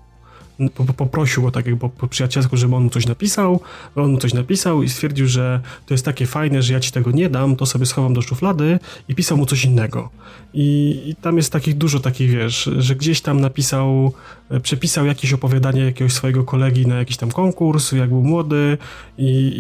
[0.98, 3.60] poprosił go tak jakby po przyjacielsku, żeby on mu coś napisał,
[3.96, 7.12] on mu coś napisał i stwierdził, że to jest takie fajne, że ja ci tego
[7.12, 10.10] nie dam, to sobie schowam do szuflady i pisał mu coś innego.
[10.54, 14.14] I, i tam jest takich dużo takich, wiesz, że gdzieś tam napisał,
[14.50, 18.78] e, przepisał jakieś opowiadanie jakiegoś swojego kolegi na jakiś tam konkurs, jak był młody
[19.18, 19.52] i,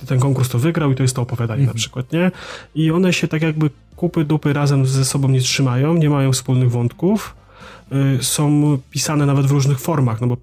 [0.00, 1.74] i ten konkurs to wygrał i to jest to opowiadanie mhm.
[1.74, 2.30] na przykład, nie?
[2.74, 6.70] I one się tak jakby kupy dupy razem ze sobą nie trzymają, nie mają wspólnych
[6.70, 7.34] wątków,
[8.20, 10.36] są pisane nawet w różnych formach, no bo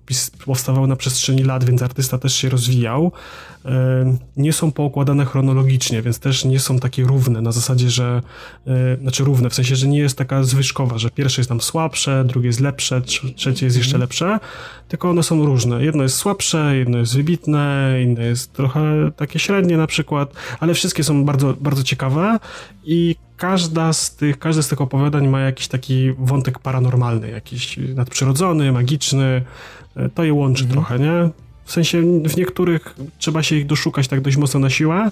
[0.45, 3.11] powstawały na przestrzeni lat, więc artysta też się rozwijał.
[3.65, 3.69] Y,
[4.37, 8.21] nie są poukładane chronologicznie, więc też nie są takie równe, na zasadzie, że
[8.67, 12.23] y, znaczy równe, w sensie, że nie jest taka zwyżkowa, że pierwsze jest tam słabsze,
[12.27, 13.01] drugie jest lepsze,
[13.35, 14.39] trzecie jest jeszcze lepsze,
[14.87, 15.83] tylko one są różne.
[15.83, 21.03] Jedno jest słabsze, jedno jest wybitne, inne jest trochę takie średnie na przykład, ale wszystkie
[21.03, 22.39] są bardzo, bardzo ciekawe
[22.83, 28.71] i każda z tych, każde z tych opowiadań ma jakiś taki wątek paranormalny, jakiś nadprzyrodzony,
[28.71, 29.41] magiczny.
[29.95, 30.71] E, to je łączy mhm.
[30.71, 31.29] trochę, nie?
[31.65, 35.11] W sensie w niektórych trzeba się ich doszukać tak dość mocno na siłę,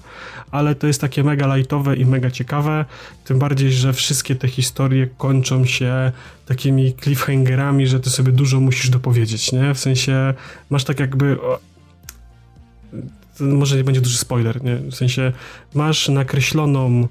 [0.51, 2.85] ale to jest takie mega lightowe i mega ciekawe.
[3.25, 6.11] Tym bardziej, że wszystkie te historie kończą się
[6.45, 9.73] takimi cliffhangerami, że ty sobie dużo musisz dopowiedzieć, nie?
[9.73, 10.33] W sensie
[10.69, 11.37] masz tak jakby.
[13.39, 14.75] może nie będzie duży spoiler, nie?
[14.75, 15.31] W sensie
[15.73, 17.07] masz nakreśloną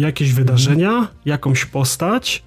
[0.00, 2.42] jakieś wydarzenia, jakąś postać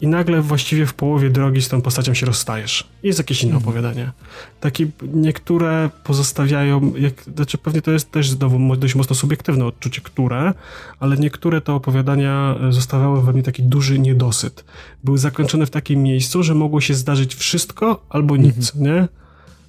[0.00, 2.88] i nagle właściwie w połowie drogi z tą postacią się rozstajesz.
[3.02, 3.68] Jest jakieś inne mhm.
[3.68, 4.12] opowiadanie.
[4.60, 10.54] Takie niektóre pozostawiają, jak, znaczy pewnie to jest też znowu dość mocno subiektywne odczucie, które,
[11.00, 14.64] ale niektóre te opowiadania zostawiały we mnie taki duży niedosyt.
[15.04, 18.84] Były zakończone w takim miejscu, że mogło się zdarzyć wszystko albo nic, mhm.
[18.84, 19.08] nie?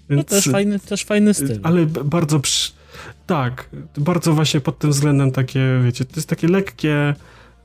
[0.09, 1.59] Więc, to też fajny, też fajny styl.
[1.63, 2.71] Ale bardzo przy,
[3.27, 7.15] tak, bardzo właśnie pod tym względem takie, wiecie, to jest takie lekkie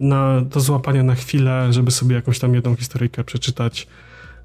[0.00, 3.86] na, do złapania na chwilę, żeby sobie jakąś tam jedną historyjkę przeczytać.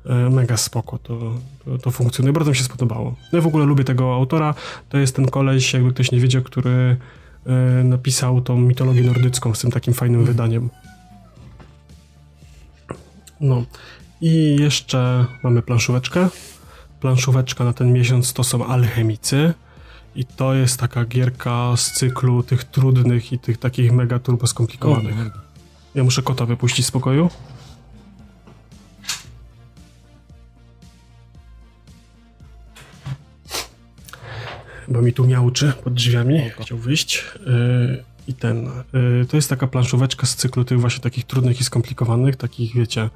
[0.05, 1.33] E, mega spoko, to,
[1.65, 2.33] to, to, funkcjonuje.
[2.33, 3.15] Bardzo mi się spodobało.
[3.31, 4.53] No ja w ogóle lubię tego autora.
[4.89, 6.97] To jest ten koleś, jakby ktoś nie wiedział, który
[7.45, 10.69] e, napisał tą mitologię nordycką z tym takim fajnym wydaniem.
[13.41, 13.63] No.
[14.21, 16.29] I jeszcze mamy planszóweczkę.
[16.99, 19.53] Planszóweczka na ten miesiąc to są alchemicy.
[20.15, 25.15] I to jest taka gierka z cyklu tych trudnych i tych takich mega turbo skomplikowanych.
[25.95, 27.29] Ja muszę kota wypuścić z pokoju.
[34.87, 37.25] Bo mi tu miauczy pod drzwiami, chciał wyjść.
[37.45, 38.69] Yy, I ten.
[38.93, 43.09] Yy, to jest taka planszóweczka z cyklu tych właśnie takich trudnych i skomplikowanych, takich wiecie,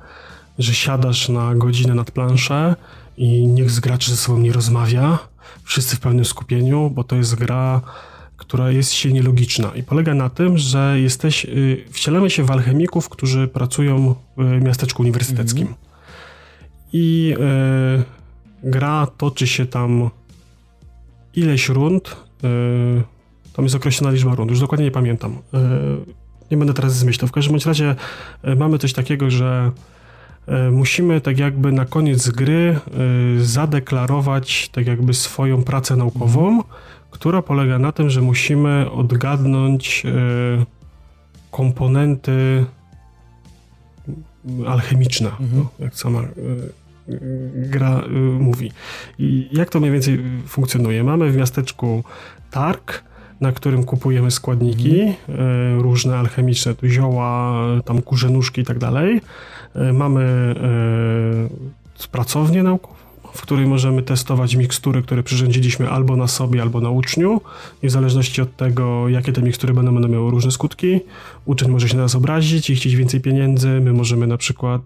[0.60, 2.76] że siadasz na godzinę nad planszę
[3.18, 5.20] i niech z graczy ze sobą nie rozmawia
[5.64, 7.82] wszyscy w pełnym skupieniu, bo to jest gra,
[8.38, 13.10] która jest silnie logiczna i polega na tym, że jesteś, y, wcielamy się w alchemików,
[13.10, 15.68] którzy pracują w miasteczku uniwersyteckim.
[15.68, 15.78] Mhm.
[16.94, 17.36] I
[18.64, 20.10] y, gra toczy się tam
[21.36, 23.04] ileś rund, y,
[23.54, 25.32] tam jest określona liczba rund, już dokładnie nie pamiętam.
[25.34, 26.14] Y,
[26.52, 27.28] nie będę teraz zmyślał.
[27.28, 27.96] W każdym razie
[28.48, 29.72] y, mamy coś takiego, że
[30.72, 36.64] musimy tak jakby na koniec gry e, zadeklarować tak jakby swoją pracę naukową, mhm.
[37.12, 40.66] która polega na tym, że musimy odgadnąć e,
[41.52, 42.66] komponenty
[44.68, 45.50] alchemiczne, mhm.
[45.56, 46.24] no, jak sama
[47.56, 48.02] gra
[48.40, 48.72] mówi.
[49.20, 51.04] I jak to mniej więcej funkcjonuje?
[51.04, 52.04] Mamy w miasteczku
[52.52, 53.04] targ,
[53.42, 55.80] na którym kupujemy składniki mhm.
[55.80, 57.54] różne alchemiczne, tu zioła,
[57.86, 59.22] tam kurze nóżki i tak dalej.
[59.76, 60.22] E, mamy
[62.04, 62.94] e, pracownię naukową,
[63.34, 67.42] w której możemy testować mikstury, które przyrządziliśmy albo na sobie, albo na uczniu
[67.84, 71.00] i w zależności od tego, jakie te mikstury będą, będą miały różne skutki.
[71.46, 74.82] Uczeń może się na nas obrazić i chcieć więcej pieniędzy, my możemy na przykład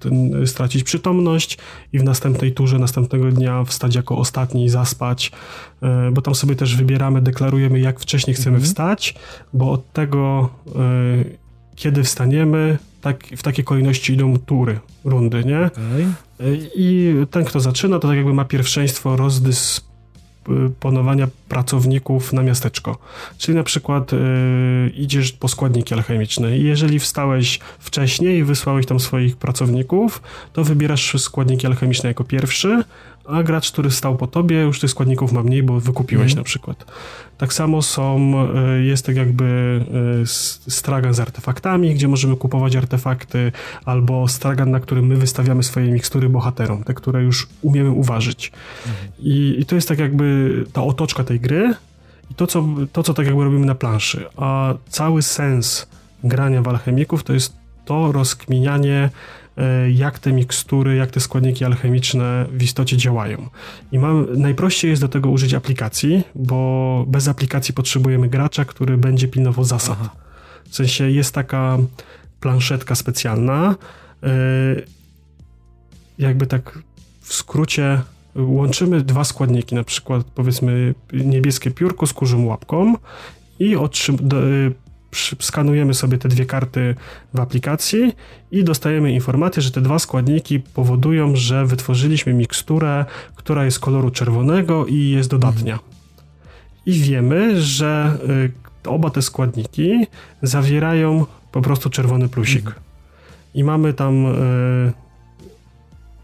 [0.45, 1.57] stracić przytomność
[1.93, 5.31] i w następnej turze, następnego dnia wstać jako ostatni i zaspać,
[5.81, 8.65] e, bo tam sobie też wybieramy, deklarujemy, jak wcześniej chcemy mhm.
[8.65, 9.15] wstać,
[9.53, 10.49] bo od tego,
[11.75, 15.65] kiedy wstaniemy, tak, w takiej kolejności idą tury, rundy, nie?
[15.65, 16.05] Okay.
[16.75, 22.97] I ten, kto zaczyna, to tak jakby ma pierwszeństwo rozdysponowania pracowników na miasteczko.
[23.37, 24.17] Czyli na przykład y,
[24.95, 30.21] idziesz po składniki alchemiczne i jeżeli wstałeś wcześniej i wysłałeś tam swoich pracowników,
[30.53, 32.83] to wybierasz składniki alchemiczne jako pierwszy,
[33.27, 36.37] a gracz, który stał po tobie, już tych składników ma mniej, bo wykupiłeś mm.
[36.37, 36.85] na przykład.
[37.37, 39.45] Tak samo są, e, jest tak jakby
[40.21, 40.25] e,
[40.71, 43.51] stragan z artefaktami, gdzie możemy kupować artefakty,
[43.85, 48.51] albo stragan, na którym my wystawiamy swoje mikstury bohaterom, te, które już umiemy uważać.
[48.85, 48.97] Mm.
[49.19, 51.73] I, I, to jest tak jakby ta otoczka tej gry
[52.31, 54.25] i to co, to, co tak jakby robimy na planszy.
[54.37, 55.87] A cały sens
[56.23, 57.53] grania w alchemików to jest
[57.85, 59.09] to rozkminianie
[59.93, 63.49] jak te mikstury, jak te składniki alchemiczne w istocie działają.
[63.91, 69.27] I mam, najprościej jest do tego użyć aplikacji, bo bez aplikacji potrzebujemy gracza, który będzie
[69.27, 69.97] pilnował zasad.
[70.01, 70.09] Aha.
[70.69, 71.77] W sensie jest taka
[72.39, 73.75] planszetka specjalna,
[74.23, 74.27] e,
[76.17, 76.79] jakby tak
[77.21, 78.01] w skrócie
[78.35, 82.95] łączymy dwa składniki, na przykład powiedzmy niebieskie piórko z kurzym łapką
[83.59, 84.17] i otrzym-
[85.39, 86.95] skanujemy sobie te dwie karty
[87.33, 88.13] w aplikacji
[88.51, 93.05] i dostajemy informację, że te dwa składniki powodują, że wytworzyliśmy miksturę,
[93.35, 95.79] która jest koloru czerwonego i jest dodatnia.
[96.85, 98.17] I wiemy, że
[98.85, 100.07] y, oba te składniki
[100.41, 102.65] zawierają po prostu czerwony plusik.
[102.65, 102.83] Mhm.
[103.53, 104.93] I mamy tam y,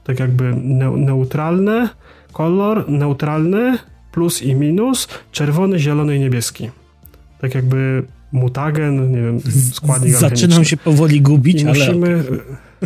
[0.03, 0.55] tak jakby
[0.97, 1.89] neutralny
[2.34, 3.77] kolor, neutralny,
[4.11, 6.69] plus i minus, czerwony, zielony i niebieski.
[7.41, 8.03] Tak jakby
[8.34, 9.39] mutagen, nie wiem,
[9.73, 11.80] składnik Zaczynam się powoli gubić, I ale...
[11.80, 12.23] Musimy...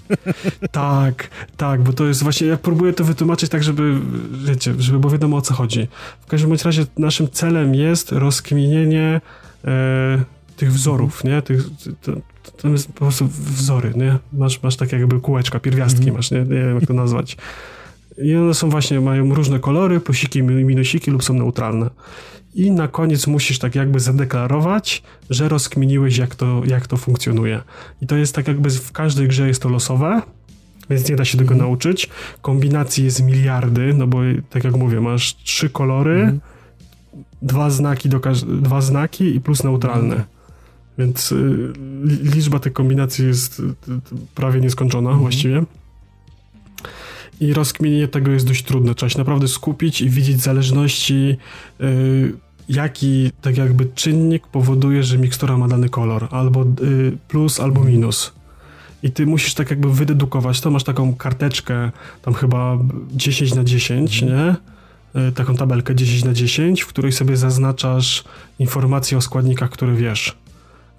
[0.71, 3.99] tak, tak, bo to jest właśnie, ja próbuję to wytłumaczyć tak, żeby,
[4.45, 5.87] wiecie, żeby było wiadomo o co chodzi.
[6.21, 9.21] W każdym bądź razie naszym celem jest rozkminienie
[9.65, 10.23] e,
[10.57, 11.41] tych wzorów, nie?
[11.41, 11.63] Tych,
[12.01, 12.11] to,
[12.57, 14.17] to jest po prostu wzory, nie?
[14.33, 16.15] Masz, masz tak jakby kółeczka, pierwiastki mm.
[16.15, 16.39] masz, nie?
[16.39, 17.37] nie wiem jak to nazwać.
[18.17, 21.89] I one są właśnie, mają różne kolory, plusiki, minusiki lub są neutralne.
[22.55, 27.61] I na koniec musisz tak jakby zadeklarować, że rozkminiłeś jak to, jak to funkcjonuje.
[28.01, 30.21] I to jest tak jakby w każdej grze jest to losowe,
[30.89, 31.69] więc nie da się tego mhm.
[31.69, 32.09] nauczyć.
[32.41, 34.19] Kombinacji jest miliardy, no bo
[34.49, 36.39] tak jak mówię, masz trzy kolory, mhm.
[37.41, 38.19] dwa znaki do
[38.61, 40.15] dwa znaki i plus neutralne.
[40.15, 40.23] Mhm.
[40.97, 41.73] Więc y,
[42.35, 43.99] liczba tych kombinacji jest y, y,
[44.35, 45.21] prawie nieskończona mhm.
[45.21, 45.63] właściwie.
[47.39, 48.95] I rozkminienie tego jest dość trudne.
[48.95, 51.37] Trzeba się naprawdę skupić i widzieć zależności,
[51.79, 52.33] yy,
[52.69, 58.33] jaki tak jakby czynnik powoduje, że mikstura ma dany kolor, albo yy, plus, albo minus.
[59.03, 60.71] I ty musisz tak jakby wydedukować to.
[60.71, 61.91] Masz taką karteczkę,
[62.21, 62.77] tam chyba
[63.11, 64.39] 10 na 10, mhm.
[64.39, 64.55] nie?
[65.21, 68.23] Yy, taką tabelkę 10 na 10, w której sobie zaznaczasz
[68.59, 70.37] informacje o składnikach, które wiesz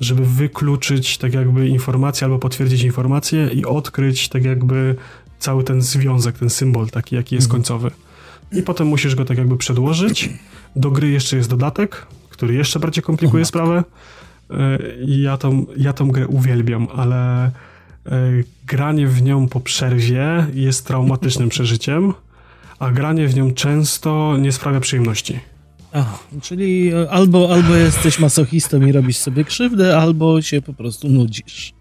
[0.00, 4.96] żeby wykluczyć tak jakby informację albo potwierdzić informację i odkryć tak jakby
[5.38, 7.62] cały ten związek, ten symbol taki, jaki jest mhm.
[7.62, 7.90] końcowy.
[8.52, 10.30] I potem musisz go tak jakby przedłożyć.
[10.76, 13.84] Do gry jeszcze jest dodatek, który jeszcze bardziej komplikuje sprawę.
[14.50, 17.50] E, I ja tą, ja tą grę uwielbiam, ale e,
[18.66, 22.14] granie w nią po przerwie jest traumatycznym przeżyciem,
[22.78, 25.40] a granie w nią często nie sprawia przyjemności.
[25.92, 31.77] Aha, czyli albo, albo jesteś masochistą i robisz sobie krzywdę, albo się po prostu nudzisz.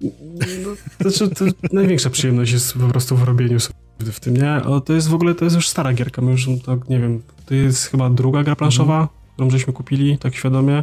[0.00, 0.70] No,
[1.00, 4.62] znaczy, to największa przyjemność jest po prostu w robieniu sobie w tym, nie?
[4.64, 7.22] O, to jest w ogóle, to jest już stara gierka, my już tak, nie wiem,
[7.46, 9.08] to jest chyba druga gra planszowa, mhm.
[9.34, 10.82] którą żeśmy kupili, tak świadomie.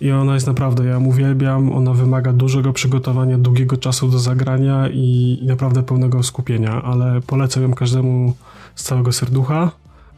[0.00, 4.88] I ona jest naprawdę, ja ją uwielbiam, ona wymaga dużego przygotowania, długiego czasu do zagrania
[4.88, 8.34] i, i naprawdę pełnego skupienia, ale polecam ją każdemu
[8.74, 9.70] z całego serducha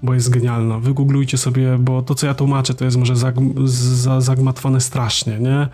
[0.02, 0.78] bo jest genialna.
[0.78, 3.34] Wygooglujcie sobie, bo to, co ja tłumaczę, to jest może zag,
[3.64, 5.68] za, zagmatwane strasznie, nie?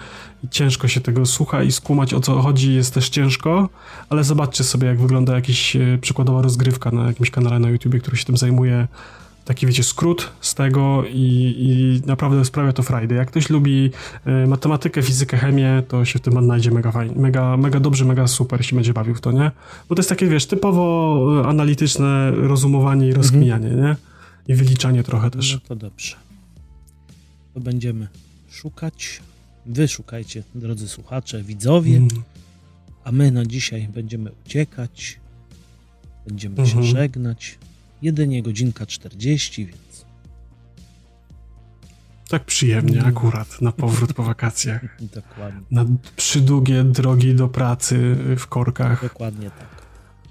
[0.51, 3.68] Ciężko się tego słucha i skumać, o co chodzi, jest też ciężko,
[4.09, 8.16] ale zobaczcie sobie, jak wygląda jakaś e, przykładowa rozgrywka na jakimś kanale na YouTubie, który
[8.16, 8.88] się tym zajmuje.
[9.44, 13.14] Taki, wiecie, skrót z tego i, i naprawdę sprawia to frajdę.
[13.14, 13.90] Jak ktoś lubi
[14.44, 18.26] y, matematykę, fizykę, chemię, to się w tym odnajdzie mega fajnie, mega, mega dobrze, mega
[18.26, 19.51] super się będzie bawił w to, nie?
[19.88, 23.96] Bo to jest takie, wiesz, typowo e, analityczne rozumowanie i rozkminianie, nie?
[24.48, 25.52] I wyliczanie trochę też.
[25.52, 26.16] No to dobrze.
[27.54, 28.08] To będziemy
[28.50, 29.20] szukać.
[29.66, 32.08] Wy szukajcie, drodzy słuchacze, widzowie, mm.
[33.04, 35.20] a my na dzisiaj będziemy uciekać.
[36.26, 36.72] Będziemy mm -hmm.
[36.72, 36.96] się mhm.
[36.96, 37.58] żegnać.
[38.02, 40.04] Jedynie godzinka 40, więc.
[42.28, 43.06] Tak przyjemnie no.
[43.06, 44.96] akurat na powrót po wakacjach.
[45.14, 45.60] Dokładnie.
[45.70, 49.02] Na przydługie drogi do pracy w korkach.
[49.02, 49.68] Dokładnie tak.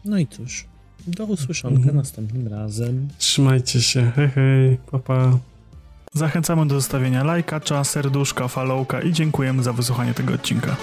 [0.06, 0.66] No i cóż,
[1.08, 1.96] do usłyszonka mhm.
[1.96, 3.08] następnym razem.
[3.18, 4.12] Trzymajcie się.
[4.16, 4.78] Hej, hej.
[4.92, 5.38] Papa.
[6.14, 10.76] Zachęcamy do zostawienia lajka, serduszka, followka i dziękujemy za wysłuchanie tego odcinka.